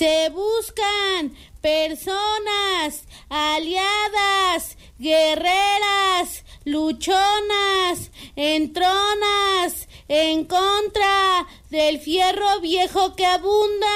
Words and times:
Se 0.00 0.30
buscan 0.30 1.36
personas 1.60 3.04
aliadas, 3.28 4.78
guerreras, 4.98 6.42
luchonas, 6.64 8.10
entronas, 8.34 9.88
en 10.08 10.46
contra 10.46 11.46
del 11.68 12.00
fierro 12.00 12.60
viejo 12.62 13.14
que 13.14 13.26
abunda. 13.26 13.88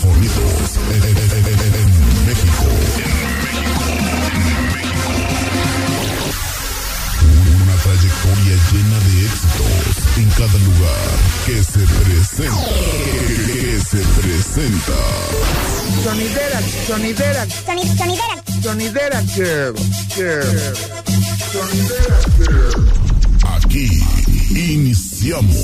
Sonidos 0.00 0.76
en, 0.90 1.02
en- 1.02 1.16
en- 1.18 1.46
en- 1.46 1.74
en 1.74 2.26
México. 2.26 2.66
Una 7.62 7.76
trayectoria 7.82 8.56
llena 8.72 8.98
de 9.00 9.12
éxitos 9.26 9.86
en 10.16 10.28
cada 10.30 10.58
lugar 10.58 11.10
que 11.46 11.56
se 11.62 11.82
presenta. 12.04 12.64
Que 13.46 13.80
se 13.80 14.00
presenta. 14.20 14.98
Sonidera, 16.04 16.60
sonidera, 16.86 17.42
Soni- 17.46 17.96
sonidera. 17.98 18.36
sonidera 18.62 19.18
girl, 19.34 19.74
girl. 20.16 20.74
Sonidera 21.52 22.18
girl. 22.38 22.80
Aquí 23.56 23.86
iniciamos. 24.50 25.56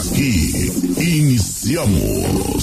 Aquí 0.00 0.70
iniciamos. 0.98 2.60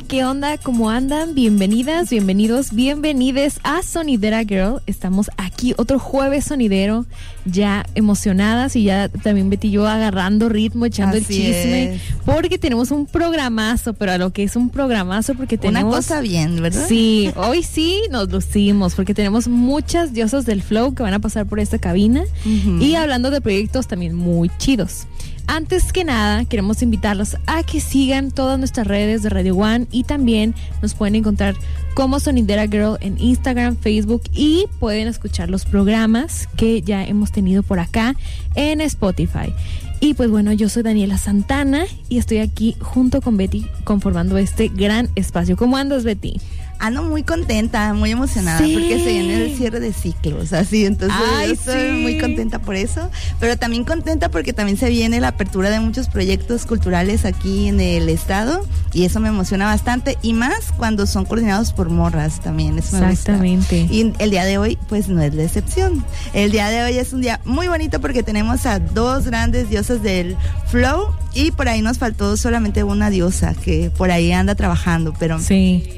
Hey, 0.00 0.06
¿qué 0.08 0.24
onda? 0.24 0.56
¿Cómo 0.56 0.88
andan? 0.88 1.34
Bienvenidas, 1.34 2.08
bienvenidos, 2.08 2.72
bienvenides 2.72 3.60
a 3.64 3.82
Sonidera 3.82 4.44
Girl. 4.44 4.80
Estamos 4.86 5.30
aquí 5.36 5.74
otro 5.76 5.98
jueves 5.98 6.46
sonidero, 6.46 7.04
ya 7.44 7.84
emocionadas 7.94 8.76
y 8.76 8.84
ya 8.84 9.10
también 9.10 9.50
Betty 9.50 9.68
y 9.68 9.72
yo 9.72 9.86
agarrando 9.86 10.48
ritmo, 10.48 10.86
echando 10.86 11.18
el 11.18 11.26
chisme, 11.26 11.96
es. 11.96 12.00
porque 12.24 12.56
tenemos 12.56 12.92
un 12.92 13.04
programazo, 13.04 13.92
pero 13.92 14.12
a 14.12 14.18
lo 14.18 14.30
que 14.32 14.42
es 14.42 14.56
un 14.56 14.70
programazo 14.70 15.34
porque 15.34 15.58
tenemos... 15.58 15.92
Una 15.92 15.96
cosa 15.96 16.20
bien, 16.22 16.62
¿verdad? 16.62 16.86
Sí, 16.88 17.30
hoy 17.36 17.62
sí 17.62 18.00
nos 18.10 18.30
lucimos 18.30 18.94
porque 18.94 19.12
tenemos 19.12 19.48
muchas 19.48 20.14
diosas 20.14 20.46
del 20.46 20.62
flow 20.62 20.94
que 20.94 21.02
van 21.02 21.14
a 21.14 21.18
pasar 21.18 21.44
por 21.44 21.60
esta 21.60 21.78
cabina 21.78 22.24
y 22.44 22.94
hablando 22.94 23.30
de 23.30 23.42
proyectos 23.42 23.86
también 23.86 24.14
muy 24.14 24.50
chidos. 24.56 25.06
Antes 25.52 25.92
que 25.92 26.04
nada, 26.04 26.44
queremos 26.44 26.80
invitarlos 26.80 27.36
a 27.48 27.64
que 27.64 27.80
sigan 27.80 28.30
todas 28.30 28.56
nuestras 28.56 28.86
redes 28.86 29.24
de 29.24 29.30
Radio 29.30 29.56
One 29.56 29.88
y 29.90 30.04
también 30.04 30.54
nos 30.80 30.94
pueden 30.94 31.16
encontrar 31.16 31.56
como 31.94 32.20
Sonidera 32.20 32.68
Girl 32.68 32.98
en 33.00 33.20
Instagram, 33.20 33.76
Facebook 33.76 34.22
y 34.32 34.66
pueden 34.78 35.08
escuchar 35.08 35.50
los 35.50 35.64
programas 35.64 36.48
que 36.56 36.82
ya 36.82 37.04
hemos 37.04 37.32
tenido 37.32 37.64
por 37.64 37.80
acá 37.80 38.14
en 38.54 38.80
Spotify. 38.80 39.52
Y 39.98 40.14
pues 40.14 40.30
bueno, 40.30 40.52
yo 40.52 40.68
soy 40.68 40.84
Daniela 40.84 41.18
Santana 41.18 41.84
y 42.08 42.18
estoy 42.18 42.38
aquí 42.38 42.76
junto 42.80 43.20
con 43.20 43.36
Betty 43.36 43.66
conformando 43.82 44.38
este 44.38 44.68
gran 44.68 45.08
espacio. 45.16 45.56
¿Cómo 45.56 45.76
andas, 45.76 46.04
Betty? 46.04 46.40
Ando 46.80 47.02
muy 47.02 47.22
contenta, 47.22 47.92
muy 47.92 48.10
emocionada 48.10 48.58
Sí. 48.58 48.72
porque 48.72 48.98
se 49.04 49.12
viene 49.12 49.44
el 49.44 49.56
cierre 49.56 49.80
de 49.80 49.92
ciclos, 49.92 50.52
así, 50.54 50.86
entonces 50.86 51.18
Ay, 51.36 51.48
yo 51.48 51.52
estoy 51.52 51.90
sí. 51.96 52.02
muy 52.02 52.18
contenta 52.18 52.58
por 52.58 52.74
eso, 52.74 53.10
pero 53.38 53.58
también 53.58 53.84
contenta 53.84 54.30
porque 54.30 54.52
también 54.54 54.78
se 54.78 54.88
viene 54.88 55.20
la 55.20 55.28
apertura 55.28 55.68
de 55.70 55.78
muchos 55.78 56.08
proyectos 56.08 56.64
culturales 56.64 57.24
aquí 57.26 57.68
en 57.68 57.80
el 57.80 58.08
estado 58.08 58.66
y 58.94 59.04
eso 59.04 59.20
me 59.20 59.28
emociona 59.28 59.66
bastante 59.66 60.16
y 60.22 60.32
más 60.32 60.72
cuando 60.76 61.06
son 61.06 61.26
coordinados 61.26 61.72
por 61.74 61.90
morras 61.90 62.40
también, 62.40 62.78
eso 62.78 62.96
me 62.98 63.10
gusta. 63.10 63.32
Exactamente. 63.32 63.86
Y 63.90 64.12
el 64.18 64.30
día 64.30 64.44
de 64.46 64.56
hoy, 64.58 64.78
pues 64.88 65.08
no 65.08 65.20
es 65.22 65.34
la 65.34 65.42
excepción. 65.44 66.02
El 66.32 66.50
día 66.50 66.68
de 66.70 66.82
hoy 66.82 66.96
es 66.98 67.12
un 67.12 67.20
día 67.20 67.40
muy 67.44 67.68
bonito 67.68 68.00
porque 68.00 68.22
tenemos 68.22 68.64
a 68.64 68.78
dos 68.78 69.26
grandes 69.26 69.68
diosas 69.68 70.02
del 70.02 70.36
flow 70.68 71.14
y 71.34 71.50
por 71.50 71.68
ahí 71.68 71.82
nos 71.82 71.98
faltó 71.98 72.36
solamente 72.38 72.84
una 72.84 73.10
diosa 73.10 73.54
que 73.54 73.90
por 73.90 74.10
ahí 74.10 74.32
anda 74.32 74.54
trabajando, 74.54 75.12
pero 75.18 75.38
Sí. 75.40 75.96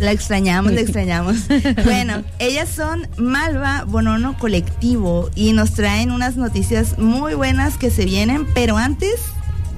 La 0.00 0.12
extrañamos, 0.12 0.72
la 0.72 0.80
extrañamos. 0.82 1.36
bueno, 1.84 2.24
ellas 2.38 2.68
son 2.68 3.06
Malva 3.16 3.84
Bonono 3.86 4.36
Colectivo 4.38 5.30
y 5.34 5.52
nos 5.52 5.72
traen 5.72 6.10
unas 6.10 6.36
noticias 6.36 6.98
muy 6.98 7.34
buenas 7.34 7.76
que 7.76 7.90
se 7.90 8.04
vienen, 8.04 8.46
pero 8.54 8.76
antes 8.76 9.20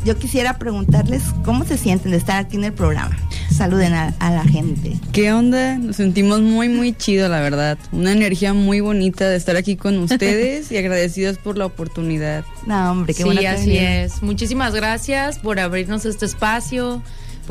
yo 0.05 0.19
quisiera 0.19 0.59
preguntarles 0.59 1.23
cómo 1.45 1.65
se 1.65 1.79
sienten 1.79 2.11
de 2.11 2.17
estar 2.17 2.37
aquí 2.45 2.57
en 2.57 2.65
el 2.65 2.73
programa. 2.73 3.17
Saluden 3.57 3.93
a, 3.95 4.15
a 4.19 4.33
la 4.33 4.43
gente. 4.45 4.97
¿Qué 5.13 5.33
onda? 5.33 5.79
Nos 5.79 5.97
sentimos 5.97 6.41
muy, 6.41 6.69
muy 6.69 6.93
chido, 6.93 7.29
la 7.29 7.41
verdad. 7.41 7.79
Una 7.93 8.13
energía 8.13 8.53
muy 8.53 8.81
bonita 8.81 9.29
de 9.29 9.37
estar 9.37 9.57
aquí 9.57 9.77
con 9.77 9.99
ustedes 9.99 10.73
y 10.73 10.77
agradecidos 10.77 11.39
por 11.39 11.57
la 11.57 11.67
oportunidad. 11.67 12.45
No, 12.67 12.91
hombre, 12.91 13.15
qué 13.15 13.23
sí, 13.23 13.47
así 13.47 13.77
es. 13.77 14.23
Muchísimas 14.23 14.75
gracias 14.75 15.39
por 15.39 15.61
abrirnos 15.61 16.05
este 16.05 16.27
espacio, 16.27 17.03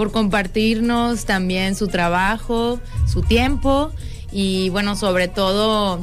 por 0.01 0.11
compartirnos 0.11 1.25
también 1.25 1.75
su 1.75 1.87
trabajo, 1.87 2.79
su 3.05 3.21
tiempo 3.21 3.91
y 4.31 4.69
bueno, 4.69 4.95
sobre 4.95 5.27
todo 5.27 5.99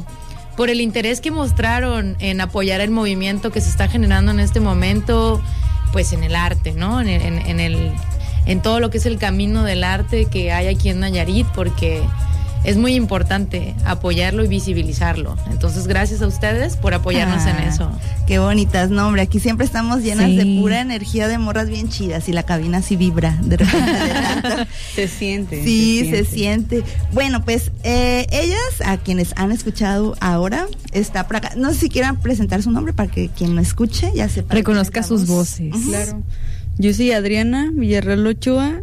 por 0.57 0.71
el 0.71 0.81
interés 0.81 1.21
que 1.21 1.33
mostraron 1.33 2.15
en 2.21 2.41
apoyar 2.41 2.81
el 2.81 2.93
movimiento 2.93 3.51
que 3.51 3.61
se 3.61 3.69
está 3.71 3.89
generando 3.89 4.31
en 4.31 4.39
este 4.39 4.61
momento, 4.61 5.43
pues 5.91 6.13
en 6.13 6.23
el 6.23 6.37
arte, 6.37 6.75
¿no? 6.75 7.01
En, 7.01 7.09
en- 7.09 7.39
en 7.45 7.59
el, 7.59 7.91
en 8.47 8.63
todo 8.63 8.79
lo 8.79 8.89
que 8.91 8.99
es 8.99 9.07
el 9.07 9.19
camino 9.19 9.65
del 9.65 9.83
arte 9.83 10.27
que 10.27 10.53
hay 10.53 10.69
aquí 10.69 10.91
en 10.91 11.01
Nayarit, 11.01 11.49
porque 11.49 12.01
es 12.65 12.77
muy 12.77 12.95
importante 12.95 13.75
apoyarlo 13.85 14.45
y 14.45 14.49
visibilizarlo. 14.49 15.37
Entonces, 15.51 15.87
gracias 15.87 16.23
a 16.23 16.27
ustedes 16.27 16.77
por 16.77 16.95
apoyarnos 16.95 17.43
en 17.47 17.57
Ah, 17.57 17.67
eso. 17.69 17.91
Qué 18.27 18.39
bonitas, 18.39 18.91
no, 18.91 19.07
hombre. 19.07 19.23
Aquí 19.23 19.41
siempre 19.41 19.65
estamos 19.65 20.03
llenas 20.03 20.27
Sí. 20.27 20.37
de 20.37 20.61
pura 20.61 20.81
energía 20.81 21.29
de 21.29 21.39
morras 21.39 21.69
bien 21.71 21.89
chidas 21.89 22.29
y 22.29 22.33
la 22.33 22.43
cabina 22.43 22.83
sí 22.83 22.97
vibra 22.97 23.39
de 23.43 23.57
repente. 23.59 23.93
de 23.93 24.09
tanto. 24.13 24.49
Se 24.95 25.09
siente. 25.09 25.63
Sí, 25.65 26.09
se 26.11 26.25
siente. 26.25 26.83
Bueno, 27.13 27.45
pues 27.45 27.71
eh, 27.85 28.27
ellas, 28.31 28.59
a 28.85 28.97
quienes 28.99 29.33
han 29.37 29.53
escuchado 29.53 30.17
ahora, 30.21 30.67
está 30.93 31.27
por 31.27 31.37
acá. 31.37 31.53
No 31.57 31.73
sé 31.73 31.81
si 31.81 31.89
quieran 31.89 32.21
presentar 32.21 32.63
su 32.63 32.71
nombre 32.71 32.93
para 32.93 33.11
que 33.11 33.29
quien 33.29 33.55
lo 33.55 33.63
escuche 33.63 34.11
ya 34.15 34.29
sepa. 34.29 34.55
Reconozca 34.55 35.03
sus 35.03 35.27
voces. 35.27 35.75
Claro. 35.87 36.23
Yo 36.79 36.93
soy 36.93 37.13
Adriana 37.13 37.71
Villarreal 37.73 38.27
Ochoa. 38.27 38.83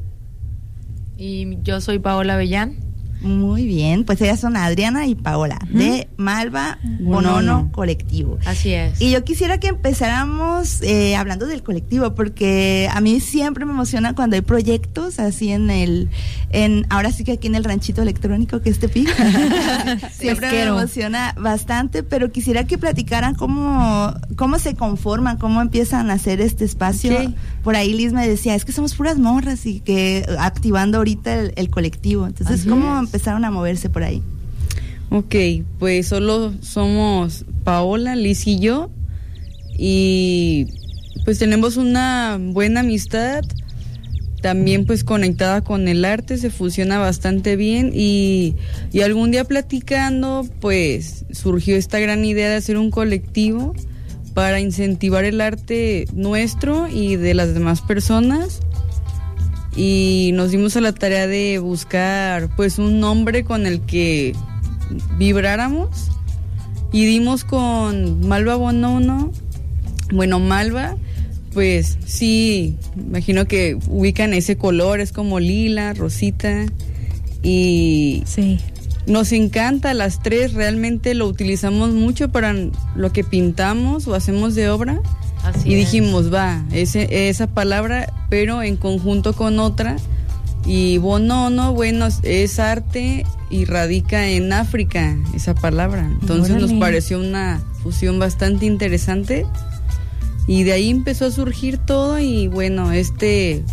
Y 1.17 1.57
yo 1.63 1.79
soy 1.81 1.99
Paola 1.99 2.35
Bellán. 2.35 2.75
Muy 3.21 3.65
bien, 3.65 4.03
pues 4.03 4.21
ellas 4.21 4.39
son 4.39 4.55
Adriana 4.55 5.07
y 5.07 5.15
Paola, 5.15 5.59
de 5.69 6.07
Malva 6.17 6.77
Bonono. 6.99 7.69
Colectivo. 7.71 8.37
Así 8.45 8.71
es. 8.73 9.01
Y 9.01 9.11
yo 9.11 9.23
quisiera 9.23 9.59
que 9.59 9.67
empezáramos 9.67 10.81
eh, 10.81 11.15
hablando 11.15 11.47
del 11.47 11.63
colectivo, 11.63 12.13
porque 12.13 12.87
a 12.91 13.01
mí 13.01 13.19
siempre 13.19 13.65
me 13.65 13.71
emociona 13.71 14.13
cuando 14.13 14.35
hay 14.35 14.41
proyectos 14.41 15.19
así 15.19 15.51
en 15.51 15.69
el, 15.69 16.09
en 16.51 16.85
ahora 16.89 17.11
sí 17.11 17.23
que 17.23 17.33
aquí 17.33 17.47
en 17.47 17.55
el 17.55 17.63
ranchito 17.63 18.01
electrónico 18.01 18.61
que 18.61 18.69
es 18.69 18.79
Tepic. 18.79 19.09
siempre 20.11 20.51
me 20.51 20.63
emociona 20.63 21.33
bastante, 21.37 22.03
pero 22.03 22.31
quisiera 22.31 22.65
que 22.65 22.77
platicaran 22.77 23.35
cómo, 23.35 24.13
cómo 24.35 24.59
se 24.59 24.75
conforman, 24.75 25.37
cómo 25.37 25.61
empiezan 25.61 26.09
a 26.09 26.13
hacer 26.13 26.41
este 26.41 26.65
espacio. 26.65 27.33
Por 27.63 27.75
ahí 27.75 27.93
Liz 27.93 28.13
me 28.13 28.27
decía, 28.27 28.53
es 28.53 28.65
que 28.65 28.71
somos 28.71 28.93
puras 28.93 29.17
morras 29.17 29.65
y 29.65 29.79
que 29.79 30.25
activando 30.37 30.99
ahorita 30.99 31.33
el, 31.33 31.53
el 31.55 31.69
colectivo. 31.69 32.27
Entonces, 32.27 32.61
Así 32.61 32.69
¿cómo 32.69 33.01
es. 33.01 33.14
Empezaron 33.15 33.45
a 33.45 33.51
moverse 33.51 33.89
por 33.89 34.03
ahí? 34.03 34.21
Ok, 35.09 35.35
pues 35.79 36.07
solo 36.07 36.53
somos 36.61 37.45
Paola, 37.63 38.15
Liz 38.15 38.45
y 38.45 38.59
yo. 38.59 38.89
Y 39.77 40.67
pues 41.23 41.39
tenemos 41.39 41.77
una 41.77 42.37
buena 42.39 42.81
amistad. 42.81 43.43
También 44.41 44.85
pues 44.85 45.03
conectada 45.03 45.61
con 45.61 45.87
el 45.87 46.05
arte, 46.05 46.37
se 46.37 46.51
fusiona 46.51 46.99
bastante 46.99 47.55
bien 47.55 47.91
y, 47.95 48.55
y 48.91 49.01
algún 49.01 49.31
día 49.31 49.43
platicando 49.45 50.45
pues 50.59 51.25
surgió 51.31 51.75
esta 51.75 51.99
gran 51.99 52.23
idea 52.25 52.49
de 52.49 52.57
hacer 52.57 52.77
un 52.77 52.91
colectivo 52.91 53.73
para 54.35 54.59
incentivar 54.59 55.23
el 55.23 55.41
arte 55.41 56.05
nuestro 56.13 56.87
y 56.87 57.15
de 57.15 57.33
las 57.33 57.55
demás 57.55 57.81
personas 57.81 58.59
y 59.75 60.31
nos 60.33 60.51
dimos 60.51 60.75
a 60.77 60.81
la 60.81 60.93
tarea 60.93 61.27
de 61.27 61.59
buscar 61.59 62.49
pues 62.55 62.79
un 62.79 62.99
nombre 62.99 63.43
con 63.43 63.65
el 63.65 63.81
que 63.81 64.33
vibráramos 65.17 66.11
y 66.91 67.05
dimos 67.05 67.43
con 67.43 68.25
Malva 68.27 68.55
Bonono, 68.55 69.31
bueno 70.13 70.39
Malva, 70.39 70.95
pues 71.53 71.97
sí, 72.05 72.77
imagino 72.95 73.45
que 73.45 73.77
ubican 73.89 74.33
ese 74.33 74.57
color, 74.57 74.99
es 74.99 75.11
como 75.11 75.39
lila, 75.39 75.93
rosita 75.93 76.65
y 77.43 78.23
Sí. 78.25 78.59
Nos 79.07 79.33
encanta 79.33 79.93
las 79.93 80.23
tres, 80.23 80.53
realmente 80.53 81.13
lo 81.13 81.27
utilizamos 81.27 81.91
mucho 81.91 82.29
para 82.29 82.55
lo 82.95 83.13
que 83.13 83.23
pintamos 83.23 84.07
o 84.07 84.15
hacemos 84.15 84.55
de 84.55 84.69
obra. 84.69 84.99
Así 85.45 85.69
y 85.69 85.73
es. 85.73 85.79
dijimos, 85.79 86.33
va, 86.33 86.63
ese, 86.71 87.29
esa 87.29 87.47
palabra, 87.47 88.11
pero 88.29 88.63
en 88.63 88.77
conjunto 88.77 89.33
con 89.33 89.59
otra. 89.59 89.97
Y 90.65 90.97
bonono, 90.97 91.73
bueno, 91.73 92.07
es 92.23 92.59
arte 92.59 93.23
y 93.51 93.65
radica 93.65 94.27
en 94.29 94.51
África, 94.51 95.15
esa 95.35 95.53
palabra. 95.53 96.09
Entonces 96.21 96.59
nos 96.59 96.73
pareció 96.73 97.19
una 97.19 97.61
fusión 97.83 98.17
bastante 98.17 98.65
interesante. 98.65 99.45
Y 100.47 100.63
de 100.63 100.73
ahí 100.73 100.89
empezó 100.89 101.25
a 101.25 101.31
surgir 101.31 101.77
todo 101.77 102.19
y 102.19 102.47
bueno, 102.47 102.91
este 102.91 103.63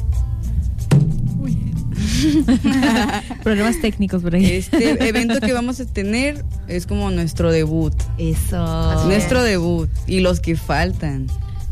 Problemas 3.42 3.80
técnicos 3.80 4.22
por 4.22 4.34
ahí. 4.34 4.46
Este 4.46 4.90
evento 5.08 5.40
que 5.40 5.52
vamos 5.52 5.80
a 5.80 5.84
tener 5.86 6.44
es 6.68 6.86
como 6.86 7.10
nuestro 7.10 7.50
debut. 7.50 7.94
Eso. 8.18 9.06
nuestro 9.06 9.42
debut. 9.42 9.90
Y 10.06 10.20
los 10.20 10.40
que 10.40 10.56
faltan. 10.56 11.26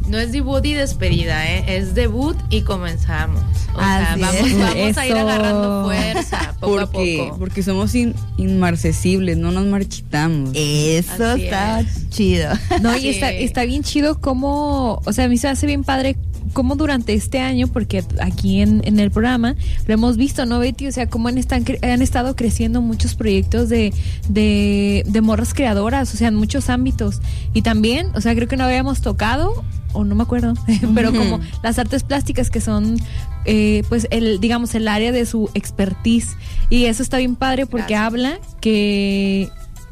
No 0.09 0.19
es 0.19 0.33
debut 0.33 0.65
y 0.65 0.73
despedida, 0.75 1.49
¿eh? 1.49 1.77
es 1.77 1.95
debut 1.95 2.37
y 2.51 2.63
comenzamos. 2.63 3.43
O 3.75 3.79
sea, 3.79 4.17
vamos, 4.19 4.35
es. 4.35 4.59
vamos 4.59 4.97
a 4.99 5.07
ir 5.07 5.13
agarrando 5.15 5.85
fuerza 5.85 6.55
poco 6.59 6.73
Porque, 6.91 7.21
a 7.21 7.25
poco. 7.25 7.39
porque 7.39 7.63
somos 7.63 7.95
in- 7.95 8.15
inmarcesibles, 8.37 9.37
no 9.39 9.53
nos 9.53 9.67
marchitamos. 9.67 10.51
Eso 10.55 11.25
Así 11.25 11.45
está 11.45 11.81
es. 11.81 12.11
chido. 12.11 12.51
No, 12.83 12.97
y 12.97 13.01
Sí. 13.01 13.09
está, 13.11 13.31
está 13.31 13.65
bien 13.65 13.83
chido 13.85 14.21
cómo, 14.21 15.01
o 15.05 15.13
sea, 15.13 15.27
a 15.27 15.29
mí 15.29 15.39
se 15.39 15.47
me 15.47 15.53
hace 15.53 15.67
bien 15.67 15.85
padre 15.85 16.17
cómo 16.53 16.77
durante 16.77 17.15
este 17.15 17.41
año, 17.41 17.67
porque 17.69 18.05
aquí 18.21 18.61
en, 18.61 18.83
en 18.85 18.99
el 18.99 19.11
programa 19.11 19.57
lo 19.87 19.95
hemos 19.95 20.17
visto, 20.17 20.47
¿no, 20.47 20.59
Betty? 20.59 20.87
O 20.87 20.93
sea, 20.93 21.09
cómo 21.09 21.29
han, 21.29 21.39
están, 21.39 21.65
han 21.83 22.03
estado 22.03 22.37
creciendo 22.37 22.81
muchos 22.83 23.15
proyectos 23.15 23.69
de, 23.69 23.93
de, 24.29 25.05
de 25.07 25.21
morras 25.21 25.55
creadoras, 25.55 26.13
o 26.15 26.17
sea, 26.17 26.29
en 26.29 26.35
muchos 26.35 26.71
ámbitos. 26.71 27.21
Y 27.55 27.63
también, 27.63 28.09
o 28.15 28.21
sea, 28.21 28.35
creo 28.35 28.49
que 28.49 28.57
no 28.57 28.65
habíamos 28.65 29.01
tocado, 29.01 29.65
o 29.93 30.05
no 30.05 30.15
me 30.15 30.23
acuerdo, 30.23 30.55
pero 30.95 31.13
como 31.13 31.41
las 31.63 31.79
artes 31.79 32.03
plásticas 32.05 32.51
que 32.51 32.61
son, 32.61 32.97
eh, 33.45 33.83
pues, 33.89 34.07
el, 34.11 34.41
digamos, 34.41 34.75
el 34.75 34.89
área 34.89 35.13
de 35.13 35.27
su 35.27 35.51
expertise. 35.55 36.37
Y 36.69 36.85
eso 36.85 37.03
está 37.03 37.19
bien 37.19 37.37
padre 37.37 37.67
porque 37.67 37.95
Gracias. 37.95 38.07
habla 38.07 38.39
que 38.61 39.51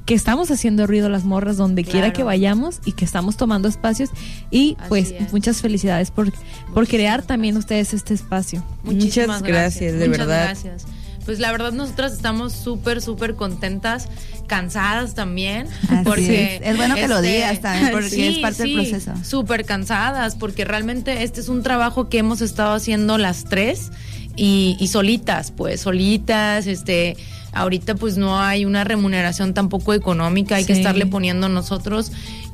que 0.09 0.15
estamos 0.15 0.51
haciendo 0.51 0.87
ruido 0.87 1.11
las 1.11 1.25
morras 1.25 1.59
donde 1.59 1.85
quiera 1.85 1.99
Claro. 2.07 2.13
que 2.15 2.23
vayamos 2.25 2.81
y 2.87 2.93
que 2.93 3.05
estamos 3.05 3.37
tomando 3.37 3.69
espacios 3.69 4.09
y 4.51 4.75
Así 4.81 4.89
pues 4.89 5.11
es. 5.11 5.33
muchas 5.35 5.61
felicidades 5.61 6.11
por, 6.11 6.33
por 6.73 6.89
crear 6.89 7.21
también 7.23 7.59
ustedes 7.59 7.93
este 7.93 8.15
espacio. 8.15 8.65
Muchísimas 8.85 9.43
Muchas 9.43 9.43
gracias, 9.43 9.93
de 9.99 10.09
Muchas 10.09 10.27
verdad. 10.27 10.45
gracias. 10.47 10.87
Pues 11.27 11.41
la 11.41 11.53
verdad 11.53 11.73
nosotras 11.73 12.15
estamos 12.15 12.55
súper, 12.55 13.03
súper 13.03 13.35
contentas, 13.35 14.09
cansadas 14.47 15.15
también. 15.15 15.67
Así 15.91 16.05
porque 16.05 16.57
es. 16.57 16.63
Es 16.63 16.77
bueno 16.79 16.95
que 16.95 17.07
lo 17.07 17.21
digas 17.21 17.61
también, 17.61 17.93
porque 17.93 18.29
es 18.31 18.39
parte 18.39 18.63
del 18.63 18.73
proceso. 18.77 19.13
Súper 19.23 19.67
cansadas, 19.67 20.37
porque 20.37 20.65
realmente 20.65 21.23
este 21.23 21.43
es 21.43 21.51
un 21.51 21.63
trabajo 21.63 22.09
que 22.09 22.17
hemos 22.17 22.41
estado 22.41 22.73
haciendo 22.73 23.19
las 23.19 23.45
tres 23.45 23.91
y, 24.39 24.77
y 24.79 24.89
solitas, 24.89 25.51
pues 25.51 25.81
solitas, 25.81 26.67
este... 26.67 27.17
Ahorita 27.51 27.95
pues 27.95 28.19
no 28.19 28.39
hay 28.39 28.67
una 28.67 28.85
remuneración 28.85 29.55
tampoco 29.55 29.95
económica, 29.95 30.57
hay 30.57 30.67
que 30.67 30.75
estarle 30.75 31.07
poniendo 31.07 31.49
nosotros, 31.49 32.13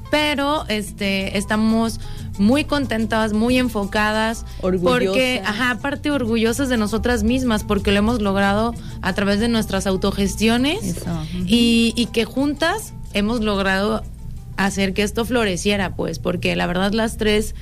pero 0.08 0.64
este 0.69 1.36
estamos 1.36 1.98
muy 2.38 2.64
contentas, 2.64 3.32
muy 3.32 3.58
enfocadas, 3.58 4.46
Orgullosas. 4.62 5.00
porque 5.00 5.42
ajá, 5.44 5.72
aparte 5.72 6.12
orgullosas 6.12 6.69
de 6.69 6.76
nosotras 6.76 7.25
mismas 7.25 7.64
porque 7.64 7.90
lo 7.90 7.98
hemos 7.98 8.22
logrado 8.22 8.72
a 9.02 9.12
través 9.14 9.40
de 9.40 9.48
nuestras 9.48 9.88
autogestiones 9.88 10.84
Eso, 10.84 11.26
y, 11.44 11.92
y 11.96 12.06
que 12.06 12.25
juntas 12.25 12.94
hemos 13.14 13.40
logrado 13.40 14.04
hacer 14.56 14.94
que 14.94 15.02
esto 15.02 15.25
floreciera, 15.25 15.96
pues, 15.96 16.20
porque 16.20 16.54
la 16.54 16.69
verdad 16.69 16.92
las 16.92 17.16
tres 17.16 17.56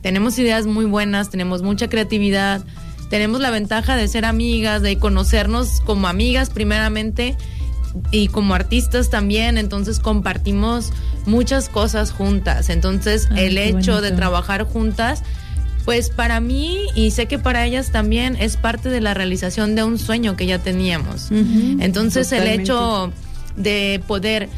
tenemos 0.00 0.38
ideas 0.38 0.66
muy 0.66 0.84
buenas, 0.84 1.28
tenemos 1.28 1.62
mucha 1.62 1.88
creatividad, 1.88 2.64
tenemos 3.10 3.40
la 3.40 3.50
ventaja 3.50 3.96
de 3.96 4.08
ser 4.08 4.24
amigas, 4.24 4.82
de 4.82 4.98
conocernos 4.98 5.80
como 5.84 6.08
amigas 6.08 6.50
primeramente 6.50 7.36
y 8.10 8.28
como 8.28 8.54
artistas 8.54 9.10
también, 9.10 9.58
entonces 9.58 9.98
compartimos 9.98 10.92
muchas 11.26 11.68
cosas 11.68 12.10
juntas. 12.12 12.68
Entonces, 12.68 13.28
Ay, 13.30 13.46
el 13.46 13.58
hecho 13.58 14.00
de 14.00 14.12
trabajar 14.12 14.64
juntas 14.64 15.22
pues 15.84 16.10
para 16.10 16.38
mí 16.40 16.80
y 16.94 17.12
sé 17.12 17.24
que 17.24 17.38
para 17.38 17.64
ellas 17.64 17.92
también 17.92 18.36
es 18.38 18.58
parte 18.58 18.90
de 18.90 19.00
la 19.00 19.14
realización 19.14 19.74
de 19.74 19.84
un 19.84 19.98
sueño 19.98 20.36
que 20.36 20.44
ya 20.44 20.58
teníamos. 20.58 21.30
Entonces 21.30 22.30
el 22.32 22.46
hecho 22.46 23.10
de 23.56 24.02
poder 24.06 24.50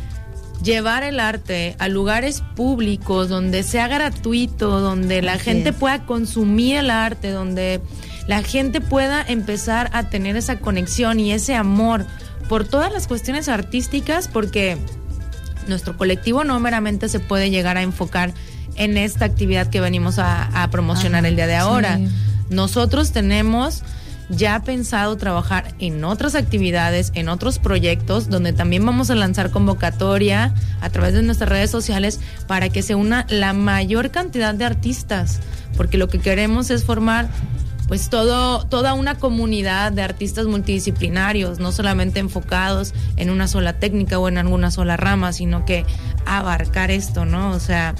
llevar 0.65 1.05
el 1.05 1.21
arte 1.21 1.77
a 1.79 1.87
lugares 1.87 2.43
públicos 2.57 3.29
donde 3.29 3.63
sea 3.63 3.87
gratuito, 3.87 4.81
donde 4.81 5.23
la 5.23 5.35
Así 5.35 5.45
gente 5.45 5.69
es. 5.69 5.77
pueda 5.77 6.05
consumir 6.05 6.79
el 6.79 6.91
arte, 6.91 7.31
donde 7.31 7.81
la 8.31 8.45
gente 8.45 8.81
pueda 8.81 9.25
empezar 9.27 9.91
a 9.93 10.09
tener 10.09 10.37
esa 10.37 10.61
conexión 10.61 11.19
y 11.19 11.33
ese 11.33 11.57
amor 11.57 12.07
por 12.49 12.65
todas 12.65 12.93
las 12.93 13.09
cuestiones 13.09 13.49
artísticas, 13.49 14.29
porque 14.29 14.79
nuestro 15.67 15.97
colectivo 15.97 16.45
no 16.45 16.61
meramente 16.61 17.09
se 17.09 17.19
puede 17.19 17.51
llegar 17.51 17.77
a 17.77 17.83
enfocar 17.83 18.33
en 18.77 18.97
esta 18.99 19.25
actividad 19.25 19.67
que 19.67 19.81
venimos 19.81 20.21
a, 20.21 20.63
a 20.63 20.71
promocionar 20.71 21.25
Ajá, 21.25 21.29
el 21.29 21.35
día 21.35 21.49
de 21.49 21.57
ahora. 21.57 21.97
sí. 21.97 22.07
Nosotros 22.51 23.11
tenemos 23.11 23.83
ya 24.29 24.63
pensado 24.63 25.17
trabajar 25.17 25.75
en 25.81 26.05
otras 26.05 26.37
actividades, 26.37 27.11
en 27.17 27.29
otros 27.29 27.59
proyectos, 27.59 28.31
donde 28.31 28.53
también 28.53 28.87
vamos 28.87 29.11
a 29.11 29.17
lanzar 29.17 29.51
convocatoria 29.51 30.55
a 30.81 30.91
través 30.91 31.15
de 31.15 31.25
nuestras 31.25 31.51
redes 31.51 31.73
sociales 31.73 32.21
para 32.47 32.69
que 32.69 32.83
se 32.83 32.95
una 32.95 33.27
la 33.29 33.55
mayor 33.55 34.13
cantidad 34.13 34.55
de 34.55 34.67
artistas, 34.67 35.41
porque 35.77 35.99
lo 35.99 36.07
que 36.07 36.21
queremos 36.21 36.71
es 36.71 36.85
formar 36.85 37.29
pues 37.91 38.09
todo, 38.09 38.65
toda 38.67 38.95
una 38.95 39.19
comunidad 39.19 39.91
de 39.91 40.03
artistas 40.03 40.47
multidisciplinarios, 40.47 41.59
no 41.59 41.73
solamente 41.73 42.21
enfocados 42.21 42.95
en 43.17 43.31
una 43.31 43.49
sola 43.49 43.81
técnica 43.81 44.17
o 44.21 44.29
en 44.29 44.39
alguna 44.39 44.71
sola 44.71 44.97
rama, 44.97 45.33
sino 45.33 45.65
que 45.65 45.85
abarcar 46.25 46.93
esto, 46.93 47.25
¿no? 47.25 47.51
O 47.51 47.59
sea, 47.59 47.97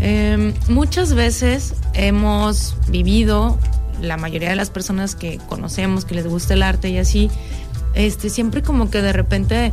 eh, 0.00 0.52
muchas 0.68 1.14
veces 1.14 1.76
hemos 1.94 2.74
vivido, 2.88 3.60
la 4.00 4.16
mayoría 4.16 4.48
de 4.48 4.56
las 4.56 4.70
personas 4.70 5.14
que 5.14 5.38
conocemos, 5.48 6.04
que 6.04 6.16
les 6.16 6.26
gusta 6.26 6.54
el 6.54 6.64
arte 6.64 6.90
y 6.90 6.98
así, 6.98 7.30
este, 7.94 8.28
siempre 8.28 8.62
como 8.62 8.90
que 8.90 9.02
de 9.02 9.12
repente 9.12 9.72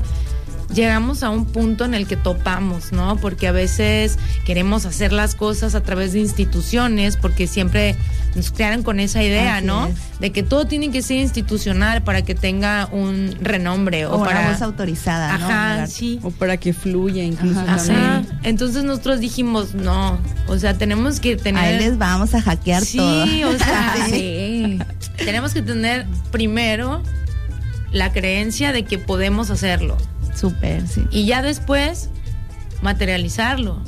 llegamos 0.73 1.23
a 1.23 1.29
un 1.29 1.45
punto 1.45 1.85
en 1.85 1.93
el 1.93 2.07
que 2.07 2.15
topamos, 2.15 2.91
¿no? 2.91 3.17
Porque 3.17 3.47
a 3.47 3.51
veces 3.51 4.17
queremos 4.45 4.85
hacer 4.85 5.11
las 5.13 5.35
cosas 5.35 5.75
a 5.75 5.81
través 5.81 6.13
de 6.13 6.19
instituciones, 6.19 7.17
porque 7.17 7.47
siempre 7.47 7.95
nos 8.35 8.51
crearon 8.51 8.83
con 8.83 8.99
esa 8.99 9.23
idea, 9.23 9.57
Así 9.57 9.65
¿no? 9.65 9.87
es. 9.87 9.95
De 10.19 10.31
que 10.31 10.43
todo 10.43 10.65
tiene 10.67 10.91
que 10.91 11.01
ser 11.01 11.17
institucional 11.17 12.03
para 12.03 12.21
que 12.21 12.35
tenga 12.35 12.87
un 12.91 13.35
renombre 13.41 14.05
o, 14.05 14.15
O 14.15 14.23
para 14.23 14.41
una 14.41 14.51
voz 14.51 14.61
autorizada, 14.61 15.37
¿no? 15.37 15.45
Ajá, 15.45 15.73
arte. 15.81 15.91
sí. 15.91 16.19
O 16.23 16.31
para 16.31 16.57
que 16.57 16.73
fluya 16.73 17.23
incluso 17.23 17.59
Ajá. 17.59 17.77
también. 17.77 17.99
Ajá. 17.99 18.23
Entonces 18.43 18.83
nosotros 18.83 19.19
dijimos, 19.19 19.73
no, 19.73 20.19
o 20.47 20.57
sea, 20.57 20.77
tenemos 20.77 21.19
que 21.19 21.35
tener 21.37 21.63
Ahí 21.63 21.79
les 21.79 21.97
vamos 21.97 22.35
a 22.35 22.41
hackear 22.41 22.83
Sí, 22.85 22.97
todo. 22.97 23.49
o 23.49 23.57
sea, 23.57 23.95
Sí. 24.09 24.77
tenemos 25.17 25.53
que 25.53 25.61
tener 25.61 26.05
primero 26.31 27.01
la 27.91 28.11
creencia 28.11 28.71
de 28.71 28.83
que 28.83 28.99
podemos 28.99 29.49
hacerlo 29.49 29.97
Súper, 30.39 30.87
sí. 30.87 31.03
y 31.11 31.25
ya 31.25 31.41
después 31.41 32.09
materializarlo. 32.81 33.81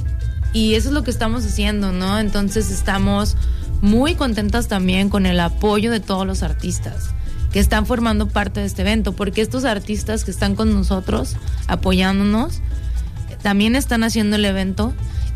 Y 0.53 0.73
eso 0.75 0.89
es 0.89 0.93
lo 0.93 1.03
que 1.03 1.11
estamos 1.11 1.45
haciendo, 1.45 1.91
¿no? 1.93 2.19
Entonces 2.19 2.71
estamos 2.71 3.37
muy 3.81 4.15
contentas 4.15 4.67
también 4.67 5.09
con 5.09 5.25
el 5.25 5.39
apoyo 5.39 5.91
de 5.91 5.99
todos 6.01 6.27
los 6.27 6.43
artistas 6.43 7.11
que 7.53 7.59
están 7.59 7.85
formando 7.85 8.27
parte 8.27 8.59
de 8.61 8.65
este 8.65 8.81
evento, 8.81 9.13
porque 9.13 9.41
estos 9.41 9.65
artistas 9.65 10.23
que 10.23 10.31
están 10.31 10.55
con 10.55 10.73
nosotros 10.73 11.35
apoyándonos 11.67 12.59
también 13.41 13.75
están 13.75 14.03
haciendo 14.03 14.35
el 14.35 14.45
evento 14.45 14.93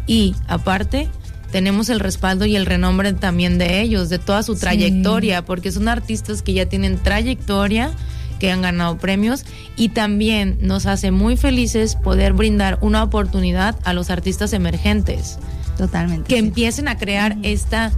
y 0.07 0.35
aparte 0.47 1.09
tenemos 1.51 1.89
el 1.89 1.99
respaldo 1.99 2.45
y 2.45 2.55
el 2.55 2.65
renombre 2.65 3.13
también 3.13 3.57
de 3.57 3.81
ellos, 3.81 4.09
de 4.09 4.19
toda 4.19 4.43
su 4.43 4.53
Sí. 4.55 4.61
trayectoria, 4.61 5.43
porque 5.45 5.71
son 5.71 5.87
artistas 5.87 6.41
que 6.41 6.53
ya 6.53 6.65
tienen 6.67 6.97
trayectoria, 7.01 7.91
que 8.39 8.51
han 8.51 8.61
ganado 8.61 8.97
premios 8.97 9.45
y 9.75 9.89
también 9.89 10.57
nos 10.61 10.85
hace 10.85 11.11
muy 11.11 11.37
felices 11.37 11.95
poder 11.95 12.33
brindar 12.33 12.77
una 12.81 13.03
oportunidad 13.03 13.75
a 13.83 13.93
los 13.93 14.09
artistas 14.09 14.53
emergentes 14.53 15.37
Totalmente. 15.77 16.27
que 16.27 16.35
sí. 16.39 16.45
empiecen 16.45 16.87
a 16.87 16.97
crear 16.97 17.37
esta 17.43 17.91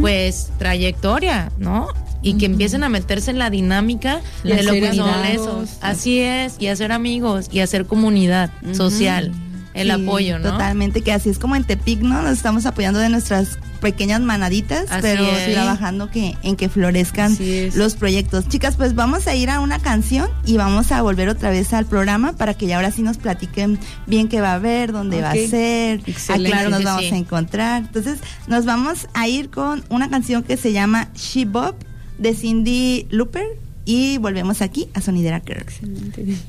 pues 0.00 0.50
trayectoria, 0.58 1.50
¿no? 1.58 1.88
Y 2.22 2.34
que 2.38 2.46
empiecen 2.46 2.82
a 2.84 2.88
meterse 2.88 3.30
en 3.30 3.38
la 3.38 3.50
dinámica 3.50 4.20
de 4.44 4.62
lo 4.62 4.72
que 4.72 4.94
son 4.94 5.24
esos. 5.26 5.70
Así 5.82 6.20
es, 6.20 6.56
y 6.58 6.68
hacer 6.68 6.90
amigos 6.92 7.48
y 7.52 7.60
hacer 7.60 7.84
comunidad 7.86 8.50
social, 8.72 9.32
el 9.74 9.88
Sí, 9.88 9.92
apoyo, 9.92 10.38
¿no? 10.38 10.52
Totalmente, 10.52 11.02
que 11.02 11.12
así 11.12 11.28
es 11.28 11.38
como 11.38 11.54
en 11.56 11.64
Tepic, 11.64 12.00
¿no? 12.00 12.22
Nos 12.22 12.32
estamos 12.32 12.64
apoyando 12.64 12.98
de 13.00 13.10
nuestras 13.10 13.58
pequeñas 13.84 14.22
manaditas, 14.22 14.90
Así 14.90 15.02
pero 15.02 15.24
es. 15.24 15.52
trabajando 15.52 16.10
que, 16.10 16.34
en 16.42 16.56
que 16.56 16.70
florezcan 16.70 17.36
los 17.74 17.96
proyectos. 17.96 18.48
Chicas, 18.48 18.76
pues 18.76 18.94
vamos 18.94 19.26
a 19.26 19.34
ir 19.34 19.50
a 19.50 19.60
una 19.60 19.78
canción 19.78 20.30
y 20.46 20.56
vamos 20.56 20.90
a 20.90 21.02
volver 21.02 21.28
otra 21.28 21.50
vez 21.50 21.74
al 21.74 21.84
programa 21.84 22.32
para 22.32 22.54
que 22.54 22.66
ya 22.66 22.76
ahora 22.76 22.90
sí 22.90 23.02
nos 23.02 23.18
platiquen 23.18 23.78
bien 24.06 24.28
qué 24.28 24.40
va 24.40 24.52
a 24.52 24.54
haber, 24.54 24.90
dónde 24.90 25.20
va 25.20 25.32
a 25.32 25.34
ser, 25.34 26.00
Excelente. 26.06 26.48
a 26.48 26.60
Claro 26.62 26.70
nos 26.70 26.82
vamos 26.82 27.12
a 27.12 27.16
encontrar. 27.16 27.82
Entonces, 27.82 28.20
nos 28.46 28.64
vamos 28.64 29.06
a 29.12 29.28
ir 29.28 29.50
con 29.50 29.84
una 29.90 30.08
canción 30.08 30.42
que 30.42 30.56
se 30.56 30.72
llama 30.72 31.10
She 31.14 31.44
Bop 31.44 31.76
de 32.16 32.34
Cindy 32.34 33.06
Looper 33.10 33.44
y 33.84 34.16
volvemos 34.16 34.62
aquí 34.62 34.88
a 34.94 35.02
Sonidera 35.02 35.40
Kirk. 35.40 35.70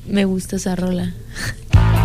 Me 0.08 0.24
gusta 0.24 0.56
esa 0.56 0.74
rola. 0.74 1.12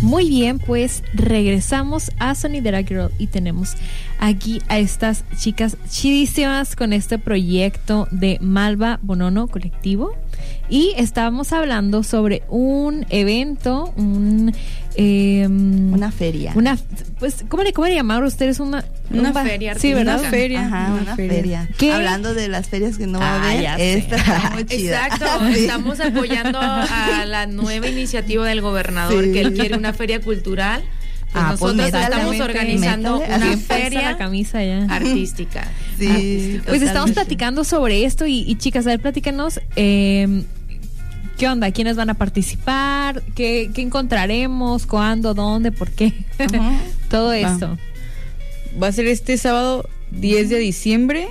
Muy 0.00 0.28
bien, 0.30 0.58
pues 0.58 1.02
regresamos 1.12 2.10
a 2.18 2.34
Sonidera 2.34 2.82
Girl 2.82 3.10
y 3.18 3.26
tenemos 3.26 3.74
aquí 4.18 4.62
a 4.68 4.78
estas 4.78 5.24
chicas 5.36 5.76
chidísimas 5.90 6.74
con 6.76 6.92
este 6.94 7.18
proyecto 7.18 8.08
de 8.10 8.38
Malva 8.40 8.98
Bonono 9.02 9.48
Colectivo. 9.48 10.16
Y 10.68 10.92
estábamos 10.96 11.52
hablando 11.52 12.02
sobre 12.02 12.42
un 12.48 13.06
evento, 13.08 13.92
un... 13.96 14.52
em, 14.96 15.92
Una 15.92 16.10
feria. 16.12 16.52
una 16.54 16.76
pues, 17.18 17.44
¿cómo 17.48 17.62
le, 17.62 17.72
cómo 17.72 17.86
le 17.88 17.94
llamaron 17.94 18.26
ustedes? 18.26 18.60
Una, 18.60 18.84
Una 19.10 19.28
un 19.28 19.34
ba- 19.34 19.44
feria 19.44 19.74
Sí, 19.76 19.94
¿verdad? 19.94 20.20
Una 20.20 20.28
feria. 20.30 20.66
Ajá, 20.66 20.92
una, 21.00 21.16
feria. 21.16 21.68
¿Qué? 21.78 21.92
Hablando 21.92 22.34
de 22.34 22.48
las 22.48 22.68
ferias 22.68 22.98
que 22.98 23.06
no 23.06 23.18
va 23.18 23.26
a 23.36 23.42
Ah, 23.42 23.50
haber, 23.52 23.80
esta 23.80 24.16
está 24.16 24.50
muy 24.54 24.64
chida. 24.66 25.06
Exacto, 25.06 25.26
Sí. 25.54 25.60
estamos 25.60 26.00
apoyando 26.00 26.58
a 26.60 27.24
la 27.26 27.46
nueva 27.46 27.88
iniciativa 27.88 28.46
del 28.46 28.60
gobernador 28.60 29.24
Sí. 29.24 29.32
que 29.32 29.40
él 29.40 29.54
quiere 29.54 29.76
una 29.76 29.92
feria 29.94 30.20
cultural. 30.20 30.82
Pues 31.32 31.44
Ah, 31.44 31.54
pues 31.58 31.74
nosotros 31.74 32.02
estamos 32.02 32.40
organizando 32.40 33.18
métale. 33.20 33.36
una 33.36 33.50
la 33.50 33.56
feria 33.58 34.16
camisa 34.16 34.64
ya. 34.64 34.84
artística. 34.88 35.66
Sí, 35.98 36.60
Pues 36.66 36.80
estamos 36.82 37.10
platicando 37.10 37.64
sobre 37.64 38.04
esto 38.04 38.24
y, 38.26 38.44
y, 38.46 38.54
chicas, 38.56 38.86
a 38.86 38.90
ver, 38.90 39.00
platícanos. 39.00 39.60
eh, 39.76 40.44
¿Qué 41.36 41.48
onda? 41.48 41.70
¿Quiénes 41.72 41.96
van 41.96 42.10
a 42.10 42.14
participar? 42.14 43.22
¿Qué, 43.34 43.70
qué 43.74 43.82
encontraremos? 43.82 44.86
¿Cuándo? 44.86 45.34
¿Dónde? 45.34 45.70
¿Por 45.72 45.90
qué? 45.90 46.12
Todo 47.10 47.32
esto. 47.32 47.78
Va 48.80 48.88
a 48.88 48.92
ser 48.92 49.06
este 49.06 49.36
sábado 49.38 49.88
10 50.12 50.48
de 50.50 50.58
diciembre 50.58 51.28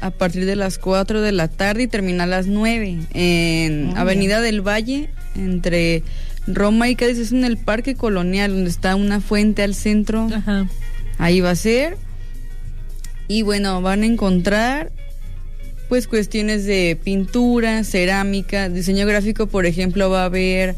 a 0.00 0.10
partir 0.10 0.44
de 0.46 0.54
las 0.56 0.78
4 0.78 1.20
de 1.22 1.32
la 1.32 1.48
tarde 1.48 1.82
y 1.84 1.86
termina 1.88 2.24
a 2.24 2.26
las 2.26 2.46
9 2.46 2.98
en 3.14 3.86
Muy 3.86 3.96
Avenida 3.98 4.40
del 4.40 4.60
Valle 4.66 5.10
entre 5.34 6.02
Roma 6.52 6.88
y 6.88 6.96
Cádiz. 6.96 7.18
Es 7.18 7.32
en 7.32 7.44
el 7.44 7.56
Parque 7.56 7.94
Colonial 7.94 8.50
donde 8.52 8.70
está 8.70 8.94
una 8.96 9.20
fuente 9.20 9.62
al 9.62 9.74
centro. 9.74 10.28
Ajá. 10.34 10.66
Ahí 11.18 11.40
va 11.40 11.50
a 11.50 11.56
ser. 11.56 11.96
Y 13.28 13.42
bueno, 13.42 13.82
van 13.82 14.02
a 14.02 14.06
encontrar 14.06 14.90
pues 15.88 16.06
cuestiones 16.06 16.64
de 16.66 16.98
pintura, 17.02 17.82
cerámica, 17.82 18.68
diseño 18.68 19.06
gráfico, 19.06 19.46
por 19.46 19.64
ejemplo, 19.64 20.10
va 20.10 20.22
a 20.22 20.26
haber 20.26 20.76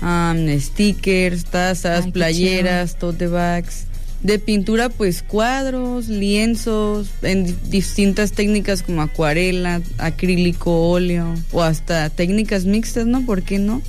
am, 0.00 0.48
stickers, 0.60 1.44
tazas, 1.46 2.04
Ay, 2.06 2.12
playeras, 2.12 2.96
tote 2.98 3.26
bags. 3.26 3.86
De 4.22 4.38
pintura, 4.38 4.88
pues 4.88 5.22
cuadros, 5.22 6.08
lienzos, 6.08 7.08
en 7.22 7.44
di- 7.46 7.56
distintas 7.68 8.32
técnicas 8.32 8.82
como 8.82 9.02
acuarela, 9.02 9.82
acrílico, 9.98 10.88
óleo, 10.88 11.34
o 11.52 11.62
hasta 11.62 12.08
técnicas 12.08 12.64
mixtas, 12.64 13.06
¿no? 13.06 13.26
¿Por 13.26 13.42
qué 13.42 13.58
no? 13.58 13.82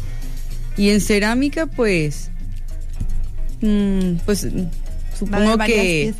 Y 0.77 0.89
en 0.89 1.01
cerámica, 1.01 1.65
pues, 1.67 2.29
mm, 3.61 4.15
pues 4.25 4.43
haber 4.45 4.67
supongo 5.17 5.57
que, 5.59 6.13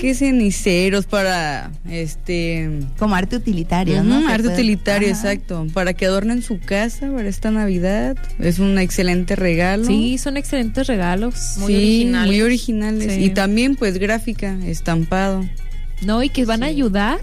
que 0.00 0.14
ceniceros 0.14 1.06
para, 1.06 1.70
este, 1.88 2.68
Como 2.98 3.14
arte 3.14 3.36
utilitario, 3.36 4.00
Ujú, 4.00 4.04
¿no? 4.08 4.20
Se 4.22 4.26
arte 4.26 4.42
puede- 4.48 4.54
utilitario, 4.54 5.08
Ajá. 5.12 5.16
exacto. 5.32 5.66
Para 5.72 5.92
que 5.94 6.06
adornen 6.06 6.42
su 6.42 6.58
casa 6.58 7.10
para 7.14 7.28
esta 7.28 7.50
Navidad. 7.52 8.16
Es 8.40 8.58
un 8.58 8.78
excelente 8.78 9.36
regalo. 9.36 9.84
Sí, 9.84 10.18
son 10.18 10.36
excelentes 10.36 10.88
regalos. 10.88 11.54
Muy 11.58 11.72
Sí, 11.72 11.76
originales. 11.78 12.26
Muy 12.32 12.42
originales. 12.42 13.14
Sí. 13.14 13.24
Y 13.24 13.30
también, 13.30 13.76
pues, 13.76 13.98
gráfica, 13.98 14.56
estampado. 14.66 15.48
¿no? 16.02 16.22
Y 16.22 16.30
que 16.30 16.46
van 16.46 16.62
a 16.62 16.66
ayudar 16.66 17.18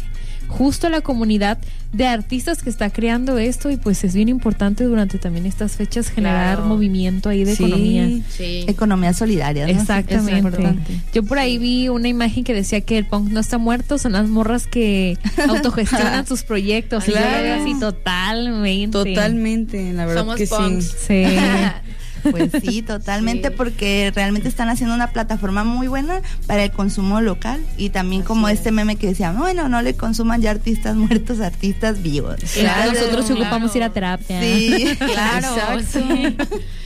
justo 0.48 0.88
a 0.88 0.90
la 0.90 1.02
comunidad 1.02 1.58
de 1.94 2.06
artistas 2.08 2.62
que 2.64 2.70
está 2.70 2.90
creando 2.90 3.38
esto 3.38 3.70
y 3.72 3.78
pues 3.78 4.04
es 4.04 4.14
bien 4.14 4.28
importante 4.30 4.84
durante 4.84 5.18
también 5.18 5.46
estas 5.46 5.74
fechas 5.78 6.10
generar 6.10 6.56
Claro. 6.58 6.68
movimiento 6.70 7.30
ahí 7.30 7.44
de 7.44 7.56
Sí. 7.56 7.64
economía. 7.64 8.10
Sí. 8.30 8.66
Economía 8.68 9.14
solidaria, 9.14 9.66
¿no? 9.66 9.72
Exactamente. 9.72 10.64
Es. 10.64 11.14
Yo 11.14 11.24
por 11.24 11.40
ahí 11.40 11.58
vi 11.58 11.88
una 11.90 12.08
imagen 12.08 12.44
que 12.44 12.54
decía 12.54 12.82
que 12.82 12.98
el 12.98 13.06
punk 13.06 13.30
no 13.32 13.40
está 13.40 13.58
muerto, 13.58 13.98
son 13.98 14.14
las 14.14 14.28
morras 14.28 14.68
que 14.68 15.18
autogestionan 15.50 16.26
sus 16.28 16.44
proyectos. 16.44 17.08
Y 17.08 17.12
yo 17.12 17.18
lo 17.20 17.26
veo 17.26 17.30
Claro. 17.40 17.62
así 17.64 17.80
totalmente. 17.80 18.92
Totalmente, 18.92 19.94
la 19.94 20.06
verdad 20.06 20.22
Somos 20.22 20.36
que 20.38 20.48
punks. 20.48 20.86
sí. 20.86 21.08
Sí. 21.08 21.26
Pues 22.32 22.52
sí, 22.64 22.82
totalmente, 22.88 23.50
Sí. 23.50 23.54
porque 23.58 24.12
realmente 24.16 24.48
están 24.50 24.70
haciendo 24.70 24.96
una 24.96 25.12
plataforma 25.12 25.64
muy 25.64 25.88
buena 25.88 26.22
para 26.46 26.64
el 26.64 26.72
consumo 26.72 27.22
local 27.22 27.62
y 27.78 27.90
también 27.90 28.24
como 28.24 28.48
es. 28.50 28.58
este 28.58 28.72
meme 28.72 28.96
que 28.96 29.08
decía, 29.08 29.32
bueno, 29.32 29.70
no 29.70 29.82
le 29.82 29.96
consuman 29.96 30.42
ya 30.42 30.52
artistas 30.52 30.96
muertos, 30.98 31.40
artistas 31.40 32.02
vivos. 32.02 32.36
Claro, 32.54 32.92
Nosotros 32.94 33.26
claro. 33.26 33.42
ocupamos 33.42 33.76
ir 33.76 33.84
a 33.84 33.90
terapia. 33.92 34.42
Sí, 34.42 34.86
Claro, 34.98 35.48
Exacto. 35.82 36.00
sí. 36.16 36.36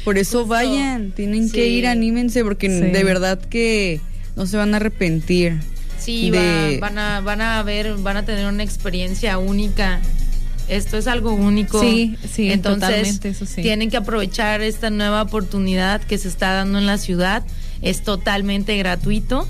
Por 0.04 0.18
eso 0.18 0.40
Justo. 0.40 0.48
vayan, 0.54 1.12
tienen 1.12 1.52
que 1.52 1.68
ir, 1.68 1.88
anímense, 1.88 2.44
porque 2.44 2.68
Sí. 2.70 2.92
de 2.92 3.04
verdad 3.04 3.40
que 3.40 4.02
no 4.36 4.46
se 4.46 4.58
van 4.58 4.74
a 4.74 4.78
arrepentir. 4.78 5.60
Sí, 6.00 6.32
de- 6.32 6.80
va- 6.82 6.88
van 6.90 6.98
a 6.98 7.22
van 7.22 7.42
a 7.42 7.62
ver, 7.64 7.96
van 7.98 8.18
a 8.18 8.26
tener 8.26 8.48
una 8.48 8.64
experiencia 8.64 9.38
única. 9.38 10.00
Esto 10.72 10.98
es 10.98 11.08
algo 11.08 11.34
único. 11.34 11.82
Sí, 11.82 12.16
sí, 12.32 12.50
Entonces, 12.50 12.88
totalmente, 12.88 13.30
eso 13.30 13.46
sí. 13.46 13.62
tienen 13.62 13.90
que 13.90 13.98
aprovechar 13.98 14.62
esta 14.62 14.90
nueva 14.90 15.22
oportunidad 15.22 16.02
que 16.02 16.18
se 16.18 16.30
está 16.30 16.54
dando 16.54 16.80
en 16.80 16.86
la 16.86 16.98
ciudad. 16.98 17.44
Es 17.82 18.04
totalmente 18.04 18.78
gratuito, 18.78 19.48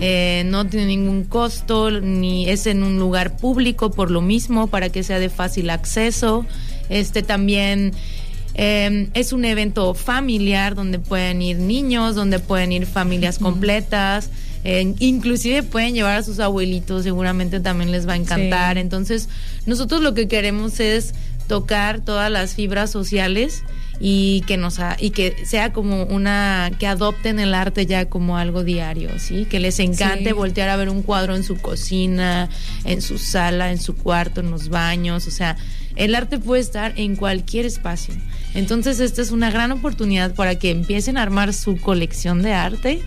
eh, 0.00 0.44
no 0.46 0.66
tiene 0.66 0.86
ningún 0.86 1.24
costo, 1.24 1.90
ni 1.90 2.48
es 2.48 2.66
en 2.66 2.82
un 2.82 2.98
lugar 2.98 3.38
público 3.38 3.90
por 3.90 4.10
lo 4.10 4.20
mismo, 4.20 4.66
para 4.66 4.90
que 4.90 5.02
sea 5.02 5.18
de 5.18 5.30
fácil 5.30 5.70
acceso. 5.70 6.46
Este 6.90 7.22
también 7.22 7.92
eh, 8.54 9.08
es 9.14 9.32
un 9.32 9.44
evento 9.44 9.94
familiar 9.94 10.74
donde 10.74 10.98
pueden 10.98 11.42
ir 11.42 11.56
niños, 11.56 12.14
donde 12.14 12.38
pueden 12.38 12.70
ir 12.70 12.86
familias 12.86 13.38
completas, 13.38 14.30
eh, 14.64 14.94
inclusive 14.98 15.62
pueden 15.62 15.94
llevar 15.94 16.16
a 16.18 16.22
sus 16.22 16.38
abuelitos, 16.38 17.02
seguramente 17.04 17.60
también 17.60 17.90
les 17.92 18.06
va 18.08 18.12
a 18.14 18.16
encantar. 18.16 18.74
Sí. 18.76 18.80
Entonces, 18.80 19.28
nosotros 19.66 20.02
lo 20.02 20.14
que 20.14 20.28
queremos 20.28 20.80
es 20.80 21.14
tocar 21.48 22.00
todas 22.00 22.30
las 22.30 22.54
fibras 22.54 22.90
sociales 22.90 23.64
y 24.02 24.42
que 24.46 24.56
nos 24.56 24.78
ha- 24.78 24.96
y 24.98 25.10
que 25.10 25.34
sea 25.44 25.72
como 25.72 26.04
una 26.04 26.70
que 26.78 26.86
adopten 26.86 27.38
el 27.38 27.52
arte 27.54 27.84
ya 27.86 28.06
como 28.08 28.38
algo 28.38 28.62
diario, 28.64 29.10
¿sí? 29.18 29.46
Que 29.50 29.60
les 29.60 29.78
encante 29.80 30.26
Sí. 30.30 30.32
voltear 30.32 30.68
a 30.70 30.76
ver 30.76 30.88
un 30.88 31.02
cuadro 31.02 31.34
en 31.36 31.42
su 31.42 31.56
cocina, 31.58 32.48
en 32.84 33.02
su 33.02 33.18
sala, 33.18 33.72
en 33.72 33.78
su 33.80 33.96
cuarto, 33.96 34.40
en 34.40 34.50
los 34.50 34.68
baños, 34.68 35.26
o 35.26 35.30
sea, 35.30 35.56
el 35.96 36.14
arte 36.14 36.38
puede 36.38 36.62
estar 36.62 36.94
en 36.96 37.16
cualquier 37.16 37.66
espacio. 37.66 38.14
Entonces, 38.54 39.00
esta 39.00 39.22
es 39.22 39.30
una 39.30 39.50
gran 39.50 39.70
oportunidad 39.72 40.34
para 40.34 40.56
que 40.56 40.70
empiecen 40.70 41.16
a 41.16 41.22
armar 41.22 41.54
su 41.54 41.76
colección 41.76 42.42
de 42.42 42.52
arte 42.52 43.02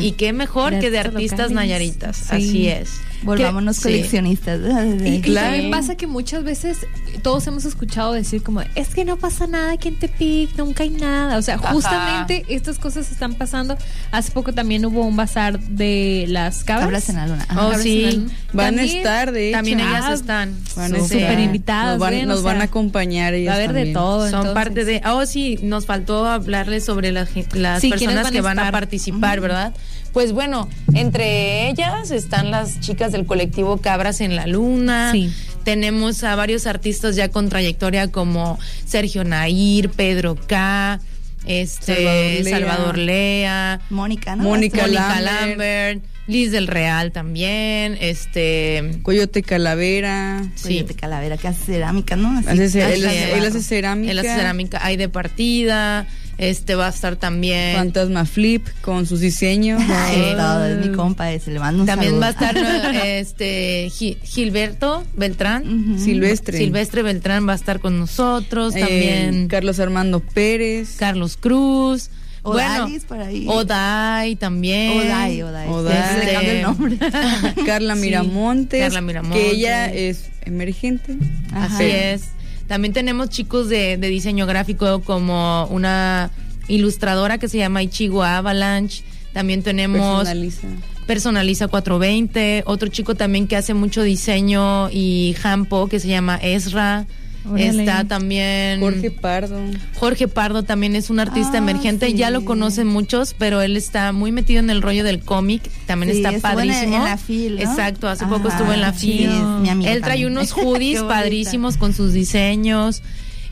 y 0.00 0.12
qué 0.12 0.32
mejor 0.32 0.72
De 0.74 0.80
que 0.80 0.90
de 0.90 0.98
artistas 0.98 1.50
locales. 1.50 1.52
nayaritas. 1.52 2.16
Sí. 2.16 2.26
Así 2.30 2.68
es. 2.68 3.00
Volvámonos 3.22 3.76
Sí. 3.76 3.82
coleccionistas. 3.82 4.60
desde 4.60 5.08
Y, 5.08 5.14
y 5.16 5.20
Claro. 5.20 5.48
también 5.50 5.70
pasa 5.70 5.94
que 5.96 6.06
muchas 6.06 6.42
veces 6.44 6.78
todos 7.22 7.46
hemos 7.46 7.64
escuchado 7.64 8.12
decir 8.12 8.42
como, 8.42 8.62
es 8.74 8.88
que 8.94 9.04
no 9.04 9.16
pasa 9.16 9.46
nada 9.46 9.72
aquí 9.72 9.88
en 9.88 9.98
Tepic, 9.98 10.56
nunca 10.56 10.82
hay 10.84 10.90
nada. 10.90 11.36
O 11.38 11.42
sea, 11.42 11.56
Ajá. 11.56 11.72
justamente 11.72 12.44
estas 12.48 12.78
cosas 12.78 13.10
están 13.10 13.34
pasando. 13.34 13.76
Hace 14.12 14.30
poco 14.32 14.52
también 14.52 14.84
hubo 14.86 15.04
un 15.04 15.16
bazar 15.16 15.60
de 15.60 16.24
las 16.28 16.64
cabras. 16.64 16.84
Cabras 16.84 17.08
en 17.10 17.16
la 17.16 17.26
luna. 17.26 17.44
Ajá. 17.48 17.60
Oh, 17.60 17.70
Cabras 17.70 17.82
sí. 17.82 18.04
en 18.04 18.10
la 18.10 18.10
luna. 18.16 18.34
Van 18.52 18.66
También 18.76 18.78
a 18.96 18.98
estar, 18.98 19.32
de 19.32 19.48
hecho. 19.48 19.56
También 19.58 19.80
ellas 19.80 20.04
Ah, 20.06 20.12
están. 20.14 20.56
Van 20.76 20.94
a 20.94 20.98
Súper 21.00 21.38
invitadas, 21.40 21.92
Nos 21.92 22.00
van, 22.00 22.10
ven, 22.12 22.24
o 22.24 22.34
nos 22.34 22.42
van 22.42 22.54
sea, 22.56 22.62
a 22.62 22.64
acompañar 22.64 23.34
ellas 23.34 23.50
Va 23.50 23.52
a 23.60 23.64
haber 23.64 23.72
de 23.72 23.92
todo. 23.92 24.20
Son 24.20 24.26
entonces. 24.40 24.52
parte 24.54 24.84
de. 24.84 25.02
Oh, 25.06 25.26
sí, 25.26 25.58
nos 25.62 25.86
faltó 25.86 26.26
hablarles 26.26 26.84
sobre 26.84 27.12
las, 27.12 27.28
las 27.54 27.80
Sí, 27.80 27.90
¿quiénes 27.90 28.00
personas 28.00 28.22
van 28.24 28.26
a 28.26 28.30
que 28.30 28.40
van 28.40 28.58
a 28.58 28.70
participar, 28.72 29.40
¿verdad? 29.40 29.74
Pues 30.12 30.32
bueno, 30.32 30.68
entre 30.94 31.68
ellas 31.70 32.10
están 32.10 32.50
las 32.50 32.80
chicas 32.80 33.12
del 33.12 33.26
colectivo 33.26 33.76
Cabras 33.78 34.20
en 34.20 34.34
la 34.36 34.46
Luna. 34.46 35.12
Sí. 35.12 35.32
Tenemos 35.64 36.24
a 36.24 36.34
varios 36.36 36.66
artistas 36.66 37.16
ya 37.16 37.28
con 37.28 37.48
trayectoria 37.48 38.10
como 38.10 38.58
Sergio 38.86 39.24
Nair, 39.24 39.90
Pedro 39.90 40.34
K, 40.46 40.98
este 41.46 42.42
Salvador 42.44 42.98
Lea. 42.98 43.80
Mónica, 43.90 44.36
¿no? 44.36 44.44
Mónica 44.44 44.82
Mónica 44.82 45.20
Lambert. 45.20 45.48
Lambert, 45.48 46.04
Liz 46.26 46.50
del 46.52 46.66
Real 46.66 47.12
también, 47.12 47.96
este 48.00 49.00
Coyote 49.02 49.42
Calavera. 49.42 50.42
sí. 50.54 50.74
Coyote 50.74 50.94
Calavera, 50.94 51.36
que 51.36 51.48
hace 51.48 51.64
cerámica, 51.66 52.16
¿no? 52.16 52.38
Así, 52.38 52.48
Hace 52.48 52.68
ce- 52.70 52.82
así 52.84 53.00
él, 53.00 53.06
hace, 53.06 53.38
él 53.38 53.44
hace 53.46 53.62
cerámica. 53.62 54.10
En 54.10 54.16
la 54.16 54.22
cerámica 54.22 54.80
hay 54.82 54.96
de 54.96 55.08
partida, 55.08 56.06
este 56.40 56.74
va 56.74 56.86
a 56.86 56.90
estar 56.90 57.16
también. 57.16 57.76
Fantasma 57.76 58.24
Flip 58.24 58.66
con 58.80 59.04
sus 59.06 59.20
diseños. 59.20 59.80
Ay, 59.88 60.32
todo, 60.36 60.64
es 60.66 60.86
mi 60.86 60.92
compa 60.94 61.30
ese, 61.32 61.50
le 61.52 61.60
mando 61.60 61.82
un 61.82 61.86
También 61.86 62.12
saludo. 62.18 62.20
va 62.22 62.26
a 62.26 62.30
estar 62.30 62.56
este 63.06 63.88
Gi- 63.90 64.16
Gilberto 64.24 65.04
Beltrán. 65.16 65.98
Silvestre. 65.98 66.56
Silvestre 66.58 67.02
Beltrán 67.02 67.46
va 67.48 67.52
a 67.52 67.56
estar 67.56 67.78
con 67.80 67.98
nosotros, 67.98 68.74
Eh, 68.74 68.80
también 68.80 69.48
Carlos 69.48 69.78
Armando 69.80 70.20
Pérez. 70.20 70.96
Carlos 70.98 71.36
Cruz. 71.36 72.10
Odalis 72.42 73.04
por 73.04 73.20
ahí. 73.20 73.44
Oday 73.46 74.34
también. 74.36 74.92
Oday, 74.98 75.42
Oday. 75.42 75.68
Oday. 75.68 75.92
Ya 75.92 76.08
se 76.18 76.24
le 76.24 76.32
cambia 76.32 76.52
el 76.52 76.62
nombre. 76.62 76.98
Carla 77.66 77.94
Sí, 77.96 78.00
Miramontes. 78.00 78.80
Carla 78.82 79.00
Miramontes. 79.02 79.38
Que 79.42 79.50
ella 79.50 79.92
es 79.92 80.30
emergente. 80.46 81.18
Así 81.52 81.74
Ajá. 81.74 81.84
es. 81.84 82.22
También 82.70 82.94
tenemos 82.94 83.30
chicos 83.30 83.68
de, 83.68 83.96
de 83.96 84.08
diseño 84.10 84.46
gráfico 84.46 85.00
como 85.00 85.66
una 85.72 86.30
ilustradora 86.68 87.36
que 87.36 87.48
se 87.48 87.58
llama 87.58 87.82
Ichigo 87.82 88.22
Avalanche. 88.22 89.02
También 89.32 89.64
tenemos 89.64 90.18
Personaliza. 90.18 90.68
Personaliza 91.04 91.66
420. 91.66 92.62
Otro 92.66 92.88
chico 92.88 93.16
también 93.16 93.48
que 93.48 93.56
hace 93.56 93.74
mucho 93.74 94.04
diseño 94.04 94.88
y 94.92 95.34
jampo 95.40 95.88
que 95.88 95.98
se 95.98 96.06
llama 96.06 96.36
Ezra. 96.36 97.08
Órale. 97.48 97.68
Está 97.84 98.04
también 98.04 98.80
Jorge 98.80 99.10
Pardo. 99.10 99.58
Jorge 99.98 100.28
Pardo 100.28 100.62
también 100.62 100.94
es 100.94 101.08
un 101.10 101.20
artista 101.20 101.54
Ah, 101.54 101.58
emergente, 101.58 102.06
sí. 102.08 102.14
ya 102.14 102.30
lo 102.30 102.44
conocen 102.44 102.86
muchos, 102.86 103.34
pero 103.38 103.62
él 103.62 103.76
está 103.76 104.12
muy 104.12 104.30
metido 104.30 104.60
en 104.60 104.68
el 104.70 104.82
rollo 104.82 105.04
del 105.04 105.20
cómic, 105.20 105.62
también 105.86 106.12
Sí, 106.12 106.18
está 106.18 106.30
estuvo 106.30 106.42
padrísimo. 106.54 106.96
en 106.96 107.04
la 107.04 107.16
FIL, 107.16 107.56
¿no? 107.56 107.62
Exacto, 107.62 108.08
hace 108.08 108.26
poco 108.26 108.48
estuvo 108.48 108.72
en 108.72 108.80
la 108.82 108.92
sí, 108.92 109.06
FIL. 109.18 109.30
es 109.30 109.42
mi 109.62 109.68
amigo 109.70 109.90
él 109.90 110.00
trae 110.02 110.10
también. 110.20 110.32
unos 110.32 110.52
hoodies 110.56 111.02
padrísimos 111.02 111.76
con 111.78 111.94
sus 111.94 112.12
diseños 112.12 113.02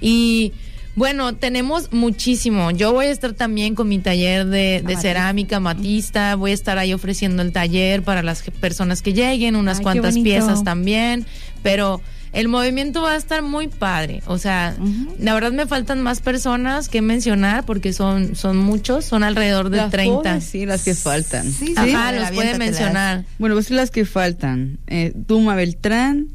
y 0.01 0.53
bueno, 0.95 1.33
tenemos 1.37 1.93
muchísimo. 1.93 2.73
Yo 2.73 2.93
voy 2.93 3.07
a 3.07 3.11
estar 3.11 3.33
también 3.33 3.77
con 3.77 3.89
mi 3.89 4.01
taller 4.01 4.47
de, 4.47 4.83
cerámica 5.01 5.61
matista. 5.61 6.35
Voy 6.35 6.51
a 6.51 6.55
estar 6.55 6.77
ahí 6.77 6.93
ofreciendo 6.93 7.41
el 7.43 7.53
taller 7.53 8.03
para 8.03 8.25
las 8.25 8.43
personas 8.61 9.01
que 9.01 9.13
lleguen, 9.13 9.55
unas 9.55 9.79
Ay, 9.79 9.83
cuantas 9.85 10.19
piezas 10.19 10.65
también. 10.65 11.25
Pero 11.63 12.01
el 12.33 12.49
movimiento 12.49 13.03
va 13.03 13.13
a 13.13 13.17
estar 13.17 13.43
muy 13.43 13.69
padre. 13.69 14.23
O 14.27 14.39
sea, 14.39 14.75
la 15.19 15.35
verdad 15.35 15.53
me 15.53 15.67
faltan 15.67 16.03
más 16.03 16.21
personas 16.21 16.89
que 16.89 17.03
mencionar 17.03 17.65
porque 17.65 17.93
son, 17.93 18.35
son 18.37 18.57
muchos, 18.59 19.05
son 19.05 19.23
alrededor 19.23 19.71
de 19.71 19.79
Las 19.79 19.91
30. 19.91 20.15
jóvenes, 20.17 20.45
sí, 20.45 20.67
las 20.67 20.83
que 20.85 20.95
faltan. 20.95 21.45
Sí, 21.51 21.69
sí, 21.69 21.75
Ajá, 21.77 22.13
los 22.13 22.31
puede 22.33 22.59
mencionar. 22.59 23.25
Bueno, 23.39 23.55
pues 23.55 23.71
las 23.71 23.91
que 23.91 24.05
faltan. 24.05 24.79
Eh, 24.87 25.13
Duma 25.15 25.55
Beltrán. 25.55 26.29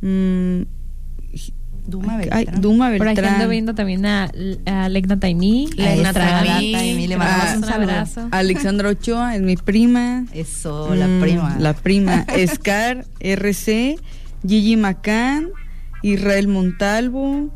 mm, 0.00 0.62
Duma 1.86 2.18
ay, 2.18 2.44
Beltrán. 2.44 2.60
Duma 2.60 2.86
Por 2.98 3.08
aquí 3.08 3.16
Beltrán. 3.16 3.34
ando 3.36 3.48
viendo 3.48 3.74
también 3.74 4.04
a, 4.04 4.30
a 4.66 4.88
Legna 4.90 5.18
Taimí. 5.18 5.70
Legna 5.74 6.12
Taimí. 6.12 6.72
Taimí, 6.72 7.06
le 7.06 7.16
mandamos 7.16 7.48
Ah, 7.48 7.56
un 7.56 7.82
abrazo. 7.82 8.28
Alexandra 8.30 8.90
Ochoa 8.90 9.34
es 9.36 9.40
mi 9.40 9.56
prima. 9.56 10.26
Eso, 10.34 10.94
la 10.94 11.06
Mm, 11.08 11.20
prima. 11.22 11.56
La 11.58 11.72
prima. 11.72 12.26
Scar, 12.54 13.06
RC, 13.20 13.96
Gigi 14.46 14.76
Macán, 14.76 15.50
Israel 16.02 16.48
Montalvo. 16.48 17.50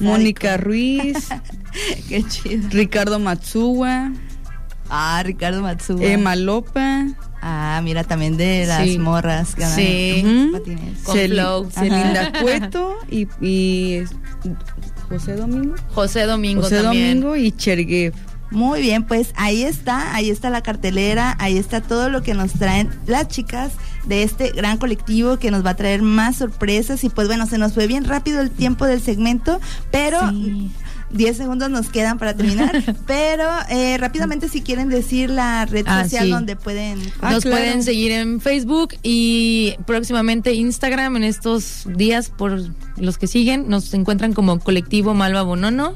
Mónica 0.00 0.56
Ruiz, 0.56 1.28
Qué 2.08 2.22
chido. 2.22 2.68
Ricardo 2.70 3.18
Matsuwa, 3.18 4.12
Ah, 4.88 5.20
Ricardo 5.24 5.62
Matsuba. 5.62 6.04
Emma 6.04 6.36
Lopa, 6.36 7.06
Ah, 7.42 7.80
mira, 7.82 8.04
también 8.04 8.36
de 8.36 8.64
las 8.66 8.86
Sí. 8.86 8.98
morras. 8.98 9.54
andan 9.54 9.74
Sí. 9.74 10.12
en 10.24 10.26
Ujú. 10.48 10.52
patines. 10.52 11.02
Con 11.02 11.18
flow. 11.18 11.70
Celinda 11.70 12.32
Cueto 12.40 12.96
y, 13.10 13.26
y 13.40 14.02
José 15.08 15.34
Domingo. 15.36 15.74
José 15.92 16.22
Domingo 16.24 16.62
José 16.62 16.82
también. 16.82 17.20
Domingo 17.20 17.36
y 17.36 17.52
Cherguev. 17.52 18.14
Muy 18.54 18.80
bien, 18.80 19.04
pues 19.04 19.32
ahí 19.36 19.62
está, 19.64 20.14
ahí 20.14 20.30
está 20.30 20.48
la 20.50 20.62
cartelera, 20.62 21.36
ahí 21.38 21.58
está 21.58 21.80
todo 21.82 22.08
lo 22.08 22.22
que 22.22 22.34
nos 22.34 22.52
traen 22.52 22.88
las 23.06 23.28
chicas 23.28 23.72
de 24.06 24.22
este 24.22 24.50
gran 24.50 24.78
colectivo 24.78 25.38
que 25.38 25.50
nos 25.50 25.64
va 25.64 25.70
a 25.70 25.76
traer 25.76 26.02
más 26.02 26.36
sorpresas 26.36 27.04
y 27.04 27.08
pues 27.08 27.26
bueno, 27.28 27.46
se 27.46 27.58
nos 27.58 27.72
fue 27.74 27.86
bien 27.86 28.04
rápido 28.04 28.40
el 28.40 28.50
tiempo 28.50 28.86
del 28.86 29.02
segmento, 29.02 29.60
pero 29.90 30.20
Sí. 30.30 30.70
10 31.10 31.36
segundos 31.36 31.70
nos 31.70 31.90
quedan 31.90 32.18
para 32.18 32.34
terminar, 32.34 32.82
pero 33.06 33.44
eh, 33.68 33.96
rápidamente 33.98 34.48
si 34.48 34.62
quieren 34.62 34.88
decir 34.88 35.30
la 35.30 35.64
red 35.64 35.84
Ah, 35.86 36.02
social 36.04 36.24
sí. 36.24 36.30
donde 36.30 36.56
pueden... 36.56 36.98
Ah, 37.20 37.30
Nos 37.30 37.44
claro. 37.44 37.58
pueden 37.58 37.82
seguir 37.84 38.10
en 38.10 38.40
Facebook 38.40 38.94
y 39.04 39.74
próximamente 39.86 40.54
Instagram 40.54 41.16
en 41.16 41.22
estos 41.24 41.84
días 41.86 42.30
por 42.30 42.60
los 42.96 43.16
que 43.18 43.28
siguen. 43.28 43.68
Nos 43.68 43.94
encuentran 43.94 44.32
como 44.32 44.58
colectivo 44.58 45.14
Malva 45.14 45.42
Bonono. 45.42 45.94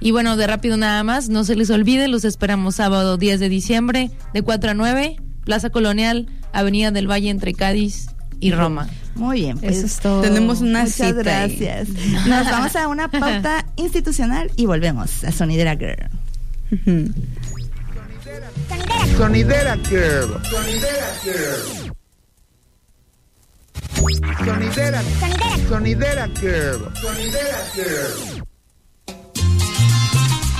Y 0.00 0.10
bueno, 0.10 0.36
de 0.36 0.46
rápido 0.46 0.76
nada 0.76 1.02
más, 1.04 1.28
no 1.28 1.44
se 1.44 1.56
les 1.56 1.70
olvide, 1.70 2.08
los 2.08 2.24
esperamos 2.24 2.76
sábado 2.76 3.16
10 3.16 3.40
de 3.40 3.48
diciembre 3.48 4.10
de 4.34 4.42
4 4.42 4.70
a 4.70 4.74
9, 4.74 5.16
Plaza 5.44 5.70
Colonial, 5.70 6.26
Avenida 6.52 6.90
del 6.90 7.10
Valle 7.10 7.30
entre 7.30 7.54
Cádiz 7.54 8.08
y 8.40 8.52
Roma. 8.52 8.88
Muy 9.14 9.40
bien, 9.40 9.58
pues 9.58 9.78
Eso 9.78 9.86
es 9.86 9.98
todo. 10.00 10.20
Tenemos 10.20 10.60
una 10.60 10.80
muchas 10.82 10.94
cita 10.94 11.06
ahí. 11.06 11.14
gracias. 11.56 11.88
Nos 12.26 12.44
vamos 12.44 12.76
a 12.76 12.88
una 12.88 13.10
pauta 13.10 13.64
institucional 13.76 14.50
y 14.56 14.66
volvemos 14.66 15.24
a 15.24 15.32
Sonidera 15.32 15.74
Girl. 15.76 16.10
Ujú. 16.72 17.12
Sonidera 19.16 19.76
Girl. 19.88 20.28
Sonidera 20.50 21.06
Girl. 21.24 21.92
Sonidera. 24.44 25.02
Sonidera 25.68 26.28
Girl. 26.40 26.92
Sonidera 27.00 27.58
Girl. 27.74 28.45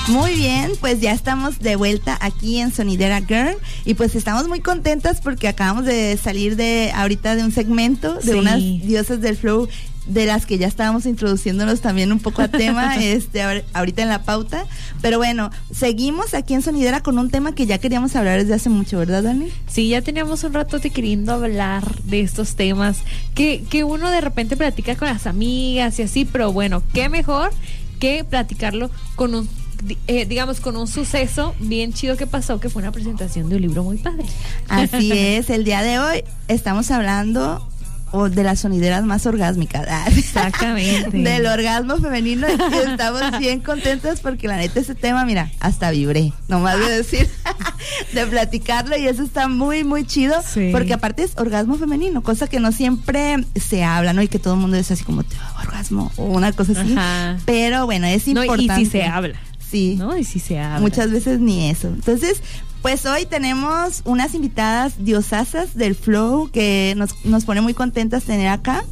Muy 0.09 0.35
bien, 0.35 0.73
pues 0.81 1.01
ya 1.01 1.11
estamos 1.13 1.59
de 1.59 1.75
vuelta 1.75 2.17
aquí 2.21 2.59
en 2.61 2.73
Sonidera 2.73 3.21
Girl 3.23 3.57
y 3.85 3.95
pues 3.95 4.15
estamos 4.15 4.47
muy 4.47 4.61
contentas 4.61 5.21
porque 5.21 5.49
acabamos 5.49 5.85
de 5.85 6.17
salir 6.23 6.55
de 6.57 6.93
ahorita 6.95 7.35
de 7.35 7.43
un 7.43 7.51
segmento 7.51 8.15
de 8.15 8.23
Sí. 8.23 8.31
unas 8.39 8.59
diosas 8.61 9.21
del 9.21 9.37
flow 9.37 9.69
de 10.07 10.25
las 10.27 10.47
que 10.47 10.59
ya 10.59 10.69
estábamos 10.69 11.05
introduciéndonos 11.07 11.81
también 11.81 12.13
un 12.13 12.21
poco 12.21 12.41
a 12.41 12.47
tema 12.47 12.95
este 13.05 13.43
ahor- 13.43 13.65
ahorita 13.73 14.03
en 14.03 14.09
la 14.09 14.23
pauta, 14.23 14.65
pero 15.03 15.19
bueno, 15.19 15.51
seguimos 15.75 16.35
aquí 16.35 16.55
en 16.55 16.63
Sonidera 16.63 17.03
con 17.03 17.19
un 17.19 17.29
tema 17.29 17.53
que 17.57 17.67
ya 17.67 17.79
queríamos 17.79 18.15
hablar 18.15 18.39
desde 18.39 18.55
hace 18.55 18.69
mucho, 18.69 18.99
¿verdad, 18.99 19.25
Dani? 19.25 19.49
Sí, 19.67 19.89
ya 19.89 20.03
teníamos 20.03 20.45
un 20.45 20.55
rato 20.55 20.79
te 20.79 20.91
queriendo 20.91 21.33
hablar 21.33 21.97
de 22.05 22.21
estos 22.21 22.55
temas 22.55 22.99
que, 23.35 23.65
que 23.69 23.83
uno 23.83 24.09
de 24.11 24.21
repente 24.21 24.57
platica 24.57 24.95
con 24.95 25.09
las 25.09 25.27
amigas 25.27 25.99
y 25.99 26.03
así, 26.03 26.25
pero 26.25 26.53
bueno, 26.53 26.85
qué 26.95 27.09
mejor 27.09 27.51
que 27.99 28.23
platicarlo 28.23 28.91
con 29.17 29.35
un, 29.35 29.49
eh, 30.07 30.27
digamos, 30.27 30.61
con 30.61 30.77
un 30.77 30.87
suceso 30.87 31.55
bien 31.61 31.93
chido 31.93 32.17
que 32.17 32.27
pasó, 32.27 32.61
que 32.61 32.69
fue 32.69 32.83
una 32.83 32.93
presentación 32.93 33.49
de 33.49 33.57
un 33.57 33.63
libro 33.63 33.83
muy 33.85 33.99
padre. 33.99 34.25
Así 34.69 35.11
es, 35.15 35.51
el 35.51 35.65
día 35.65 35.83
de 35.83 35.99
hoy 35.99 36.25
estamos 36.49 36.91
hablando 36.91 37.67
o 38.13 38.31
de 38.31 38.45
las 38.45 38.61
sonideras 38.61 39.05
más 39.05 39.27
orgásmicas. 39.27 39.87
Exactamente. 40.17 41.11
Del 41.19 41.45
orgasmo 41.47 41.97
femenino 41.97 42.47
y 42.49 42.89
estamos 42.89 43.21
bien 43.41 43.61
contentas 43.61 44.21
porque 44.21 44.47
la 44.49 44.57
neta 44.57 44.79
ese 44.81 44.95
tema, 44.95 45.25
mira, 45.25 45.51
hasta 45.61 45.91
vibré, 45.91 46.33
nomás 46.49 46.79
de 46.79 46.89
decir, 46.99 47.29
de 48.15 48.27
platicarlo 48.27 48.97
y 48.97 49.07
eso 49.09 49.25
está 49.25 49.49
muy, 49.49 49.83
muy 49.85 50.07
chido 50.07 50.37
Sí. 50.47 50.69
porque 50.73 50.95
aparte 50.95 51.25
es 51.25 51.33
orgasmo 51.37 51.77
femenino, 51.79 52.23
cosa 52.23 52.47
que 52.47 52.61
no 52.61 52.71
siempre 52.71 53.45
se 53.57 53.83
habla, 53.83 54.13
¿no? 54.13 54.23
Y 54.23 54.29
que 54.29 54.39
todo 54.39 54.55
el 54.55 54.61
mundo 54.61 54.77
es 54.77 54.91
así 54.91 55.03
como, 55.05 55.25
"Te- 55.25 55.37
orgasmo 55.61 56.13
o 56.17 56.27
una 56.27 56.53
cosa 56.53 56.81
así. 56.81 56.95
Ajá. 56.97 57.39
Pero 57.45 57.87
bueno, 57.87 58.07
es 58.07 58.27
No, 58.29 58.45
importante. 58.45 58.83
y 58.83 58.85
si 58.85 58.91
se 58.93 59.05
habla. 59.05 59.35
Sí. 59.71 59.97
¿No? 59.99 60.17
Y 60.17 60.25
si 60.25 60.39
se 60.39 60.59
habla. 60.59 60.81
Muchas 60.81 61.11
veces 61.11 61.41
ni 61.41 61.69
eso. 61.71 61.89
Entonces, 61.89 62.43
pues 62.83 63.05
hoy 63.05 63.27
tenemos 63.27 64.03
unas 64.05 64.35
invitadas 64.35 65.05
diosasas 65.05 65.75
del 65.75 65.95
Flow 65.97 66.51
que 66.53 66.95
nos, 66.97 67.25
nos 67.25 67.45
pone 67.45 67.61
muy 67.61 67.75
contentas 67.75 68.25
tener 68.25 68.49
acá. 68.49 68.85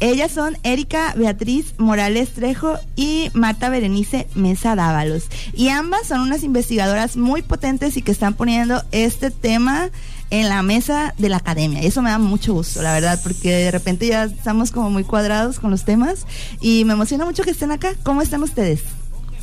Ellas 0.00 0.32
son 0.32 0.56
Erika 0.62 1.12
Beatriz 1.16 1.74
Morales 1.78 2.30
Trejo 2.30 2.78
y 2.96 3.30
Marta 3.34 3.68
Berenice 3.68 4.26
Mesa 4.34 4.74
Dávalos. 4.74 5.24
Y 5.52 5.68
ambas 5.68 6.08
son 6.08 6.22
unas 6.22 6.42
investigadoras 6.44 7.16
muy 7.16 7.42
potentes 7.42 7.96
y 7.96 8.02
que 8.02 8.10
están 8.10 8.34
poniendo 8.34 8.82
este 8.90 9.30
tema 9.30 9.90
en 10.30 10.48
la 10.48 10.62
mesa 10.62 11.14
de 11.18 11.28
la 11.28 11.36
academia. 11.36 11.82
Y 11.82 11.86
eso 11.86 12.00
me 12.00 12.08
da 12.08 12.18
mucho 12.18 12.54
gusto, 12.54 12.80
la 12.80 12.94
verdad, 12.94 13.20
porque 13.22 13.52
de 13.52 13.70
repente 13.70 14.06
ya 14.06 14.24
estamos 14.24 14.70
como 14.70 14.88
muy 14.88 15.04
cuadrados 15.04 15.60
con 15.60 15.70
los 15.70 15.84
temas 15.84 16.26
y 16.58 16.86
me 16.86 16.94
emociona 16.94 17.26
mucho 17.26 17.42
que 17.42 17.50
estén 17.50 17.70
acá. 17.70 17.92
¿Cómo 18.02 18.22
están 18.22 18.42
ustedes? 18.42 18.80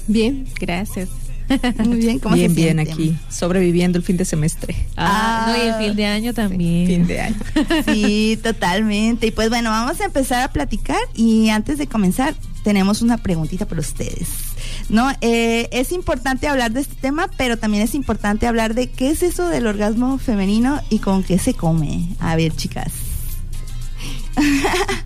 Bien, 0.10 0.46
gracias. 0.60 1.08
Muy 1.86 1.98
bien, 1.98 2.20
¿cómo 2.20 2.36
bien, 2.36 2.54
se 2.54 2.62
bien 2.62 2.80
aquí, 2.80 3.16
sobreviviendo 3.30 3.98
el 3.98 4.04
fin 4.04 4.18
de 4.18 4.26
semestre. 4.26 4.76
Ah, 4.98 5.46
no, 5.48 5.58
y 5.58 5.68
el 5.68 5.76
fin 5.76 5.96
de 5.96 6.06
año 6.06 6.34
también. 6.34 6.88
Fin 6.88 7.08
de 7.08 7.22
año. 7.22 7.36
Sí, 7.88 8.38
totalmente. 8.42 9.28
Y 9.28 9.32
pues 9.32 9.50
bueno, 9.50 9.70
vamos 9.70 10.02
a 10.02 10.06
empezar 10.06 10.44
a 10.44 10.52
platicar 10.52 11.00
y 11.16 11.50
antes 11.50 11.78
de 11.78 11.88
comenzar 11.88 12.36
tenemos 12.64 13.02
una 13.02 13.18
preguntita 13.18 13.66
para 13.68 13.82
ustedes. 13.82 14.28
No, 14.90 15.12
Eh, 15.22 15.70
es 15.72 15.92
importante 15.92 16.48
hablar 16.48 16.72
de 16.72 16.82
este 16.82 16.96
tema, 16.96 17.30
pero 17.38 17.58
también 17.58 17.84
es 17.84 17.94
importante 17.96 18.48
hablar 18.48 18.74
de 18.74 18.90
qué 18.90 19.10
es 19.10 19.22
eso 19.24 19.48
del 19.48 19.68
orgasmo 19.68 20.18
femenino 20.18 20.82
y 20.90 21.00
con 21.00 21.24
qué 21.24 21.38
se 21.40 21.54
come. 21.54 22.08
A 22.20 22.36
ver, 22.36 22.56
chicas. 22.56 22.92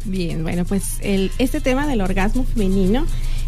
Bien, 0.06 0.44
bueno, 0.44 0.66
pues 0.66 0.98
el, 1.02 1.32
este 1.39 1.62
tema 1.62 1.88
del 1.88 2.02
orgasmo 2.02 2.44
femenino, 2.44 3.06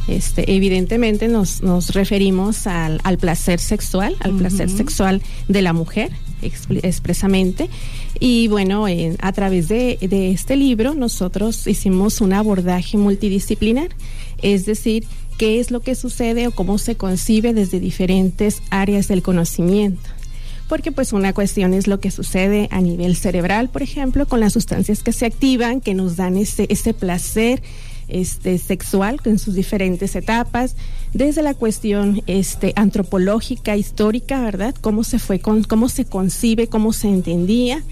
este, 0.07 0.55
evidentemente 0.55 1.27
nos, 1.27 1.61
nos 1.61 1.93
referimos 1.93 2.67
al, 2.67 2.99
al 3.03 3.17
placer 3.17 3.59
sexual, 3.59 4.15
al 4.19 4.33
placer 4.37 4.69
sexual 4.69 5.21
de 5.47 5.61
la 5.61 5.73
mujer 5.73 6.11
expresamente. 6.41 7.69
Y 8.19 8.47
bueno, 8.47 8.87
en- 8.87 9.17
a 9.21 9.31
través 9.33 9.67
de, 9.67 9.97
de 10.01 10.31
este 10.31 10.55
libro 10.55 10.93
nosotros 10.93 11.65
hicimos 11.67 12.21
un 12.21 12.33
abordaje 12.33 12.97
multidisciplinar, 12.97 13.89
es 14.41 14.65
decir, 14.65 15.05
qué 15.37 15.59
es 15.59 15.71
lo 15.71 15.81
que 15.81 15.95
sucede 15.95 16.47
o 16.47 16.51
cómo 16.51 16.77
se 16.77 16.95
concibe 16.95 17.53
desde 17.53 17.79
diferentes 17.79 18.61
áreas 18.69 19.07
del 19.07 19.21
conocimiento. 19.21 20.09
Porque 20.69 20.91
pues 20.91 21.13
una 21.13 21.33
cuestión 21.33 21.73
es 21.73 21.87
lo 21.87 21.99
que 21.99 22.09
sucede 22.09 22.67
a 22.71 22.81
nivel 22.81 23.15
cerebral, 23.15 23.69
por 23.69 23.83
ejemplo, 23.83 24.27
con 24.27 24.39
las 24.39 24.53
sustancias 24.53 25.03
que 25.03 25.11
se 25.11 25.25
activan, 25.25 25.79
que 25.81 25.93
nos 25.93 26.15
dan 26.15 26.37
ese, 26.37 26.65
ese 26.69 26.93
placer 26.93 27.61
este, 28.07 28.57
sexual 28.57 29.19
en 29.25 29.39
sus 29.39 29.55
diferentes 29.55 30.15
etapas, 30.15 30.75
desde 31.13 31.41
la 31.41 31.53
cuestión 31.53 32.21
este, 32.27 32.73
antropológica, 32.75 33.77
histórica, 33.77 34.41
¿verdad? 34.41 34.75
Cómo 34.81 35.03
se 35.03 35.17
fue, 35.19 35.39
con, 35.39 35.63
cómo 35.63 35.89
se 35.89 36.05
concibe, 36.05 36.67
cómo 36.67 36.93
se 36.93 37.07
entendía, 37.07 37.83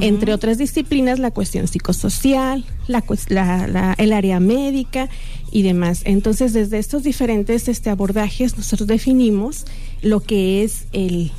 entre 0.00 0.32
otras 0.34 0.58
disciplinas, 0.58 1.18
la 1.18 1.30
cuestión 1.30 1.68
psicosocial, 1.68 2.64
la, 2.88 3.02
cues- 3.04 3.28
la- 3.30 3.66
la- 3.66 3.94
el 3.98 4.12
área 4.12 4.40
médica 4.40 5.08
y 5.50 5.62
demás. 5.62 6.02
Entonces, 6.04 6.52
desde 6.52 6.78
estos 6.78 7.02
diferentes 7.02 7.68
este, 7.68 7.90
abordajes, 7.90 8.56
nosotros 8.56 8.86
definimos 8.88 9.64
lo 10.02 10.20
que 10.20 10.64
es 10.64 10.84
el 10.92 11.30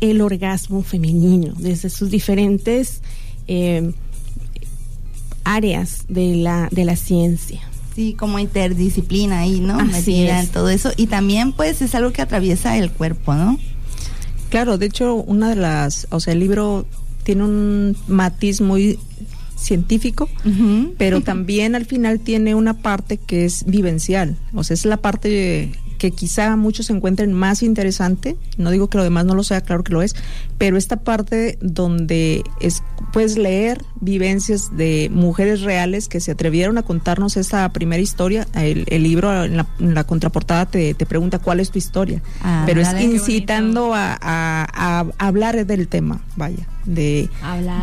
el 0.00 0.20
orgasmo 0.20 0.82
femenino 0.82 1.54
desde 1.56 1.88
sus 1.88 2.10
diferentes 2.10 3.00
eh, 3.46 3.92
áreas 5.44 6.04
de 6.08 6.36
la, 6.36 6.68
de 6.70 6.84
la 6.84 6.96
ciencia. 6.96 7.60
Sí, 7.94 8.14
como 8.14 8.38
interdisciplina 8.38 9.40
ahí, 9.40 9.60
¿no? 9.60 9.78
Así 9.78 10.26
es. 10.26 10.50
todo 10.50 10.68
eso. 10.68 10.90
Y 10.96 11.06
también, 11.06 11.52
pues, 11.52 11.80
es 11.80 11.94
algo 11.94 12.12
que 12.12 12.22
atraviesa 12.22 12.76
el 12.76 12.90
cuerpo, 12.90 13.34
¿no? 13.34 13.58
Claro, 14.50 14.78
de 14.78 14.86
hecho, 14.86 15.14
una 15.14 15.50
de 15.50 15.56
las, 15.56 16.08
o 16.10 16.18
sea, 16.18 16.32
el 16.32 16.40
libro 16.40 16.86
tiene 17.22 17.44
un 17.44 17.96
matiz 18.08 18.60
muy 18.60 18.98
científico, 19.56 20.28
pero 20.98 21.20
también 21.22 21.74
al 21.74 21.86
final 21.86 22.20
tiene 22.20 22.54
una 22.54 22.74
parte 22.74 23.16
que 23.16 23.44
es 23.44 23.64
vivencial, 23.66 24.36
o 24.52 24.62
sea, 24.62 24.74
es 24.74 24.84
la 24.84 24.98
parte 24.98 25.72
que 25.98 26.10
quizá 26.10 26.56
muchos 26.56 26.90
encuentren 26.90 27.32
más 27.32 27.62
interesante, 27.62 28.36
no 28.58 28.70
digo 28.70 28.88
que 28.88 28.98
lo 28.98 29.04
demás 29.04 29.24
no 29.24 29.34
lo 29.34 29.42
sea, 29.44 29.60
claro 29.60 29.84
que 29.84 29.92
lo 29.92 30.02
es, 30.02 30.14
pero 30.58 30.76
esta 30.76 30.96
parte 30.96 31.58
donde 31.60 32.42
es, 32.60 32.82
puedes 33.12 33.38
leer 33.38 33.82
vivencias 34.00 34.76
de 34.76 35.10
mujeres 35.12 35.62
reales 35.62 36.08
que 36.08 36.20
se 36.20 36.32
atrevieron 36.32 36.78
a 36.78 36.82
contarnos 36.82 37.36
esa 37.36 37.68
primera 37.70 38.02
historia, 38.02 38.46
el, 38.54 38.84
el 38.88 39.02
libro 39.02 39.44
en 39.44 39.56
la, 39.56 39.66
en 39.78 39.94
la 39.94 40.04
contraportada 40.04 40.66
te, 40.66 40.94
te 40.94 41.06
pregunta 41.06 41.38
cuál 41.38 41.60
es 41.60 41.70
tu 41.70 41.78
historia, 41.78 42.22
Ah, 42.42 42.64
pero 42.66 42.80
es 42.80 42.88
dale, 42.88 43.04
incitando 43.04 43.94
a, 43.94 44.18
a- 44.20 45.00
a 45.18 45.26
hablar 45.26 45.64
del 45.66 45.88
tema, 45.88 46.20
vaya, 46.36 46.66
de, 46.84 47.28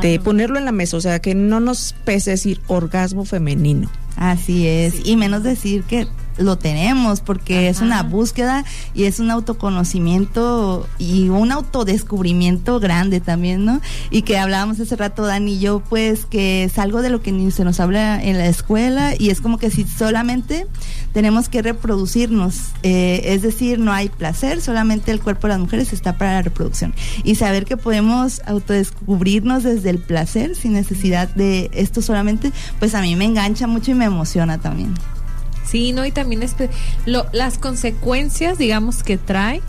de 0.01 0.19
ponerlo 0.19 0.59
en 0.59 0.65
la 0.65 0.71
mesa, 0.71 0.97
o 0.97 1.01
sea, 1.01 1.19
que 1.19 1.33
no 1.35 1.59
nos 1.59 1.95
pese 2.05 2.31
decir 2.31 2.59
orgasmo 2.67 3.25
femenino. 3.25 3.89
Así 4.17 4.67
es, 4.67 4.95
y 5.05 5.15
menos 5.15 5.41
decir 5.43 5.83
que 5.83 6.05
lo 6.37 6.57
tenemos, 6.57 7.21
porque 7.21 7.69
es 7.69 7.81
una 7.81 8.03
búsqueda 8.03 8.65
y 8.93 9.05
es 9.05 9.19
un 9.19 9.31
autoconocimiento 9.31 10.87
y 10.97 11.29
un 11.29 11.51
autodescubrimiento 11.51 12.79
grande 12.79 13.19
también, 13.19 13.65
¿no? 13.65 13.81
Y 14.09 14.23
que 14.23 14.37
hablábamos 14.37 14.79
hace 14.79 14.95
rato, 14.95 15.25
Dani 15.25 15.53
y 15.53 15.59
yo, 15.59 15.81
pues 15.81 16.25
que 16.25 16.63
es 16.63 16.77
algo 16.77 17.01
de 17.01 17.09
lo 17.09 17.21
que 17.21 17.31
ni 17.31 17.51
se 17.51 17.63
nos 17.63 17.79
habla 17.79 18.21
en 18.21 18.37
la 18.37 18.47
escuela 18.47 19.13
y 19.17 19.29
es 19.29 19.41
como 19.41 19.57
que 19.57 19.69
si 19.69 19.83
solamente 19.83 20.67
tenemos 21.13 21.49
que 21.49 21.61
reproducirnos, 21.61 22.71
eh, 22.83 23.21
es 23.25 23.41
decir, 23.41 23.79
no 23.79 23.91
hay 23.91 24.09
placer, 24.09 24.61
solamente 24.61 25.11
el 25.11 25.19
cuerpo 25.19 25.47
de 25.47 25.53
las 25.53 25.59
mujeres 25.59 25.93
está 25.93 26.17
para 26.17 26.33
la 26.33 26.41
reproducción. 26.41 26.93
Y 27.23 27.35
saber 27.35 27.65
que 27.65 27.77
podemos 27.77 28.41
autodescubrirnos 28.45 29.63
desde 29.63 29.89
el 29.89 29.99
placer 29.99 30.55
sin 30.55 30.73
necesidad 30.73 31.29
de 31.35 31.69
esto 31.73 32.01
solamente, 32.01 32.51
pues 32.79 32.95
a 32.95 33.01
mí 33.01 33.15
me 33.15 33.25
engancha 33.25 33.67
mucho 33.67 33.91
y 33.91 33.95
me 33.95 34.05
emociona 34.05 34.57
también. 34.59 34.93
Sí, 35.71 35.93
no, 35.93 36.05
y 36.05 36.11
también 36.11 36.43
este, 36.43 36.69
lo, 37.05 37.25
las 37.31 37.57
consecuencias, 37.57 38.57
digamos, 38.57 39.03
que 39.03 39.17
trae 39.17 39.61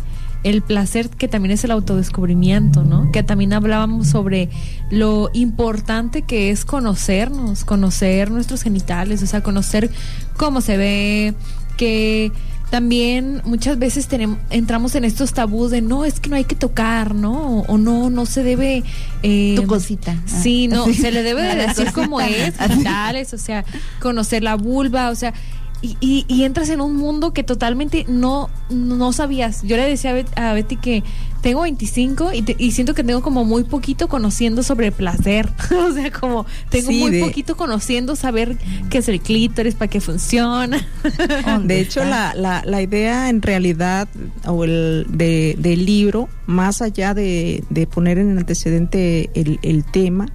el 0.42 0.60
placer, 0.60 1.08
que 1.08 1.28
también 1.28 1.52
es 1.52 1.62
el 1.62 1.70
autodescubrimiento, 1.70 2.82
¿no? 2.82 3.12
Que 3.12 3.22
también 3.22 3.52
hablábamos 3.52 4.08
sobre 4.08 4.48
lo 4.90 5.30
importante 5.34 6.22
que 6.22 6.50
es 6.50 6.64
conocernos, 6.64 7.64
conocer 7.64 8.30
nuestros 8.32 8.62
genitales, 8.62 9.22
o 9.22 9.26
sea, 9.26 9.42
conocer 9.44 9.88
cómo 10.36 10.60
se 10.60 10.76
ve, 10.76 11.34
que 11.76 12.32
también 12.70 13.40
muchas 13.44 13.78
veces 13.78 14.08
tenemos, 14.08 14.38
entramos 14.50 14.94
en 14.96 15.04
estos 15.04 15.32
tabús 15.32 15.70
de 15.70 15.80
no, 15.82 16.04
es 16.04 16.18
que 16.18 16.28
no 16.30 16.34
hay 16.36 16.44
que 16.44 16.56
tocar, 16.56 17.14
¿no? 17.14 17.58
O, 17.58 17.60
o 17.74 17.78
no, 17.78 18.10
no 18.10 18.26
se 18.26 18.42
debe... 18.42 18.82
eh, 19.22 19.52
Tu 19.54 19.66
cosita. 19.66 20.16
Sí, 20.26 20.66
no, 20.66 20.86
se 20.92 21.12
le 21.12 21.22
debe 21.22 21.42
de 21.42 21.54
decir 21.68 21.92
como 21.92 22.20
es, 22.20 22.56
genitales, 22.56 23.32
o 23.32 23.38
sea, 23.38 23.64
conocer 24.00 24.42
la 24.42 24.56
vulva, 24.56 25.10
o 25.10 25.14
sea, 25.14 25.34
y, 25.82 25.96
y- 26.00 26.24
y 26.28 26.44
entras 26.44 26.68
en 26.70 26.80
un 26.80 26.96
mundo 26.96 27.32
que 27.34 27.42
totalmente 27.42 28.04
no, 28.08 28.48
no 28.70 29.12
sabías. 29.12 29.62
Yo 29.64 29.76
le 29.76 29.82
decía 29.82 30.10
a, 30.10 30.14
Bet- 30.14 30.38
a 30.38 30.52
Betty 30.52 30.76
que 30.76 31.02
tengo 31.42 31.62
25 31.62 32.32
y, 32.32 32.42
te- 32.42 32.54
y 32.56 32.70
siento 32.70 32.94
que 32.94 33.02
tengo 33.02 33.20
como 33.20 33.44
muy 33.44 33.64
poquito 33.64 34.06
conociendo 34.08 34.62
sobre 34.62 34.86
el 34.86 34.92
placer. 34.92 35.52
o 35.88 35.92
sea, 35.92 36.10
como 36.12 36.46
tengo 36.70 36.90
Sí, 36.90 37.00
muy 37.00 37.10
de- 37.10 37.20
poquito 37.20 37.56
conociendo 37.56 38.14
saber 38.14 38.56
qué 38.90 38.98
es 38.98 39.08
el 39.08 39.20
clítoris, 39.20 39.74
para 39.74 39.88
qué 39.90 40.00
funciona. 40.00 40.86
De 41.64 41.80
hecho, 41.80 42.04
la, 42.04 42.32
la, 42.34 42.62
la 42.64 42.80
idea 42.80 43.28
en 43.28 43.42
realidad 43.42 44.08
o 44.46 44.62
el 44.64 45.06
de, 45.08 45.56
del 45.58 45.84
libro, 45.84 46.28
más 46.46 46.80
allá 46.80 47.12
de, 47.12 47.64
de 47.70 47.86
poner 47.88 48.18
en 48.18 48.38
antecedente 48.38 49.30
el, 49.34 49.58
el 49.62 49.84
tema, 49.84 50.28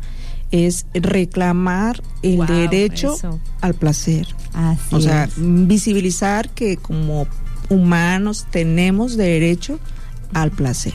es 0.52 0.86
reclamar 0.94 2.02
el 2.22 2.38
Wow, 2.38 2.46
derecho 2.48 3.14
eso. 3.16 3.40
al 3.62 3.74
placer. 3.74 4.28
Así 4.58 4.96
O 4.96 5.00
sea, 5.00 5.26
es. 5.26 5.34
visibilizar 5.38 6.50
que 6.50 6.78
como 6.78 7.28
humanos 7.70 8.48
tenemos 8.50 9.16
derecho 9.18 9.80
al 10.34 10.50
placer. 10.52 10.94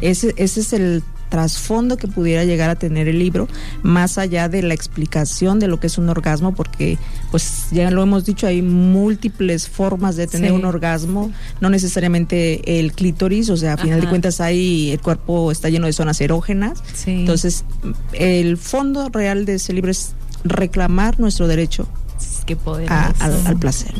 Ese, 0.00 0.32
ese 0.38 0.60
es 0.60 0.72
el 0.72 1.02
trasfondo 1.28 1.96
que 1.96 2.06
pudiera 2.06 2.44
llegar 2.44 2.70
a 2.70 2.76
tener 2.76 3.08
el 3.08 3.18
libro, 3.18 3.48
más 3.82 4.18
allá 4.18 4.48
de 4.48 4.62
la 4.62 4.72
explicación 4.72 5.58
de 5.58 5.66
lo 5.66 5.80
que 5.80 5.88
es 5.88 5.98
un 5.98 6.08
orgasmo, 6.08 6.54
porque 6.54 6.96
pues 7.32 7.66
ya 7.72 7.90
lo 7.90 8.02
hemos 8.04 8.24
dicho, 8.24 8.46
hay 8.46 8.62
múltiples 8.62 9.68
formas 9.68 10.14
de 10.14 10.28
tener 10.28 10.50
Sí. 10.50 10.56
un 10.56 10.64
orgasmo, 10.64 11.32
no 11.60 11.70
necesariamente 11.70 12.78
el 12.78 12.92
clítoris, 12.92 13.50
o 13.50 13.56
sea, 13.56 13.72
a 13.72 13.76
final 13.76 14.00
de 14.00 14.08
cuentas 14.08 14.40
ahí 14.40 14.90
el 14.92 15.00
cuerpo 15.00 15.50
está 15.50 15.68
lleno 15.70 15.86
de 15.86 15.92
zonas 15.92 16.20
erógenas, 16.20 16.78
Sí. 16.94 17.10
entonces 17.10 17.64
el 18.12 18.56
fondo 18.56 19.08
real 19.08 19.44
de 19.44 19.56
ese 19.56 19.72
libro 19.72 19.90
es 19.90 20.12
reclamar 20.44 21.18
nuestro 21.18 21.48
derecho 21.48 21.88
qué 22.44 22.56
poderoso. 22.56 22.92
a- 22.94 23.12
al, 23.20 23.46
al 23.46 23.56
placer. 23.58 23.92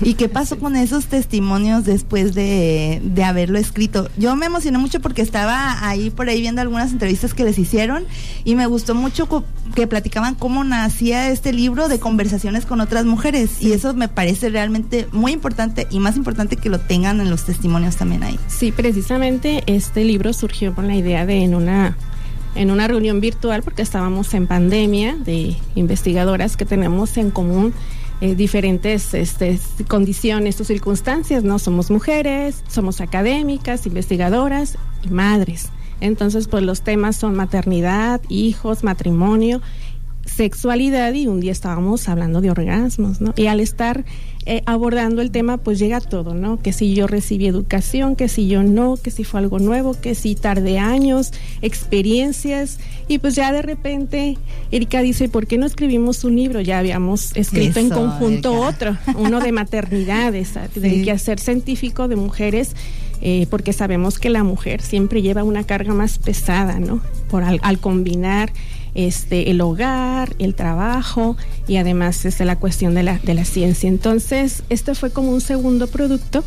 ¿Y 0.00 0.14
qué 0.14 0.30
pasó 0.30 0.58
con 0.58 0.76
esos 0.76 1.06
testimonios 1.06 1.84
después 1.84 2.34
de, 2.34 3.02
de 3.04 3.22
haberlo 3.24 3.58
escrito? 3.58 4.08
Yo 4.16 4.34
me 4.34 4.46
emocioné 4.46 4.78
mucho 4.78 5.00
porque 5.00 5.20
estaba 5.20 5.86
ahí 5.86 6.08
por 6.08 6.28
ahí 6.30 6.40
viendo 6.40 6.62
algunas 6.62 6.90
entrevistas 6.92 7.34
que 7.34 7.44
les 7.44 7.58
hicieron 7.58 8.04
y 8.44 8.54
me 8.54 8.66
gustó 8.66 8.94
mucho 8.94 9.28
que 9.74 9.86
platicaban 9.86 10.36
cómo 10.36 10.64
nacía 10.64 11.28
este 11.28 11.52
libro 11.52 11.88
de 11.88 11.98
conversaciones 12.00 12.64
con 12.64 12.80
otras 12.80 13.04
mujeres 13.04 13.60
y 13.60 13.72
eso 13.72 13.92
me 13.92 14.08
parece 14.08 14.48
realmente 14.48 15.06
muy 15.12 15.32
importante 15.32 15.86
y 15.90 16.00
más 16.00 16.16
importante 16.16 16.56
que 16.56 16.70
lo 16.70 16.80
tengan 16.80 17.20
en 17.20 17.28
los 17.28 17.44
testimonios 17.44 17.96
también 17.96 18.22
ahí. 18.22 18.38
Sí, 18.48 18.72
precisamente 18.72 19.64
este 19.66 20.02
libro 20.04 20.32
surgió 20.32 20.74
con 20.74 20.86
la 20.86 20.96
idea 20.96 21.26
de 21.26 21.42
en 21.44 21.54
una 21.54 21.96
en 22.54 22.70
una 22.70 22.88
reunión 22.88 23.20
virtual 23.20 23.62
porque 23.62 23.82
estábamos 23.82 24.32
en 24.34 24.46
pandemia 24.46 25.16
de 25.16 25.56
investigadoras 25.74 26.56
que 26.56 26.64
tenemos 26.64 27.16
en 27.16 27.30
común 27.30 27.72
eh, 28.20 28.34
diferentes 28.34 29.12
este, 29.12 29.58
condiciones 29.88 30.60
o 30.60 30.64
circunstancias, 30.64 31.42
¿no? 31.42 31.58
Somos 31.58 31.90
mujeres, 31.90 32.62
somos 32.68 33.00
académicas, 33.00 33.86
investigadoras 33.86 34.78
y 35.02 35.08
madres. 35.08 35.70
Entonces, 36.00 36.48
pues 36.48 36.62
los 36.62 36.82
temas 36.82 37.16
son 37.16 37.34
maternidad, 37.34 38.20
hijos, 38.28 38.84
matrimonio, 38.84 39.60
sexualidad 40.26 41.12
y 41.14 41.26
un 41.26 41.40
día 41.40 41.52
estábamos 41.52 42.08
hablando 42.08 42.40
de 42.40 42.50
orgasmos, 42.50 43.20
¿no? 43.20 43.32
Y 43.36 43.46
al 43.46 43.60
estar 43.60 44.04
eh, 44.46 44.62
abordando 44.66 45.22
el 45.22 45.30
tema, 45.30 45.56
pues 45.58 45.78
llega 45.78 46.00
todo, 46.00 46.34
¿no? 46.34 46.60
Que 46.60 46.72
si 46.72 46.94
yo 46.94 47.06
recibí 47.06 47.46
educación, 47.46 48.14
que 48.16 48.28
si 48.28 48.46
yo 48.48 48.62
no, 48.62 48.96
que 48.96 49.10
si 49.10 49.24
fue 49.24 49.40
algo 49.40 49.58
nuevo, 49.58 49.94
que 49.98 50.14
si 50.14 50.34
tardé 50.34 50.78
años, 50.78 51.32
experiencias, 51.62 52.78
y 53.08 53.18
pues 53.18 53.34
ya 53.34 53.52
de 53.52 53.62
repente 53.62 54.36
Erika 54.70 55.00
dice, 55.02 55.28
¿por 55.28 55.46
qué 55.46 55.58
no 55.58 55.66
escribimos 55.66 56.24
un 56.24 56.36
libro? 56.36 56.60
Ya 56.60 56.78
habíamos 56.78 57.34
escrito 57.36 57.78
en 57.80 57.90
conjunto 57.90 58.52
Erika. 58.52 58.68
otro, 58.68 58.96
uno 59.18 59.40
de 59.40 59.52
maternidades, 59.52 60.54
del 60.74 60.92
Sí. 60.94 61.04
quehacer 61.04 61.38
científico 61.38 62.08
de 62.08 62.16
mujeres, 62.16 62.74
eh, 63.20 63.46
porque 63.50 63.72
sabemos 63.72 64.18
que 64.18 64.30
la 64.30 64.42
mujer 64.42 64.82
siempre 64.82 65.22
lleva 65.22 65.44
una 65.44 65.64
carga 65.64 65.94
más 65.94 66.18
pesada, 66.18 66.80
¿no? 66.80 67.00
Por 67.30 67.44
al, 67.44 67.58
al 67.62 67.78
combinar 67.78 68.52
este 68.94 69.50
el 69.50 69.60
hogar, 69.60 70.34
el 70.38 70.54
trabajo 70.54 71.36
y 71.66 71.76
además 71.76 72.24
este, 72.24 72.44
la 72.44 72.56
cuestión 72.56 72.94
de 72.94 73.02
la, 73.02 73.18
de 73.18 73.34
la 73.34 73.44
ciencia. 73.44 73.88
Entonces, 73.88 74.62
este 74.70 74.94
fue 74.94 75.10
como 75.10 75.30
un 75.30 75.40
segundo 75.40 75.86
producto. 75.86 76.44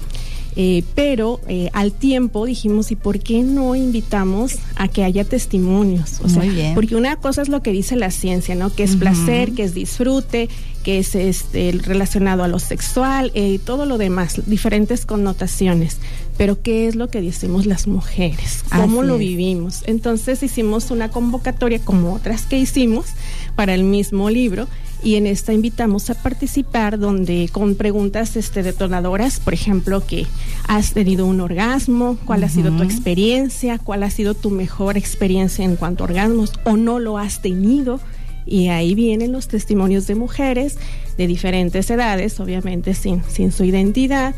eh, 0.59 0.83
pero 0.95 1.39
eh, 1.47 1.69
al 1.73 1.91
tiempo 1.91 2.45
dijimos, 2.47 2.89
¿y 2.91 2.95
por 2.95 3.19
qué 3.19 3.43
no 3.43 3.75
invitamos 3.75 4.55
a 4.75 4.87
que 4.87 5.03
haya 5.03 5.23
testimonios? 5.23 6.19
O 6.23 6.29
sea, 6.29 6.39
Muy 6.43 6.49
bien. 6.49 6.73
porque 6.73 6.95
una 6.95 7.17
cosa 7.17 7.43
es 7.43 7.49
lo 7.49 7.61
que 7.61 7.71
dice 7.71 7.95
la 7.95 8.09
ciencia, 8.09 8.55
¿no? 8.55 8.73
Que 8.73 8.81
es 8.83 8.95
placer, 8.95 9.51
que 9.51 9.63
es 9.63 9.75
disfrute, 9.75 10.49
que 10.83 10.97
es 10.97 11.13
este 11.13 11.77
relacionado 11.83 12.43
a 12.43 12.47
lo 12.47 12.57
sexual 12.57 13.31
eh, 13.35 13.49
y 13.49 13.57
todo 13.59 13.85
lo 13.85 13.99
demás, 13.99 14.41
diferentes 14.47 15.05
connotaciones. 15.05 15.97
Pero 16.37 16.61
¿qué 16.61 16.87
es 16.87 16.95
lo 16.95 17.09
que 17.09 17.21
decimos 17.21 17.65
las 17.65 17.87
mujeres? 17.87 18.63
¿Cómo 18.69 18.99
Así 18.99 19.07
lo 19.07 19.13
es. 19.15 19.19
vivimos? 19.19 19.83
Entonces 19.87 20.43
hicimos 20.43 20.91
una 20.91 21.09
convocatoria 21.09 21.79
como 21.79 22.13
otras 22.13 22.45
que 22.45 22.59
hicimos 22.59 23.07
para 23.55 23.73
el 23.73 23.83
mismo 23.83 24.29
libro 24.29 24.67
y 25.03 25.15
en 25.15 25.27
esta 25.27 25.53
invitamos 25.53 26.09
a 26.09 26.15
participar 26.15 26.97
donde 26.97 27.49
con 27.51 27.75
preguntas 27.75 28.35
este 28.35 28.63
detonadoras, 28.63 29.39
por 29.39 29.53
ejemplo, 29.53 30.05
que 30.05 30.25
has 30.67 30.93
tenido 30.93 31.25
un 31.25 31.39
orgasmo, 31.39 32.17
cuál 32.25 32.43
ha 32.43 32.49
sido 32.49 32.71
tu 32.75 32.83
experiencia, 32.83 33.77
cuál 33.77 34.03
ha 34.03 34.09
sido 34.09 34.33
tu 34.33 34.49
mejor 34.49 34.97
experiencia 34.97 35.63
en 35.63 35.75
cuanto 35.75 36.03
a 36.03 36.07
orgasmos 36.07 36.53
o 36.63 36.77
no 36.77 36.99
lo 36.99 37.17
has 37.17 37.41
tenido. 37.41 37.99
Y 38.45 38.69
ahí 38.69 38.95
vienen 38.95 39.33
los 39.33 39.47
testimonios 39.47 40.07
de 40.07 40.15
mujeres 40.15 40.77
de 41.17 41.27
diferentes 41.27 41.89
edades, 41.89 42.39
obviamente 42.39 42.93
sin, 42.93 43.21
sin 43.23 43.51
su 43.51 43.65
identidad, 43.65 44.35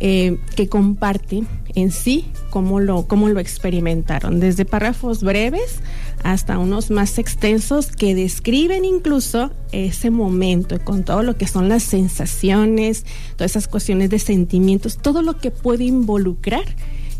eh, 0.00 0.38
que 0.54 0.68
comparten 0.68 1.48
en 1.74 1.90
sí 1.90 2.26
cómo 2.50 2.80
lo, 2.80 3.06
cómo 3.06 3.28
lo 3.28 3.40
experimentaron, 3.40 4.40
desde 4.40 4.64
párrafos 4.64 5.22
breves 5.22 5.80
hasta 6.22 6.58
unos 6.58 6.90
más 6.90 7.18
extensos 7.18 7.88
que 7.88 8.14
describen 8.14 8.84
incluso 8.84 9.50
ese 9.72 10.10
momento 10.10 10.78
con 10.84 11.04
todo 11.04 11.22
lo 11.22 11.36
que 11.36 11.46
son 11.46 11.68
las 11.68 11.82
sensaciones, 11.82 13.04
todas 13.36 13.52
esas 13.52 13.68
cuestiones 13.68 14.10
de 14.10 14.18
sentimientos, 14.18 14.98
todo 14.98 15.22
lo 15.22 15.38
que 15.38 15.50
puede 15.50 15.84
involucrar 15.84 16.64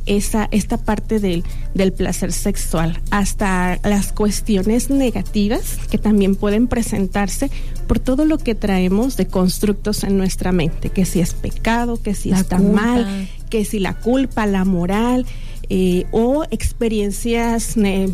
esa, 0.08 0.48
esta 0.50 0.76
parte 0.78 1.20
del, 1.20 1.44
del 1.74 1.92
placer 1.92 2.32
sexual, 2.32 3.00
hasta 3.10 3.78
las 3.84 4.12
cuestiones 4.12 4.90
negativas 4.90 5.76
que 5.90 5.98
también 5.98 6.34
pueden 6.36 6.66
presentarse 6.66 7.50
por 7.86 7.98
todo 7.98 8.24
lo 8.24 8.38
que 8.38 8.54
traemos 8.54 9.16
de 9.16 9.26
constructos 9.26 10.04
en 10.04 10.16
nuestra 10.18 10.52
mente, 10.52 10.90
que 10.90 11.04
si 11.04 11.20
es 11.20 11.34
pecado, 11.34 12.00
que 12.02 12.14
si 12.14 12.30
La 12.30 12.40
está 12.40 12.56
culpa. 12.58 12.72
mal, 12.82 13.28
que 13.50 13.64
si 13.64 13.78
la 13.78 13.94
culpa, 13.94 14.46
la 14.46 14.64
moral 14.64 15.26
eh, 15.70 16.06
o 16.12 16.44
experiencias 16.50 17.76
ne- 17.76 18.08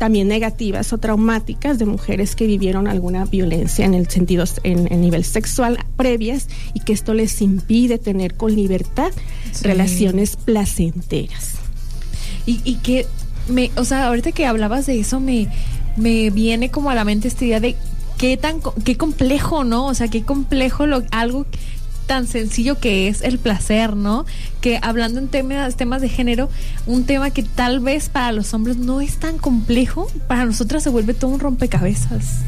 también 0.00 0.28
negativas 0.28 0.94
o 0.94 0.98
traumáticas 0.98 1.78
de 1.78 1.84
mujeres 1.84 2.34
que 2.34 2.46
vivieron 2.46 2.88
alguna 2.88 3.26
violencia 3.26 3.84
en 3.84 3.92
el 3.92 4.08
sentido 4.08 4.44
en, 4.62 4.90
en 4.90 5.02
nivel 5.02 5.24
sexual 5.24 5.78
previas 5.96 6.48
y 6.72 6.80
que 6.80 6.94
esto 6.94 7.12
les 7.12 7.42
impide 7.42 7.98
tener 7.98 8.34
con 8.34 8.56
libertad 8.56 9.12
Sí. 9.52 9.64
relaciones 9.64 10.36
placenteras. 10.36 11.56
Y, 12.46 12.60
y 12.64 12.76
que 12.76 13.04
me, 13.48 13.70
o 13.76 13.84
sea, 13.84 14.06
ahorita 14.06 14.32
que 14.32 14.46
hablabas 14.46 14.86
de 14.86 14.98
eso 15.00 15.20
me, 15.20 15.48
me 15.98 16.30
viene 16.30 16.70
como 16.70 16.88
a 16.88 16.94
la 16.94 17.04
mente 17.04 17.28
esta 17.28 17.44
idea 17.44 17.60
de 17.60 17.76
qué 18.16 18.38
tan 18.38 18.60
qué 18.84 18.96
complejo, 18.96 19.64
¿no? 19.64 19.86
O 19.86 19.94
sea, 19.94 20.08
qué 20.08 20.22
complejo 20.22 20.86
lo 20.86 21.02
algo 21.10 21.44
tan 22.10 22.26
sencillo 22.26 22.80
que 22.80 23.06
es 23.06 23.22
el 23.22 23.38
placer, 23.38 23.94
¿no? 23.94 24.26
Que 24.60 24.80
hablando 24.82 25.20
en 25.20 25.28
temas 25.28 25.76
temas 25.76 26.02
de 26.02 26.08
género, 26.08 26.48
un 26.84 27.04
tema 27.04 27.30
que 27.30 27.44
tal 27.44 27.78
vez 27.78 28.08
para 28.08 28.32
los 28.32 28.52
hombres 28.52 28.78
no 28.78 29.00
es 29.00 29.18
tan 29.18 29.38
complejo, 29.38 30.10
para 30.26 30.44
nosotras 30.44 30.82
se 30.82 30.90
vuelve 30.90 31.14
todo 31.14 31.30
un 31.30 31.38
rompecabezas. 31.38 32.40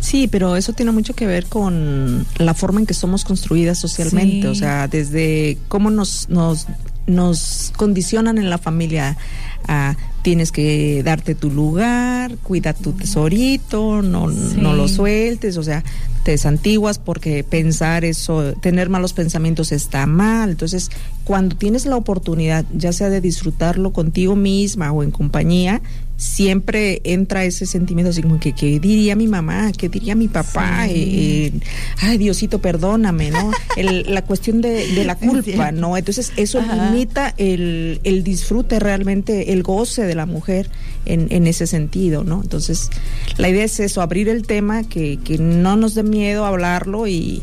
Sí, 0.00 0.28
pero 0.28 0.56
eso 0.56 0.72
tiene 0.72 0.92
mucho 0.92 1.12
que 1.14 1.26
ver 1.26 1.44
con 1.44 2.24
la 2.38 2.54
forma 2.54 2.80
en 2.80 2.86
que 2.86 2.94
somos 2.94 3.22
construidas 3.22 3.78
socialmente, 3.78 4.40
Sí. 4.40 4.46
o 4.46 4.54
sea, 4.54 4.88
desde 4.88 5.58
cómo 5.68 5.90
nos, 5.90 6.30
nos, 6.30 6.66
nos 7.06 7.74
condicionan 7.76 8.38
en 8.38 8.48
la 8.48 8.56
familia 8.56 9.18
a 9.68 9.96
tienes 10.22 10.52
que 10.52 11.02
darte 11.02 11.34
tu 11.34 11.50
lugar, 11.50 12.36
cuida 12.42 12.74
tu 12.74 12.92
tesorito, 12.92 14.02
no, 14.02 14.30
Sí. 14.30 14.56
no 14.58 14.74
lo 14.74 14.86
sueltes, 14.86 15.56
o 15.56 15.62
sea, 15.62 15.82
te 16.24 16.32
desantiguas 16.32 16.98
porque 16.98 17.42
pensar 17.42 18.04
eso, 18.04 18.52
tener 18.60 18.90
malos 18.90 19.14
pensamientos 19.14 19.72
está 19.72 20.04
mal. 20.06 20.50
Entonces, 20.50 20.90
cuando 21.24 21.56
tienes 21.56 21.86
la 21.86 21.96
oportunidad, 21.96 22.66
ya 22.74 22.92
sea 22.92 23.08
de 23.08 23.22
disfrutarlo 23.22 23.92
contigo 23.94 24.36
misma 24.36 24.92
o 24.92 25.02
en 25.02 25.10
compañía, 25.10 25.80
siempre 26.18 27.00
entra 27.04 27.44
ese 27.46 27.64
sentimiento 27.64 28.10
así 28.10 28.20
como 28.20 28.38
que, 28.38 28.52
¿qué 28.52 28.78
diría 28.78 29.16
mi 29.16 29.26
mamá? 29.26 29.72
¿Qué 29.72 29.88
diría 29.88 30.14
mi 30.14 30.28
papá? 30.28 30.84
Sí. 30.86 30.92
Eh, 30.92 31.46
eh, 31.46 31.60
ay, 32.02 32.18
Diosito, 32.18 32.58
perdóname, 32.60 33.30
¿no? 33.30 33.50
El- 33.78 34.04
la 34.12 34.22
cuestión 34.22 34.60
de, 34.60 34.86
de 34.94 35.04
la 35.04 35.14
culpa. 35.18 35.72
¿no? 35.72 35.96
Entonces, 35.96 36.32
eso 36.36 36.58
Ajá. 36.60 36.90
limita 36.90 37.32
el, 37.38 38.00
el 38.04 38.22
disfrute 38.22 38.78
realmente, 38.78 39.49
el 39.50 39.62
goce 39.62 40.02
de 40.02 40.14
la 40.14 40.26
mujer 40.26 40.70
en, 41.06 41.26
en 41.30 41.46
ese 41.46 41.66
sentido, 41.66 42.24
¿no? 42.24 42.40
Entonces, 42.42 42.88
la 43.36 43.48
idea 43.48 43.64
es 43.64 43.80
eso, 43.80 44.00
abrir 44.00 44.28
el 44.28 44.46
tema, 44.46 44.84
que, 44.84 45.18
que 45.18 45.38
no 45.38 45.76
nos 45.76 45.94
dé 45.94 46.02
miedo 46.02 46.46
hablarlo 46.46 47.06
y, 47.06 47.42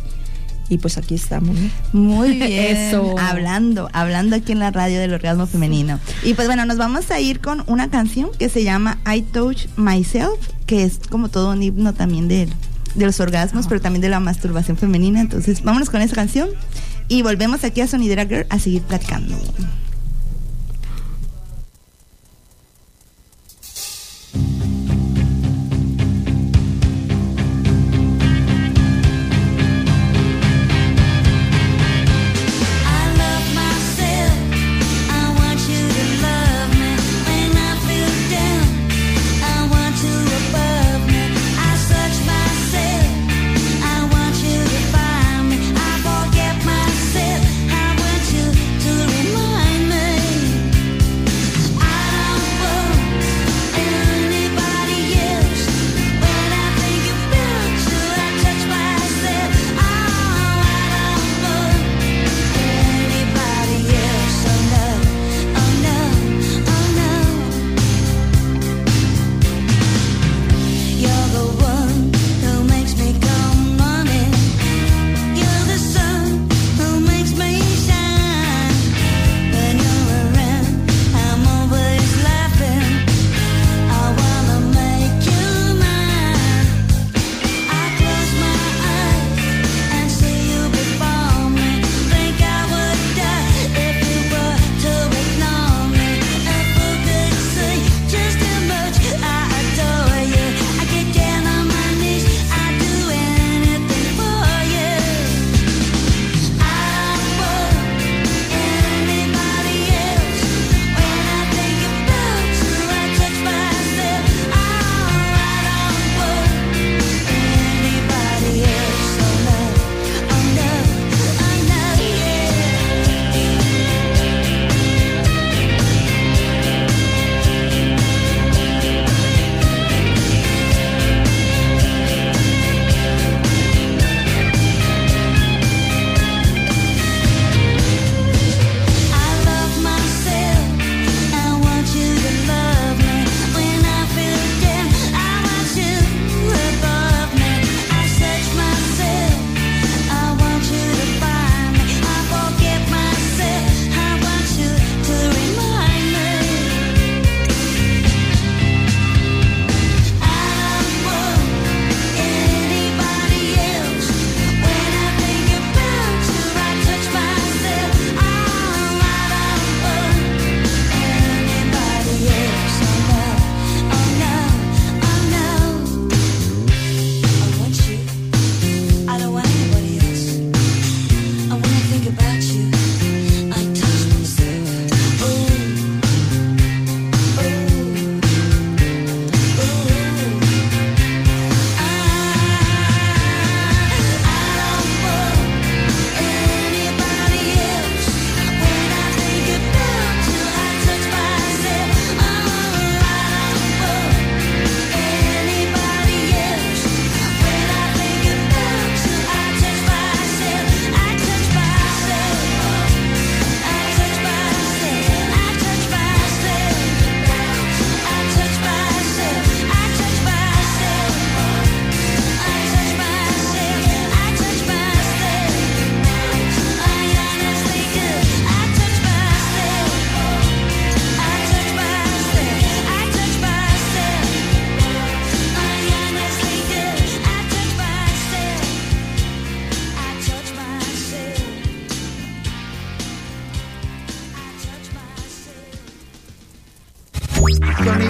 y 0.69 0.77
pues 0.77 0.97
aquí 0.97 1.15
estamos, 1.15 1.55
¿no? 1.55 1.69
Muy 1.91 2.31
bien. 2.39 2.77
Eso. 2.77 3.15
Hablando, 3.19 3.89
hablando 3.91 4.35
aquí 4.37 4.53
en 4.53 4.59
la 4.59 4.71
radio 4.71 4.99
del 4.99 5.13
orgasmo 5.13 5.47
femenino. 5.47 5.99
Y 6.23 6.33
pues 6.33 6.47
bueno, 6.47 6.65
nos 6.65 6.77
vamos 6.77 7.11
a 7.11 7.19
ir 7.19 7.41
con 7.41 7.63
una 7.67 7.89
canción 7.89 8.29
que 8.37 8.47
se 8.47 8.63
llama 8.63 8.99
I 9.05 9.21
Touch 9.21 9.67
Myself, 9.75 10.39
que 10.65 10.83
es 10.83 10.99
como 11.09 11.29
todo 11.29 11.51
un 11.51 11.61
himno 11.61 11.93
también 11.93 12.27
de, 12.27 12.47
de 12.95 13.05
los 13.05 13.19
orgasmos, 13.19 13.67
pero 13.67 13.81
también 13.81 14.01
de 14.01 14.09
la 14.09 14.21
masturbación 14.21 14.77
femenina. 14.77 15.19
Entonces, 15.19 15.61
vámonos 15.61 15.89
con 15.89 16.01
esa 16.01 16.15
canción 16.15 16.49
y 17.09 17.21
volvemos 17.21 17.63
aquí 17.63 17.81
a 17.81 17.87
Sonidera 17.87 18.25
Girl 18.25 18.45
a 18.49 18.59
seguir 18.59 18.81
platicando. 18.83 19.35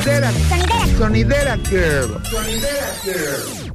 Sonidera. 0.08 0.32
Sonidera 0.98 1.58
Girl. 1.70 2.22
Sonidera 2.32 2.88
Girl. 3.04 3.74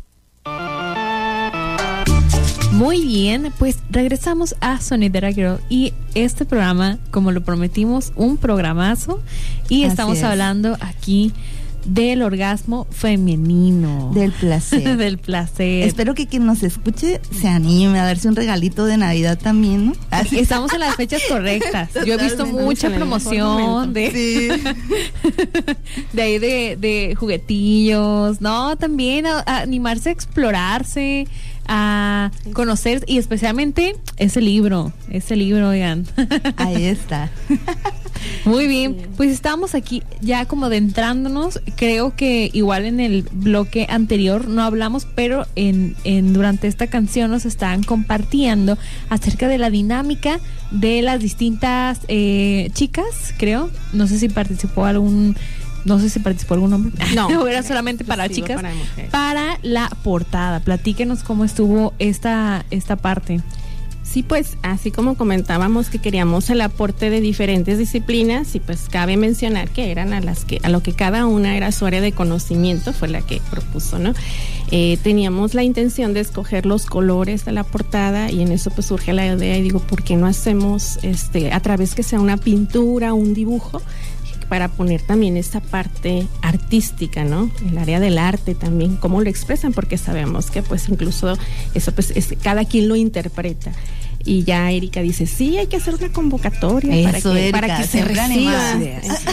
Muy 2.72 3.04
bien, 3.04 3.52
pues 3.58 3.76
regresamos 3.90 4.56
a 4.62 4.80
Sonidera 4.80 5.30
Girl 5.30 5.60
y 5.68 5.92
este 6.14 6.46
programa, 6.46 6.96
como 7.10 7.32
lo 7.32 7.42
prometimos, 7.42 8.14
un 8.16 8.38
programazo 8.38 9.20
y 9.68 9.82
Así 9.82 9.90
estamos 9.90 10.18
es. 10.18 10.24
hablando 10.24 10.78
aquí 10.80 11.34
del 11.84 12.22
orgasmo 12.22 12.86
femenino. 12.90 14.10
Del 14.14 14.32
placer. 14.32 14.96
del 14.96 15.18
placer. 15.18 15.82
Espero 15.86 16.14
que 16.14 16.26
quien 16.26 16.46
nos 16.46 16.62
escuche 16.62 17.20
se 17.38 17.48
anime 17.48 17.98
a 17.98 18.04
darse 18.04 18.28
un 18.28 18.36
regalito 18.36 18.84
de 18.86 18.96
Navidad 18.96 19.38
también, 19.38 19.86
¿no? 19.86 19.92
Así. 20.10 20.38
Estamos 20.38 20.72
en 20.72 20.80
las 20.80 20.96
fechas 20.96 21.22
correctas. 21.28 21.90
Yo 22.06 22.14
he 22.14 22.16
visto 22.22 22.46
mucha 22.46 22.90
promoción 22.90 23.92
de, 23.92 24.52
de 26.12 26.22
ahí 26.22 26.38
de, 26.38 26.76
de 26.78 27.14
juguetillos, 27.18 28.40
no, 28.40 28.76
también 28.76 29.26
a- 29.26 29.40
a 29.46 29.60
animarse 29.60 30.08
a 30.10 30.12
explorarse, 30.12 31.26
a 31.66 32.30
conocer 32.52 33.04
y 33.06 33.18
especialmente 33.18 33.96
ese 34.16 34.40
libro, 34.40 34.92
ese 35.10 35.36
libro, 35.36 35.68
oigan. 35.68 36.06
Ahí 36.56 36.84
está. 36.84 37.30
Muy 38.44 38.66
bien, 38.66 38.96
pues 39.16 39.30
estamos 39.30 39.74
aquí 39.74 40.02
ya 40.20 40.46
como 40.46 40.66
adentrándonos. 40.66 41.60
Creo 41.76 42.14
que 42.14 42.50
igual 42.52 42.84
en 42.84 43.00
el 43.00 43.22
bloque 43.32 43.86
anterior 43.88 44.48
no 44.48 44.62
hablamos, 44.62 45.06
pero 45.14 45.46
en, 45.56 45.96
en 46.04 46.32
durante 46.32 46.68
esta 46.68 46.86
canción 46.86 47.30
nos 47.30 47.46
están 47.46 47.82
compartiendo 47.82 48.78
acerca 49.08 49.48
de 49.48 49.58
la 49.58 49.70
dinámica 49.70 50.40
de 50.70 51.02
las 51.02 51.20
distintas 51.20 52.00
eh, 52.08 52.70
chicas, 52.72 53.34
creo. 53.38 53.70
No 53.92 54.06
sé 54.06 54.18
si 54.18 54.28
participó 54.28 54.84
algún, 54.84 55.36
no 55.84 55.98
sé 55.98 56.08
si 56.10 56.20
participó 56.20 56.54
algún 56.54 56.72
hombre. 56.72 56.92
No. 57.14 57.26
o 57.28 57.46
era 57.46 57.62
solamente 57.62 58.04
para 58.04 58.28
chicas. 58.28 58.62
Para 59.10 59.58
la 59.62 59.88
portada. 60.02 60.60
Platíquenos 60.60 61.22
cómo 61.22 61.44
estuvo 61.44 61.92
esta 61.98 62.64
esta 62.70 62.96
parte. 62.96 63.40
Sí, 64.02 64.22
pues 64.22 64.58
así 64.62 64.90
como 64.90 65.14
comentábamos 65.14 65.88
que 65.88 65.98
queríamos 65.98 66.50
el 66.50 66.60
aporte 66.60 67.08
de 67.08 67.22
diferentes 67.22 67.78
disciplinas 67.78 68.54
y 68.54 68.60
pues 68.60 68.88
cabe 68.90 69.16
mencionar 69.16 69.70
que 69.70 69.90
eran 69.90 70.12
a 70.12 70.20
las 70.20 70.44
que 70.44 70.58
a 70.64 70.68
lo 70.68 70.82
que 70.82 70.92
cada 70.92 71.24
una 71.24 71.56
era 71.56 71.72
su 71.72 71.86
área 71.86 72.02
de 72.02 72.12
conocimiento 72.12 72.92
fue 72.92 73.08
la 73.08 73.22
que 73.22 73.40
propuso, 73.50 73.98
¿no? 73.98 74.12
Eh, 74.70 74.98
teníamos 75.02 75.54
la 75.54 75.62
intención 75.62 76.12
de 76.12 76.20
escoger 76.20 76.66
los 76.66 76.84
colores 76.84 77.46
de 77.46 77.52
la 77.52 77.64
portada 77.64 78.30
y 78.30 78.42
en 78.42 78.52
eso 78.52 78.70
pues 78.70 78.88
surge 78.88 79.14
la 79.14 79.26
idea 79.26 79.56
y 79.56 79.62
digo, 79.62 79.78
¿por 79.78 80.02
qué 80.02 80.16
no 80.16 80.26
hacemos 80.26 80.98
este 81.02 81.52
a 81.52 81.60
través 81.60 81.94
que 81.94 82.02
sea 82.02 82.20
una 82.20 82.36
pintura, 82.36 83.14
un 83.14 83.32
dibujo? 83.32 83.80
Para 84.52 84.68
poner 84.68 85.00
también 85.00 85.38
esta 85.38 85.60
parte 85.60 86.26
artística, 86.42 87.24
¿no? 87.24 87.50
El 87.66 87.78
área 87.78 88.00
del 88.00 88.18
arte 88.18 88.54
también, 88.54 88.96
cómo 88.96 89.22
lo 89.22 89.30
expresan, 89.30 89.72
porque 89.72 89.96
sabemos 89.96 90.50
que 90.50 90.62
pues 90.62 90.90
incluso 90.90 91.38
eso 91.72 91.92
pues 91.92 92.10
es, 92.10 92.34
cada 92.42 92.66
quien 92.66 92.86
lo 92.86 92.94
interpreta. 92.94 93.72
Y 94.26 94.44
ya 94.44 94.70
Erika 94.70 95.00
dice, 95.00 95.24
sí, 95.24 95.56
hay 95.56 95.68
que 95.68 95.76
hacer 95.76 95.94
una 95.94 96.12
convocatoria 96.12 97.02
para, 97.02 97.22
que, 97.22 97.48
Erika, 97.48 97.60
para 97.62 97.76
que 97.78 97.84
se 97.84 98.04
reciban, 98.04 98.84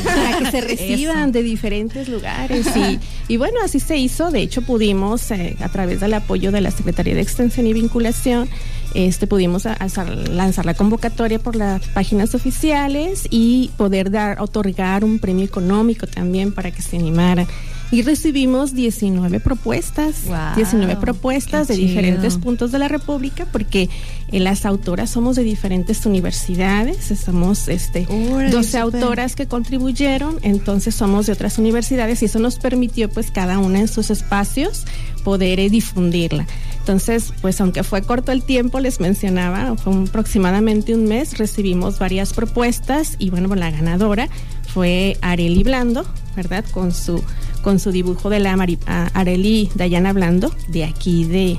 para 0.06 0.38
que 0.38 0.52
se 0.52 0.62
reciban 0.62 1.32
de 1.34 1.44
diferentes 1.44 2.08
lugares. 2.08 2.66
Y, 2.78 3.00
y 3.28 3.36
bueno, 3.36 3.58
así 3.62 3.82
se 3.82 3.98
hizo. 3.98 4.32
De 4.32 4.40
hecho, 4.40 4.62
pudimos, 4.62 5.32
eh, 5.32 5.58
a 5.60 5.68
través 5.68 6.00
del 6.00 6.14
apoyo 6.14 6.54
de 6.54 6.62
la 6.62 6.72
Secretaría 6.72 7.14
de 7.14 7.22
Extensión 7.22 7.68
y 7.68 7.74
Vinculación, 7.74 8.48
este 8.94 9.28
pudimos 9.28 9.66
alzar- 9.66 10.28
lanzar 10.30 10.66
la 10.66 10.74
convocatoria 10.74 11.40
por 11.40 11.56
las 11.56 11.82
páginas 11.90 12.34
oficiales 12.36 13.28
y 13.30 13.70
poder 13.78 14.12
dar, 14.12 14.42
otorgar 14.42 15.04
un 15.04 15.20
premio 15.20 15.46
económico 15.46 16.08
también 16.08 16.52
para 16.54 16.72
que 16.72 16.82
se 16.82 16.98
animaran. 16.98 17.48
Y 17.92 18.04
recibimos 18.04 18.76
19 18.76 19.40
propuestas, 19.40 20.26
Guau, 20.28 20.56
19 20.56 20.98
propuestas 20.98 21.68
de 21.68 21.74
chido. 21.76 21.88
diferentes 21.88 22.38
puntos 22.38 22.72
de 22.72 22.78
la 22.78 22.88
República, 22.88 23.48
porque 23.52 23.90
eh, 24.32 24.40
las 24.40 24.68
autoras 24.68 25.10
somos 25.10 25.36
de 25.36 25.44
diferentes 25.44 26.06
universidades, 26.06 26.98
somos 27.26 27.68
este, 27.68 28.06
Órale, 28.32 28.52
12 28.52 28.64
súper. 28.80 28.82
autoras 28.82 29.36
que 29.36 29.48
contribuyeron, 29.48 30.36
entonces 30.44 30.94
somos 30.94 31.26
de 31.26 31.34
otras 31.34 31.58
universidades 31.58 32.22
y 32.22 32.26
eso 32.26 32.38
nos 32.38 32.60
permitió 32.60 33.10
pues 33.10 33.32
cada 33.32 33.58
una 33.58 33.80
en 33.80 33.88
sus 33.88 34.12
espacios 34.12 34.86
poder 35.24 35.60
eh, 35.60 35.70
difundirla. 35.72 36.46
Entonces, 36.90 37.34
pues 37.44 37.62
aunque 37.62 37.84
fue 37.84 38.02
corto 38.02 38.32
el 38.32 38.42
tiempo, 38.42 38.80
les 38.80 39.00
mencionaba, 39.00 39.76
fue 39.78 39.94
un- 39.94 40.08
aproximadamente 40.08 40.96
un 40.96 41.06
mes, 41.06 41.38
recibimos 41.38 42.00
varias 42.00 42.34
propuestas 42.34 43.16
y 43.20 43.30
bueno, 43.30 43.54
la 43.54 43.70
ganadora 43.70 44.28
fue 44.74 45.16
Areli 45.22 45.62
Blando, 45.62 46.04
¿verdad? 46.36 46.66
Con 46.72 46.92
su, 46.92 47.24
con 47.62 47.78
su 47.78 47.92
dibujo 47.92 48.32
de 48.32 48.40
la 48.40 48.56
Mari- 48.58 48.80
a- 48.88 49.06
Areli 49.14 49.70
Dayana 49.76 50.14
Blando, 50.14 50.52
de 50.70 50.84
aquí 50.86 51.26
de, 51.26 51.58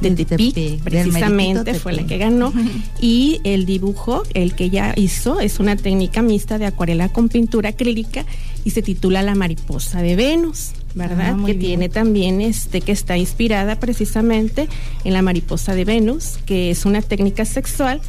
de 0.00 0.08
Tepic, 0.24 0.54
precisamente 0.82 1.74
fue 1.74 1.92
la 1.92 2.06
que 2.06 2.16
ganó. 2.16 2.50
Y 3.02 3.42
el 3.44 3.66
dibujo, 3.66 4.22
el 4.32 4.54
que 4.54 4.64
ella 4.64 4.94
hizo, 4.96 5.40
es 5.40 5.60
una 5.60 5.76
técnica 5.76 6.22
mixta 6.22 6.56
de 6.56 6.64
acuarela 6.64 7.10
con 7.10 7.28
pintura 7.28 7.68
acrílica 7.68 8.24
y 8.64 8.70
se 8.70 8.80
titula 8.80 9.20
La 9.22 9.34
mariposa 9.34 10.00
de 10.00 10.16
Venus, 10.16 10.70
¿verdad? 10.94 11.36
Ah, 11.38 11.46
que 11.46 11.52
bien. 11.52 11.58
tiene 11.58 11.88
también 11.88 12.40
este 12.40 12.80
que 12.80 12.92
está 12.92 13.16
inspirada 13.16 13.78
precisamente 13.78 14.68
en 15.04 15.12
la 15.12 15.22
mariposa 15.22 15.74
de 15.74 15.84
Venus, 15.84 16.38
que 16.46 16.70
es 16.70 16.84
una 16.84 17.02
técnica 17.02 17.44
sexual 17.44 18.00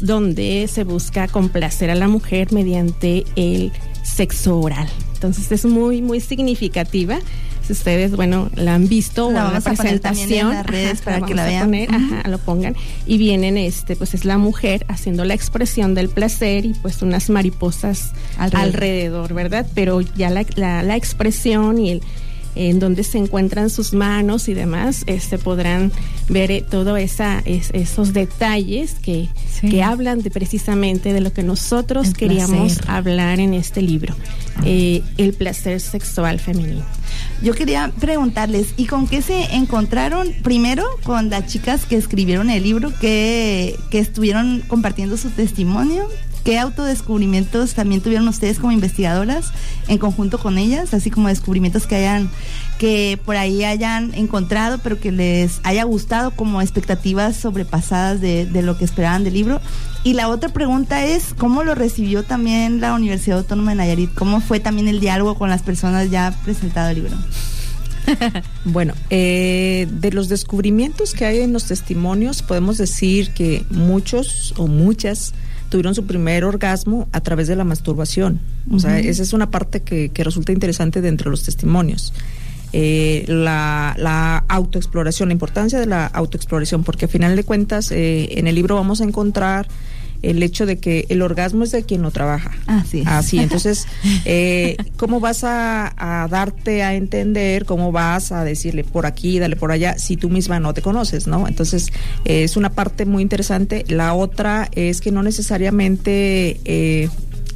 donde 0.00 0.66
se 0.68 0.84
busca 0.84 1.28
complacer 1.28 1.90
a 1.90 1.94
la 1.94 2.08
mujer 2.08 2.52
mediante 2.52 3.24
el 3.36 3.72
sexo 4.02 4.58
oral. 4.58 4.88
Entonces 5.14 5.52
es 5.52 5.64
muy 5.64 6.02
muy 6.02 6.20
significativa. 6.20 7.18
Si 7.70 7.78
ustedes, 7.78 8.16
bueno, 8.16 8.50
la 8.56 8.74
han 8.74 8.88
visto 8.88 9.28
o 9.28 9.30
La 9.32 9.38
en 9.38 9.44
vamos 9.46 9.66
a 9.66 9.72
poner 9.74 10.00
también 10.00 10.32
en 10.32 10.48
las 10.50 10.66
redes 10.66 11.02
para 11.02 11.20
que 11.20 11.34
la 11.36 11.44
vean. 11.46 11.64
poner, 11.66 11.88
ajá, 11.94 12.28
lo 12.28 12.38
pongan 12.38 12.74
y 13.06 13.16
vienen 13.16 13.56
este 13.56 13.94
pues 13.94 14.12
es 14.14 14.24
la 14.24 14.38
mujer 14.38 14.84
haciendo 14.88 15.24
la 15.24 15.34
expresión 15.34 15.94
del 15.94 16.08
placer 16.08 16.64
y 16.66 16.74
pues 16.74 17.00
unas 17.02 17.30
mariposas 17.30 18.12
Alrededor. 18.38 18.66
alrededor, 18.74 19.34
¿verdad? 19.34 19.66
Pero 19.74 20.00
ya 20.00 20.30
la, 20.30 20.44
la, 20.56 20.82
la 20.82 20.96
expresión 20.96 21.78
y 21.78 21.90
el 21.90 22.02
en 22.54 22.78
donde 22.80 23.04
se 23.04 23.18
encuentran 23.18 23.70
sus 23.70 23.92
manos 23.92 24.48
y 24.48 24.54
demás, 24.54 25.04
este 25.06 25.38
podrán 25.38 25.92
ver 26.28 26.50
eh, 26.50 26.64
todo 26.68 26.96
esa 26.96 27.40
es- 27.44 27.70
esos 27.72 28.12
detalles 28.12 28.94
que, 29.02 29.28
Sí. 29.60 29.68
que 29.68 29.82
hablan 29.82 30.22
de 30.22 30.30
precisamente 30.30 31.12
de 31.12 31.20
lo 31.20 31.32
que 31.32 31.42
nosotros 31.42 32.08
El 32.08 32.16
queríamos 32.16 32.74
placer. 32.74 32.90
hablar 32.90 33.40
en 33.40 33.54
este 33.54 33.82
libro, 33.82 34.14
eh, 34.64 35.02
el 35.16 35.32
placer 35.34 35.80
sexual 35.80 36.38
femenino. 36.40 36.82
Yo 37.42 37.54
quería 37.54 37.90
preguntarles, 37.98 38.74
¿y 38.76 38.86
con 38.86 39.06
qué 39.06 39.22
se 39.22 39.54
encontraron 39.54 40.28
primero 40.42 40.84
con 41.04 41.30
las 41.30 41.46
chicas 41.46 41.86
que 41.86 41.96
escribieron 41.96 42.50
el 42.50 42.62
libro, 42.62 42.92
que, 43.00 43.76
que 43.90 43.98
estuvieron 43.98 44.62
compartiendo 44.68 45.16
su 45.16 45.30
testimonio? 45.30 46.06
¿Qué 46.44 46.58
autodescubrimientos 46.58 47.74
también 47.74 48.00
tuvieron 48.00 48.26
ustedes 48.28 48.58
como 48.58 48.72
investigadoras 48.72 49.52
en 49.88 49.98
conjunto 49.98 50.38
con 50.38 50.58
ellas? 50.58 50.94
Así 50.94 51.10
como 51.10 51.28
descubrimientos 51.28 51.86
que 51.86 51.96
hayan, 51.96 52.30
que 52.78 53.18
por 53.24 53.36
ahí 53.36 53.64
hayan 53.64 54.14
encontrado, 54.14 54.78
pero 54.78 54.98
que 54.98 55.12
les 55.12 55.60
haya 55.64 55.84
gustado 55.84 56.30
como 56.30 56.62
expectativas 56.62 57.36
sobrepasadas 57.36 58.20
de, 58.20 58.46
de 58.46 58.62
lo 58.62 58.78
que 58.78 58.84
esperaban 58.84 59.24
del 59.24 59.34
libro. 59.34 59.60
Y 60.02 60.14
la 60.14 60.28
otra 60.28 60.48
pregunta 60.48 61.04
es, 61.04 61.34
¿cómo 61.36 61.62
lo 61.62 61.74
recibió 61.74 62.22
también 62.22 62.80
la 62.80 62.94
Universidad 62.94 63.38
Autónoma 63.38 63.72
de 63.72 63.76
Nayarit? 63.76 64.14
¿Cómo 64.14 64.40
fue 64.40 64.60
también 64.60 64.88
el 64.88 65.00
diálogo 65.00 65.34
con 65.36 65.50
las 65.50 65.62
personas 65.62 66.10
ya 66.10 66.34
presentado 66.42 66.88
el 66.90 66.96
libro? 66.96 67.16
Bueno, 68.64 68.94
eh, 69.10 69.88
de 69.90 70.12
los 70.12 70.28
descubrimientos 70.28 71.12
que 71.12 71.24
hay 71.24 71.40
en 71.40 71.52
los 71.52 71.66
testimonios, 71.66 72.42
podemos 72.42 72.78
decir 72.78 73.30
que 73.30 73.64
muchos 73.70 74.54
o 74.56 74.66
muchas 74.66 75.32
tuvieron 75.70 75.94
su 75.94 76.04
primer 76.04 76.44
orgasmo 76.44 77.08
a 77.12 77.20
través 77.22 77.48
de 77.48 77.56
la 77.56 77.64
masturbación. 77.64 78.40
O 78.70 78.78
sea, 78.78 78.98
esa 78.98 79.22
es 79.22 79.32
una 79.32 79.50
parte 79.50 79.80
que, 79.80 80.10
que 80.10 80.22
resulta 80.22 80.52
interesante 80.52 81.00
de 81.00 81.08
entre 81.08 81.30
los 81.30 81.44
testimonios. 81.44 82.12
Eh, 82.72 83.24
la, 83.26 83.94
la 83.96 84.44
autoexploración, 84.48 85.30
la 85.30 85.32
importancia 85.32 85.80
de 85.80 85.86
la 85.86 86.06
autoexploración, 86.06 86.84
porque 86.84 87.06
a 87.06 87.08
final 87.08 87.34
de 87.34 87.44
cuentas 87.44 87.90
eh, 87.90 88.38
en 88.38 88.46
el 88.46 88.54
libro 88.54 88.74
vamos 88.76 89.00
a 89.00 89.04
encontrar 89.04 89.66
el 90.22 90.42
hecho 90.42 90.66
de 90.66 90.78
que 90.78 91.06
el 91.08 91.22
orgasmo 91.22 91.64
es 91.64 91.72
de 91.72 91.82
quien 91.82 92.02
lo 92.02 92.10
trabaja. 92.10 92.52
Así 92.66 93.00
es. 93.00 93.06
Así, 93.06 93.38
entonces, 93.40 93.86
eh, 94.24 94.76
¿cómo 94.96 95.20
vas 95.20 95.44
a, 95.44 95.92
a 95.96 96.28
darte 96.28 96.82
a 96.82 96.94
entender, 96.94 97.64
cómo 97.64 97.92
vas 97.92 98.32
a 98.32 98.44
decirle 98.44 98.84
por 98.84 99.06
aquí, 99.06 99.38
dale 99.38 99.56
por 99.56 99.72
allá, 99.72 99.98
si 99.98 100.16
tú 100.16 100.28
misma 100.30 100.60
no 100.60 100.74
te 100.74 100.82
conoces, 100.82 101.26
¿no? 101.26 101.48
Entonces, 101.48 101.88
eh, 102.24 102.44
es 102.44 102.56
una 102.56 102.70
parte 102.70 103.06
muy 103.06 103.22
interesante. 103.22 103.84
La 103.88 104.14
otra 104.14 104.68
es 104.74 105.00
que 105.00 105.10
no 105.10 105.22
necesariamente... 105.22 106.60
eh, 106.64 107.08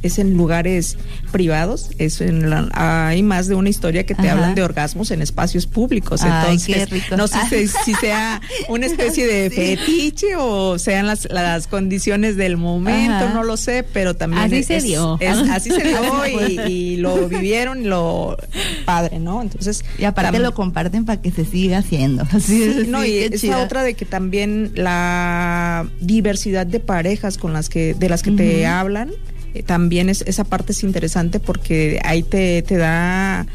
es 0.05 0.19
en 0.19 0.35
lugares 0.37 0.97
privados, 1.31 1.89
es 1.97 2.21
en 2.21 2.49
la- 2.49 2.69
hay 3.09 3.23
más 3.23 3.47
de 3.47 3.55
una 3.55 3.69
historia 3.69 4.05
que 4.05 4.15
te 4.15 4.23
Ajá. 4.23 4.33
hablan 4.33 4.55
de 4.55 4.63
orgasmos 4.63 5.11
en 5.11 5.21
espacios 5.21 5.65
públicos. 5.67 6.21
Ay, 6.23 6.31
Entonces, 6.53 6.89
rico. 6.89 7.17
no 7.17 7.27
sé 7.27 7.37
si, 7.49 7.67
si 7.67 7.93
sea 7.95 8.41
una 8.69 8.85
especie 8.85 9.27
de 9.27 9.49
Sí. 9.55 9.55
fetiche 9.55 10.35
o 10.37 10.77
sean 10.79 11.07
las, 11.07 11.27
las 11.31 11.67
condiciones 11.67 12.35
del 12.37 12.57
momento, 12.57 13.13
Ajá. 13.25 13.33
no 13.33 13.43
lo 13.43 13.57
sé, 13.57 13.83
pero 13.83 14.15
también 14.15 14.43
Así 14.43 14.57
es- 14.57 14.67
se 14.67 14.81
dio. 14.81 15.17
es- 15.19 15.49
así 15.49 15.69
se 15.71 15.83
dio 15.83 15.97
y, 16.49 16.59
y 16.71 16.97
lo 16.97 17.27
vivieron 17.27 17.81
y 17.81 17.85
lo 17.85 18.37
padre, 18.85 19.19
¿no? 19.19 19.41
Entonces, 19.41 19.83
Y 19.97 20.05
aparte 20.05 20.39
lo 20.39 20.53
comparten 20.53 21.05
para 21.05 21.21
que 21.21 21.31
se 21.31 21.45
siga 21.45 21.79
haciendo. 21.79 22.23
Así, 22.31 22.63
Sí, 22.63 22.85
no, 22.87 23.03
y 23.05 23.17
esa 23.17 23.37
chido. 23.37 23.61
otra 23.63 23.83
de 23.83 23.93
que 23.95 24.05
también 24.05 24.71
la 24.75 25.87
diversidad 25.99 26.65
de 26.65 26.79
parejas 26.79 27.37
con 27.37 27.53
las 27.53 27.69
que, 27.69 27.93
de 27.93 28.09
las 28.09 28.21
que 28.23 28.31
te 28.31 28.65
hablan, 28.65 29.11
eh, 29.55 29.63
también 29.63 30.09
es, 30.09 30.21
esa 30.27 30.43
parte 30.43 30.71
es 30.73 30.83
interesante 30.83 31.39
porque 31.39 31.99
ahí 32.03 32.21
te, 32.23 32.61
te 32.61 32.77
da 32.77 33.47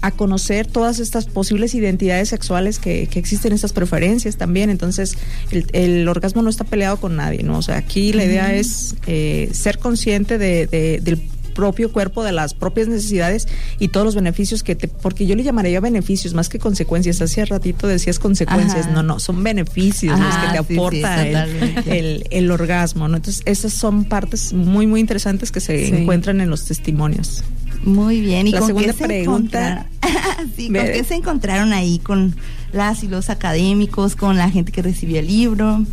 a 0.00 0.10
conocer 0.10 0.66
todas 0.66 0.98
estas 0.98 1.24
posibles 1.24 1.74
identidades 1.74 2.28
sexuales 2.28 2.78
que, 2.78 3.06
que 3.06 3.18
existen, 3.18 3.54
estas 3.54 3.72
preferencias 3.72 4.36
también. 4.36 4.68
Entonces, 4.68 5.16
el, 5.50 5.64
el 5.72 6.06
orgasmo 6.08 6.42
no 6.42 6.50
está 6.50 6.64
peleado 6.64 6.98
con 6.98 7.16
nadie, 7.16 7.42
¿no? 7.42 7.56
O 7.56 7.62
sea, 7.62 7.78
aquí 7.78 8.12
la 8.12 8.24
idea 8.26 8.54
es 8.54 8.96
eh, 9.06 9.48
ser 9.54 9.78
consciente 9.78 10.36
de, 10.36 10.66
de- 10.66 11.00
del 11.02 11.22
propio 11.54 11.90
cuerpo, 11.92 12.22
de 12.24 12.32
las 12.32 12.52
propias 12.52 12.88
necesidades 12.88 13.48
y 13.78 13.88
todos 13.88 14.04
los 14.04 14.14
beneficios 14.14 14.62
que 14.62 14.74
te, 14.74 14.88
porque 14.88 15.24
yo 15.26 15.34
le 15.36 15.42
llamaría 15.42 15.80
beneficios 15.80 16.34
más 16.34 16.48
que 16.48 16.58
consecuencias. 16.58 17.22
Hace 17.22 17.44
ratito 17.46 17.86
decías 17.86 18.18
consecuencias, 18.18 18.86
Ajá. 18.86 18.94
no, 18.94 19.02
no, 19.02 19.20
son 19.20 19.42
beneficios 19.42 20.18
los 20.18 20.34
que 20.36 20.46
te 20.48 20.58
sí, 20.58 20.64
sí, 20.68 20.74
aporta 20.74 21.26
el- 21.26 21.88
el, 21.88 22.24
el 22.30 22.50
orgasmo, 22.50 23.08
¿no? 23.08 23.16
Entonces, 23.16 23.42
esas 23.46 23.72
son 23.72 24.04
partes 24.04 24.52
muy, 24.52 24.86
muy 24.86 25.00
interesantes 25.00 25.50
que 25.50 25.60
se 25.60 25.86
Sí. 25.86 25.94
encuentran 25.94 26.40
en 26.40 26.50
los 26.50 26.64
testimonios. 26.66 27.42
Muy 27.84 28.20
bien. 28.20 28.46
¿Y 28.46 28.52
La 28.52 28.60
con 28.60 28.68
segunda 28.68 28.92
qué 28.92 28.98
se 28.98 29.04
pregunta- 29.04 29.86
sí, 30.56 30.66
¿con 30.66 30.74
qué 30.86 31.04
se 31.04 31.14
encontraron 31.14 31.72
ahí 31.72 31.98
con 31.98 32.34
las 32.72 33.02
y 33.04 33.08
los 33.08 33.30
académicos, 33.30 34.16
con 34.16 34.36
la 34.36 34.50
gente 34.50 34.72
que 34.72 34.82
recibió 34.82 35.18
el 35.20 35.26
libro? 35.26 35.84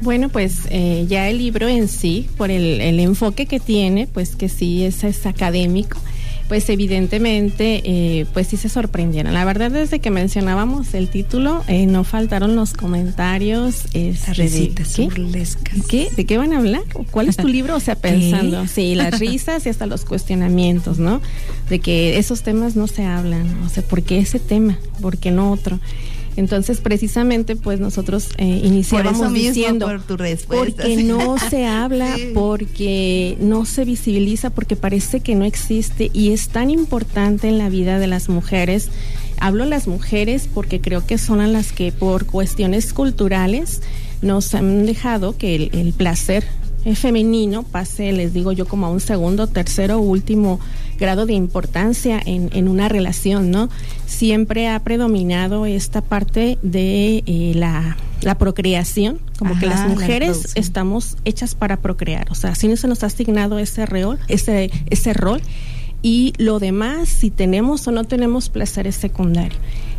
Bueno, 0.00 0.28
pues 0.28 0.60
eh, 0.70 1.06
ya 1.08 1.28
el 1.28 1.38
libro 1.38 1.66
en 1.68 1.88
sí, 1.88 2.28
por 2.36 2.50
el, 2.50 2.80
el 2.80 3.00
enfoque 3.00 3.46
que 3.46 3.58
tiene, 3.60 4.06
pues 4.06 4.36
que 4.36 4.48
sí 4.48 4.84
es, 4.84 5.02
es 5.04 5.26
académico, 5.26 5.98
pues 6.48 6.68
evidentemente, 6.70 7.82
eh, 7.84 8.26
pues 8.32 8.46
sí 8.46 8.56
se 8.56 8.68
sorprendieron. 8.68 9.34
La 9.34 9.44
verdad, 9.44 9.70
desde 9.70 9.98
que 9.98 10.10
mencionábamos 10.10 10.94
el 10.94 11.08
título, 11.08 11.62
eh, 11.68 11.84
no 11.86 12.04
faltaron 12.04 12.56
los 12.56 12.72
comentarios. 12.72 13.84
este, 13.92 14.48
de- 14.48 14.72
¿qué? 14.96 15.04
burlescas. 15.04 15.86
¿Qué? 15.88 16.08
¿De 16.16 16.24
qué 16.24 16.38
van 16.38 16.52
a 16.52 16.58
hablar? 16.58 16.82
¿O 16.94 17.04
¿Cuál 17.04 17.28
es 17.28 17.36
tu 17.36 17.48
libro? 17.48 17.76
O 17.76 17.80
sea, 17.80 17.94
pensando, 18.00 18.66
sí, 18.66 18.94
las 18.94 19.18
risas 19.18 19.66
y 19.66 19.68
hasta 19.68 19.84
los 19.86 20.04
cuestionamientos, 20.04 20.98
¿no? 20.98 21.20
De 21.68 21.80
que 21.80 22.18
esos 22.18 22.42
temas 22.42 22.76
no 22.76 22.86
se 22.86 23.04
hablan, 23.04 23.62
o 23.64 23.68
sea, 23.68 23.82
¿por 23.82 24.02
qué 24.02 24.18
ese 24.20 24.38
tema? 24.38 24.78
¿Por 25.02 25.18
qué 25.18 25.30
no 25.30 25.50
otro? 25.52 25.80
Entonces, 26.38 26.80
precisamente, 26.80 27.56
pues 27.56 27.80
nosotros 27.80 28.28
eh, 28.38 28.58
Por 28.60 28.66
iniciábamos 28.66 29.20
eso 29.20 29.30
mismo, 29.30 29.48
diciendo, 29.48 29.86
por 29.86 30.02
tu 30.02 30.16
respuesta. 30.16 30.84
porque 30.84 31.02
no 31.02 31.36
se 31.50 31.66
habla, 31.66 32.14
Sí. 32.16 32.30
porque 32.32 33.36
no 33.40 33.64
se 33.66 33.84
visibiliza, 33.84 34.50
porque 34.50 34.76
parece 34.76 35.18
que 35.18 35.34
no 35.34 35.44
existe 35.44 36.10
y 36.14 36.30
es 36.30 36.48
tan 36.48 36.70
importante 36.70 37.48
en 37.48 37.58
la 37.58 37.68
vida 37.68 37.98
de 37.98 38.06
las 38.06 38.28
mujeres. 38.28 38.88
Hablo 39.40 39.64
las 39.64 39.88
mujeres 39.88 40.48
porque 40.52 40.80
creo 40.80 41.04
que 41.04 41.18
son 41.18 41.40
a 41.40 41.48
las 41.48 41.72
que 41.72 41.90
por 41.90 42.24
cuestiones 42.26 42.92
culturales 42.92 43.82
nos 44.22 44.54
han 44.54 44.86
dejado 44.86 45.36
que 45.36 45.56
el, 45.56 45.70
el 45.72 45.92
placer 45.92 46.44
femenino 46.94 47.62
pase, 47.62 48.12
les 48.12 48.32
digo 48.32 48.52
yo, 48.52 48.66
como 48.66 48.86
a 48.86 48.90
un 48.90 49.00
segundo, 49.00 49.46
tercero, 49.46 49.98
último 49.98 50.60
grado 50.98 51.26
de 51.26 51.34
importancia 51.34 52.20
en, 52.24 52.50
en 52.52 52.68
una 52.68 52.88
relación, 52.88 53.50
¿no? 53.50 53.68
Siempre 54.06 54.68
ha 54.68 54.78
predominado 54.80 55.66
esta 55.66 56.00
parte 56.00 56.58
de 56.62 57.22
eh, 57.26 57.52
la, 57.54 57.96
la 58.22 58.36
procreación, 58.36 59.20
como 59.38 59.58
que 59.58 59.66
las 59.66 59.80
la 59.80 59.88
mujeres 59.88 60.52
estamos 60.54 61.16
hechas 61.24 61.54
para 61.54 61.78
procrear, 61.78 62.26
o 62.30 62.34
sea, 62.34 62.54
si 62.54 62.68
no 62.68 62.76
se 62.76 62.88
nos 62.88 63.02
ha 63.02 63.06
asignado 63.06 63.58
ese 63.58 63.86
rol, 63.86 64.18
ese, 64.28 64.70
ese 64.90 65.12
rol, 65.12 65.40
y 66.02 66.32
lo 66.38 66.58
demás, 66.58 67.08
si 67.08 67.30
tenemos 67.30 67.86
o 67.88 67.90
no 67.90 68.04
tenemos 68.04 68.48
placer 68.48 68.86
es 68.86 68.94
secundario. 68.96 69.58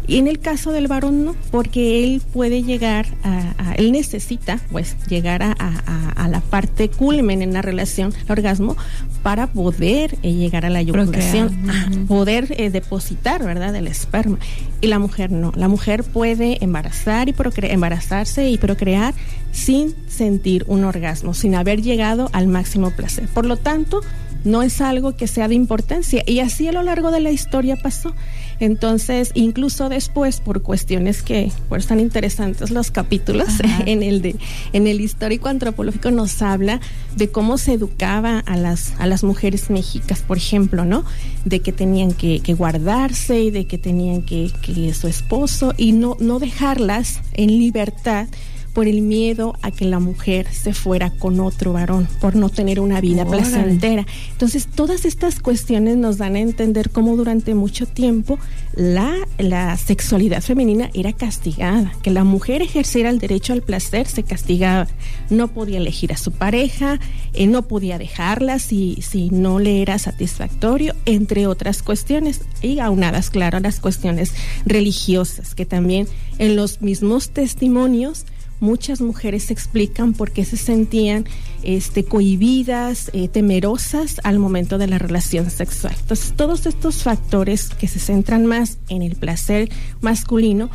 Y 0.10 0.18
en 0.18 0.28
el 0.28 0.40
caso 0.40 0.72
del 0.72 0.88
varón 0.88 1.24
no, 1.24 1.36
porque 1.52 2.04
él 2.04 2.22
puede 2.34 2.64
llegar 2.64 3.06
a, 3.24 3.54
a- 3.58 3.74
él 3.76 3.92
necesita 3.92 4.60
pues 4.72 4.98
llegar 5.08 5.44
a, 5.44 5.52
a- 5.58 6.28
la 6.28 6.42
parte 6.42 6.90
culmen 6.90 7.42
en 7.42 7.54
la 7.54 7.62
relación, 7.64 8.14
el 8.26 8.32
orgasmo, 8.32 8.76
para 9.24 9.48
poder 9.48 10.18
eh, 10.22 10.34
llegar 10.34 10.66
a 10.66 10.70
la 10.70 10.82
eyaculación, 10.82 12.06
poder 12.08 12.54
eh, 12.58 12.70
depositar, 12.70 13.44
¿verdad?, 13.44 13.76
el 13.76 13.88
esperma. 13.88 14.38
Y 14.82 14.88
la 14.88 15.00
mujer 15.00 15.32
no, 15.32 15.52
la 15.56 15.68
mujer 15.68 16.04
puede 16.04 16.64
embarazar 16.64 17.30
y 17.30 17.34
procre- 17.34 17.72
embarazarse 17.72 18.50
y 18.50 18.58
procrear 18.58 19.14
sin 19.52 19.96
sentir 20.08 20.66
un 20.68 20.84
orgasmo, 20.84 21.34
sin 21.34 21.56
haber 21.56 21.82
llegado 21.82 22.30
al 22.34 22.48
máximo 22.48 22.92
placer. 22.92 23.28
Por 23.34 23.46
lo 23.46 23.58
tanto, 23.58 24.02
no 24.46 24.62
es 24.62 24.80
algo 24.82 25.16
que 25.16 25.26
sea 25.28 25.48
de 25.48 25.56
importancia. 25.56 26.24
Y 26.28 26.40
así 26.40 26.68
a 26.68 26.72
lo 26.72 26.84
largo 26.84 27.12
de 27.12 27.20
la 27.22 27.32
historia 27.32 27.76
pasó. 27.76 28.14
Entonces, 28.60 29.32
incluso 29.36 29.90
después, 29.90 30.40
por 30.40 30.62
cuestiones 30.62 31.22
que 31.22 31.52
pues 31.70 31.88
tan 31.88 32.00
interesantes 32.00 32.72
los 32.72 32.92
capítulos 32.92 33.48
Ajá. 33.64 33.84
en 33.86 34.04
el 34.04 34.22
de, 34.22 34.36
en 34.74 34.88
el 34.88 35.02
histórico 35.02 35.50
antropológico 35.50 36.12
nos 36.12 36.42
habla 36.42 36.82
de 37.16 37.30
cómo 37.30 37.58
se 37.58 37.74
educaba 37.74 38.40
a 38.40 38.58
las, 38.58 38.94
a 39.00 39.08
las 39.08 39.24
mujeres 39.24 39.70
mexicas, 39.70 40.22
por 40.22 40.38
ejemplo, 40.38 40.86
¿no? 40.86 41.06
De 41.46 41.62
que 41.62 41.72
tenían 41.72 42.14
que, 42.14 42.42
que 42.42 42.54
guardarse 42.54 43.42
y 43.42 43.52
de 43.52 43.66
que 43.66 43.78
tenían 43.78 44.22
que, 44.22 44.52
que 44.62 44.94
su 44.94 45.08
esposo 45.08 45.74
y 45.78 45.92
no, 45.92 46.18
no 46.20 46.40
dejarlas 46.40 47.22
en 47.34 47.50
libertad 47.50 48.28
por 48.74 48.88
el 48.88 49.02
miedo 49.02 49.56
a 49.62 49.72
que 49.72 49.86
la 49.86 50.00
mujer 50.00 50.48
se 50.52 50.74
fuera 50.74 51.10
con 51.10 51.40
otro 51.40 51.74
varón, 51.74 52.08
por 52.22 52.36
no 52.36 52.50
tener 52.50 52.80
una 52.80 53.02
vida 53.02 53.24
Órale. 53.24 53.44
placentera. 53.44 54.06
Entonces, 54.32 54.68
todas 54.68 55.06
estas 55.06 55.40
cuestiones 55.40 55.98
nos 55.98 56.18
dan 56.18 56.36
a 56.36 56.40
entender 56.40 56.90
cómo 56.90 57.16
durante 57.16 57.56
mucho 57.56 57.86
tiempo 57.86 58.40
la, 58.76 59.14
la 59.38 59.76
sexualidad 59.78 60.42
femenina 60.42 60.90
era 60.94 61.14
castigada, 61.14 61.94
que 62.02 62.12
la 62.12 62.24
mujer 62.24 62.62
ejerciera 62.62 63.10
el 63.10 63.20
derecho 63.20 63.54
al 63.54 63.62
placer 63.62 64.08
se 64.08 64.24
castigaba, 64.24 64.88
no 65.30 65.48
podía 65.50 65.78
elegir 65.78 66.14
a 66.14 66.18
su 66.18 66.32
pareja, 66.32 67.00
eh, 67.34 67.48
no 67.48 67.64
podía 67.64 67.98
dejarla 67.98 68.60
si, 68.60 69.02
si 69.02 69.30
no 69.30 69.60
le 69.60 69.82
era 69.82 70.00
satisfactorio, 70.00 70.96
entre 71.06 71.48
otras 71.48 71.82
cuestiones, 71.84 72.42
y 72.62 72.80
aunadas, 72.80 73.30
claro, 73.30 73.58
a 73.58 73.62
las 73.62 73.80
cuestiones 73.80 74.34
religiosas, 74.66 75.56
que 75.56 75.66
también 75.66 76.08
en 76.38 76.56
los 76.56 76.82
mismos 76.82 77.30
testimonios 77.30 78.26
muchas 78.60 79.02
mujeres 79.02 79.52
explican 79.52 80.14
por 80.14 80.32
qué 80.32 80.46
se 80.46 80.58
sentían 80.58 81.26
este, 81.64 82.04
cohibidas, 82.04 83.10
eh, 83.14 83.28
temerosas 83.28 84.22
al 84.24 84.40
momento 84.40 84.78
de 84.78 84.88
la 84.88 84.98
relación 84.98 85.50
sexual. 85.50 85.96
Entonces, 86.00 86.34
todos 86.36 86.66
estos 86.66 87.04
factores 87.04 87.70
que 87.70 87.88
se 87.88 88.00
centran 88.00 88.46
más 88.46 88.78
en 88.90 89.02
el 89.02 89.16
placer 89.16 89.70
masculino 90.02 90.70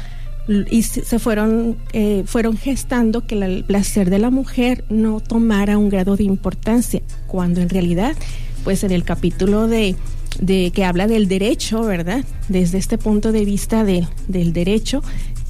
y 0.71 0.83
se 0.83 1.19
fueron, 1.19 1.79
eh, 1.95 2.25
fueron 2.27 2.59
gestando 2.59 3.27
que 3.27 3.35
el 3.35 3.65
placer 3.65 4.11
de 4.11 4.19
la 4.19 4.29
mujer 4.31 4.85
no 4.91 5.21
tomara 5.21 5.79
un 5.79 5.89
grado 5.89 6.17
de 6.17 6.25
importancia, 6.25 7.01
cuando 7.27 7.63
en 7.63 7.71
realidad, 7.71 8.15
pues 8.63 8.85
en 8.85 8.91
el 8.91 9.05
capítulo 9.05 9.67
de, 9.69 9.97
de 10.41 10.71
que 10.75 10.85
habla 10.85 11.07
del 11.07 11.29
derecho, 11.29 11.83
¿verdad? 11.83 12.25
Desde 12.49 12.79
este 12.79 12.99
punto 12.99 13.33
de 13.33 13.45
vista 13.45 13.85
del 13.85 14.07
del 14.29 14.53
derecho, 14.53 15.03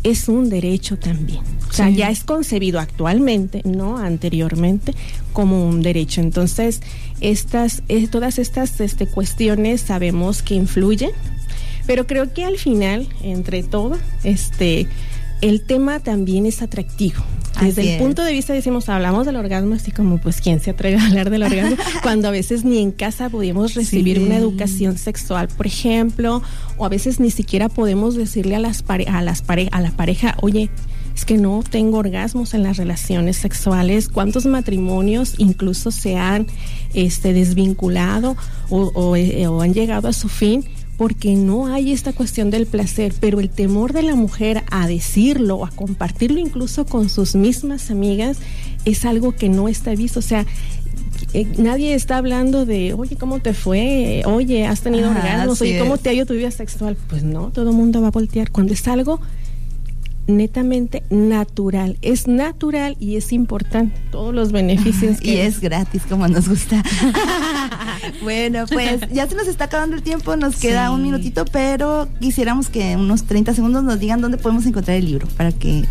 es 0.03 0.29
un 0.29 0.51
derecho 0.51 0.99
también. 0.99 1.41
O 1.71 1.73
sea, 1.73 1.89
Sí. 1.89 1.97
ya 1.97 2.11
es 2.11 2.25
concebido 2.25 2.79
actualmente, 2.79 3.63
no 3.65 3.97
anteriormente, 3.99 4.95
como 5.33 5.67
un 5.67 5.83
derecho. 5.83 6.21
Entonces, 6.21 6.81
estas, 7.21 7.83
eh, 7.89 8.07
todas 8.09 8.39
estas 8.39 8.81
este, 8.81 9.07
cuestiones 9.07 9.81
sabemos 9.81 10.43
que 10.43 10.55
influyen, 10.55 11.11
pero 11.87 12.07
creo 12.07 12.33
que 12.35 12.45
al 12.45 12.59
final, 12.59 13.09
entre 13.23 13.63
todo, 13.63 13.97
este, 14.25 14.87
el 15.41 15.63
tema 15.63 16.01
también 16.01 16.45
es 16.47 16.61
atractivo. 16.63 17.23
Desde 17.61 17.83
Así 17.83 17.91
el 17.91 17.97
es. 17.97 18.03
punto 18.03 18.25
de 18.25 18.33
vista 18.33 18.53
decimos, 18.53 18.89
hablamos 18.89 19.27
del 19.27 19.37
orgasmo 19.37 19.75
así 19.75 19.93
como, 19.93 20.19
pues, 20.19 20.41
¿quién 20.41 20.61
se 20.61 20.71
atreve 20.71 20.97
a 20.99 21.07
hablar 21.07 21.31
del 21.31 21.43
orgasmo? 21.45 21.77
Cuando 22.03 22.29
a 22.29 22.31
veces 22.33 22.65
ni 22.65 22.79
en 22.79 22.91
casa 22.91 23.29
podíamos 23.31 23.75
recibir 23.75 24.19
Sí. 24.19 24.25
una 24.25 24.37
educación 24.37 24.99
sexual, 24.99 25.49
por 25.49 25.67
ejemplo, 25.67 26.43
o 26.79 26.85
a 26.85 26.89
veces 26.89 27.21
ni 27.21 27.31
siquiera 27.31 27.69
podemos 27.69 28.17
decirle 28.17 28.57
a 28.57 28.59
las 28.59 28.83
pare- 28.83 29.07
a 29.09 29.23
las 29.23 29.43
pare- 29.43 29.69
a 29.73 29.81
la 29.81 29.93
pareja, 29.93 30.37
oye, 30.43 30.69
es 31.15 31.25
que 31.25 31.37
no 31.37 31.63
tengo 31.69 31.99
orgasmos 31.99 32.55
en 32.55 32.65
las 32.65 32.77
relaciones 32.77 33.37
sexuales. 33.37 34.09
¿Cuántos 34.09 34.47
matrimonios 34.47 35.35
incluso 35.39 35.93
se 35.93 36.17
han 36.17 36.49
este, 36.93 37.33
desvinculado 37.33 38.37
o, 38.69 38.91
o, 38.95 39.15
eh, 39.15 39.47
o 39.47 39.61
han 39.63 39.75
llegado 39.75 40.09
a 40.09 40.13
su 40.13 40.29
fin? 40.29 40.65
Porque 40.97 41.35
no 41.35 41.67
hay 41.67 41.93
esta 41.93 42.13
cuestión 42.13 42.51
del 42.51 42.67
placer, 42.67 43.13
pero 43.19 43.41
el 43.41 43.51
temor 43.51 43.93
de 43.93 44.03
la 44.03 44.15
mujer 44.15 44.63
a 44.71 44.87
decirlo, 44.87 45.65
a 45.65 45.71
compartirlo 45.71 46.39
incluso 46.39 46.87
con 46.87 47.09
sus 47.09 47.35
mismas 47.35 47.91
amigas, 47.91 48.39
es 48.85 49.05
algo 49.05 49.33
que 49.33 49.49
no 49.49 49.69
está 49.69 49.95
visto. 49.95 50.21
O 50.21 50.23
sea, 50.23 50.47
eh, 51.33 51.47
nadie 51.59 51.95
está 51.95 52.19
hablando 52.19 52.65
de, 52.65 52.95
oye, 52.95 53.17
¿cómo 53.17 53.41
te 53.41 53.55
fue? 53.55 54.23
Oye, 54.25 54.67
¿has 54.67 54.83
tenido 54.83 55.11
Ajá, 55.11 55.19
orgasmos? 55.19 55.61
Oye, 55.61 55.79
¿cómo 55.79 55.97
es. 55.97 56.01
te 56.01 56.11
ha 56.11 56.13
ido 56.13 56.27
tu 56.27 56.35
vida 56.35 56.51
sexual? 56.51 56.97
Pues 57.09 57.25
no, 57.25 57.51
todo 57.51 57.71
el 57.71 57.77
mundo 57.77 58.01
va 58.01 58.09
a 58.09 58.13
voltear. 58.13 58.51
Cuando 58.51 58.73
es 58.73 58.87
algo 58.87 59.21
netamente 60.27 61.03
natural, 61.11 61.99
es 62.03 62.27
natural 62.27 62.97
y 62.99 63.17
es 63.17 63.33
importante. 63.33 64.01
Todos 64.11 64.35
los 64.35 64.53
beneficios 64.53 65.19
Y 65.23 65.37
es 65.37 65.61
gratis, 65.61 66.03
como 66.09 66.29
nos 66.29 66.49
gusta. 66.49 66.83
bueno, 68.23 68.65
pues 68.71 69.01
ya 69.13 69.29
se 69.29 69.35
nos 69.35 69.49
está 69.49 69.65
acabando 69.65 69.97
el 69.97 70.03
tiempo, 70.03 70.37
nos 70.37 70.57
queda 70.57 70.91
un 70.91 71.03
minutito, 71.03 71.45
pero 71.45 72.09
quisiéramos 72.21 72.69
que 72.69 72.93
en 72.93 73.01
unos 73.01 73.25
30 73.25 73.55
segundos 73.55 73.85
nos 73.85 73.99
digan 73.99 74.21
dónde 74.21 74.39
podemos 74.39 74.67
encontrar 74.67 74.97
el 74.97 75.07
libro 75.07 75.27
para 75.37 75.53
que 75.53 75.85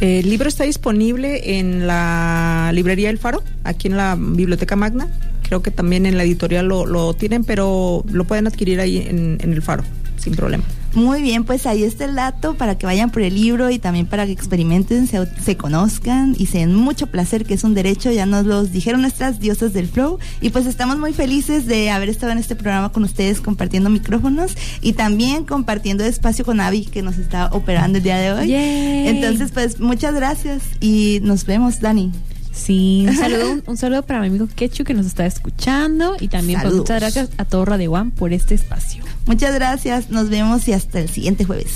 El 0.00 0.28
libro 0.28 0.48
está 0.48 0.64
disponible 0.64 1.58
en 1.58 1.86
la 1.86 2.70
librería 2.74 3.10
El 3.10 3.18
Faro, 3.18 3.42
aquí 3.64 3.88
en 3.88 3.96
la 3.96 4.16
Biblioteca 4.18 4.76
Magna. 4.76 5.08
Creo 5.42 5.62
que 5.62 5.70
también 5.70 6.06
en 6.06 6.16
la 6.16 6.24
editorial 6.24 6.66
lo, 6.66 6.86
lo 6.86 7.14
tienen, 7.14 7.44
pero 7.44 8.04
lo 8.10 8.24
pueden 8.24 8.46
adquirir 8.46 8.80
ahí 8.80 8.98
en, 8.98 9.38
en 9.40 9.52
El 9.52 9.62
Faro, 9.62 9.84
sin 10.16 10.34
problema. 10.34 10.64
Muy 10.94 11.22
bien, 11.22 11.44
pues 11.44 11.66
ahí 11.66 11.82
está 11.82 12.04
el 12.04 12.14
dato 12.14 12.54
para 12.54 12.78
que 12.78 12.86
vayan 12.86 13.10
por 13.10 13.22
el 13.22 13.34
libro 13.34 13.68
y 13.70 13.78
también 13.78 14.06
para 14.06 14.26
que 14.26 14.32
experimenten, 14.32 15.08
se, 15.08 15.26
se 15.42 15.56
conozcan 15.56 16.36
y 16.38 16.46
se 16.46 16.58
den 16.58 16.74
mucho 16.74 17.08
placer, 17.08 17.44
que 17.44 17.54
es 17.54 17.64
un 17.64 17.74
derecho, 17.74 18.12
ya 18.12 18.26
nos 18.26 18.46
los 18.46 18.70
dijeron 18.70 19.00
nuestras 19.00 19.40
diosas 19.40 19.72
del 19.72 19.88
flow. 19.88 20.18
Y 20.40 20.50
pues 20.50 20.66
estamos 20.66 20.98
muy 20.98 21.12
felices 21.12 21.66
de 21.66 21.90
haber 21.90 22.08
estado 22.08 22.32
en 22.32 22.38
este 22.38 22.54
programa 22.54 22.92
con 22.92 23.02
ustedes 23.02 23.40
compartiendo 23.40 23.90
micrófonos 23.90 24.56
y 24.82 24.92
también 24.92 25.44
compartiendo 25.44 26.04
espacio 26.04 26.44
con 26.44 26.60
Avi, 26.60 26.84
que 26.84 27.02
nos 27.02 27.18
está 27.18 27.46
operando 27.52 27.98
el 27.98 28.04
día 28.04 28.16
de 28.18 28.32
hoy. 28.32 28.48
Yay. 28.48 29.08
Entonces, 29.08 29.50
pues 29.52 29.80
muchas 29.80 30.14
gracias 30.14 30.62
y 30.80 31.18
nos 31.22 31.44
vemos, 31.44 31.80
Dani. 31.80 32.12
Sí, 32.54 33.04
un 33.08 33.16
saludo, 33.16 33.52
un, 33.52 33.62
un 33.66 33.76
saludo 33.76 34.02
para 34.06 34.20
mi 34.20 34.28
amigo 34.28 34.46
Kechu 34.54 34.84
que 34.84 34.94
nos 34.94 35.06
está 35.06 35.26
escuchando 35.26 36.16
y 36.20 36.28
también 36.28 36.60
pues, 36.62 36.72
muchas 36.72 37.00
gracias 37.00 37.30
a 37.36 37.44
todo 37.44 37.64
Radio 37.64 37.92
One 37.92 38.12
por 38.12 38.32
este 38.32 38.54
espacio. 38.54 39.02
Muchas 39.26 39.54
gracias, 39.54 40.10
nos 40.10 40.30
vemos 40.30 40.66
y 40.68 40.72
hasta 40.72 41.00
el 41.00 41.08
siguiente 41.08 41.44
jueves. 41.44 41.74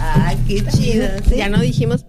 Ay, 0.00 0.38
qué 0.48 0.64
chido. 0.66 1.06
¿sí? 1.28 1.36
ya 1.36 1.48
no 1.50 1.60
dijimos 1.60 2.04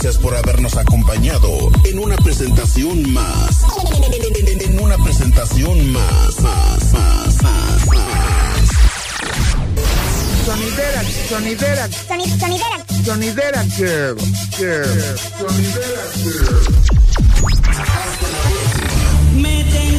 Gracias 0.00 0.22
por 0.22 0.36
habernos 0.36 0.76
acompañado 0.76 1.50
en 1.82 1.98
una 1.98 2.14
presentación 2.18 3.12
más. 3.12 3.64
En 4.60 4.78
una 4.78 4.96
presentación 4.96 5.90
más, 5.90 6.40
más, 6.40 6.92
más, 6.92 7.42
más, 7.42 7.86
más. 7.88 8.68
Sonidera, 10.46 11.02
sonidera, 11.28 11.88
sonidera, 11.90 12.86
sonidera 13.04 13.64
girl, 13.76 14.16
girl, 14.56 15.18
sonidera 15.36 16.04
girl. 16.14 16.62
Me 19.34 19.64
tengo 19.64 19.97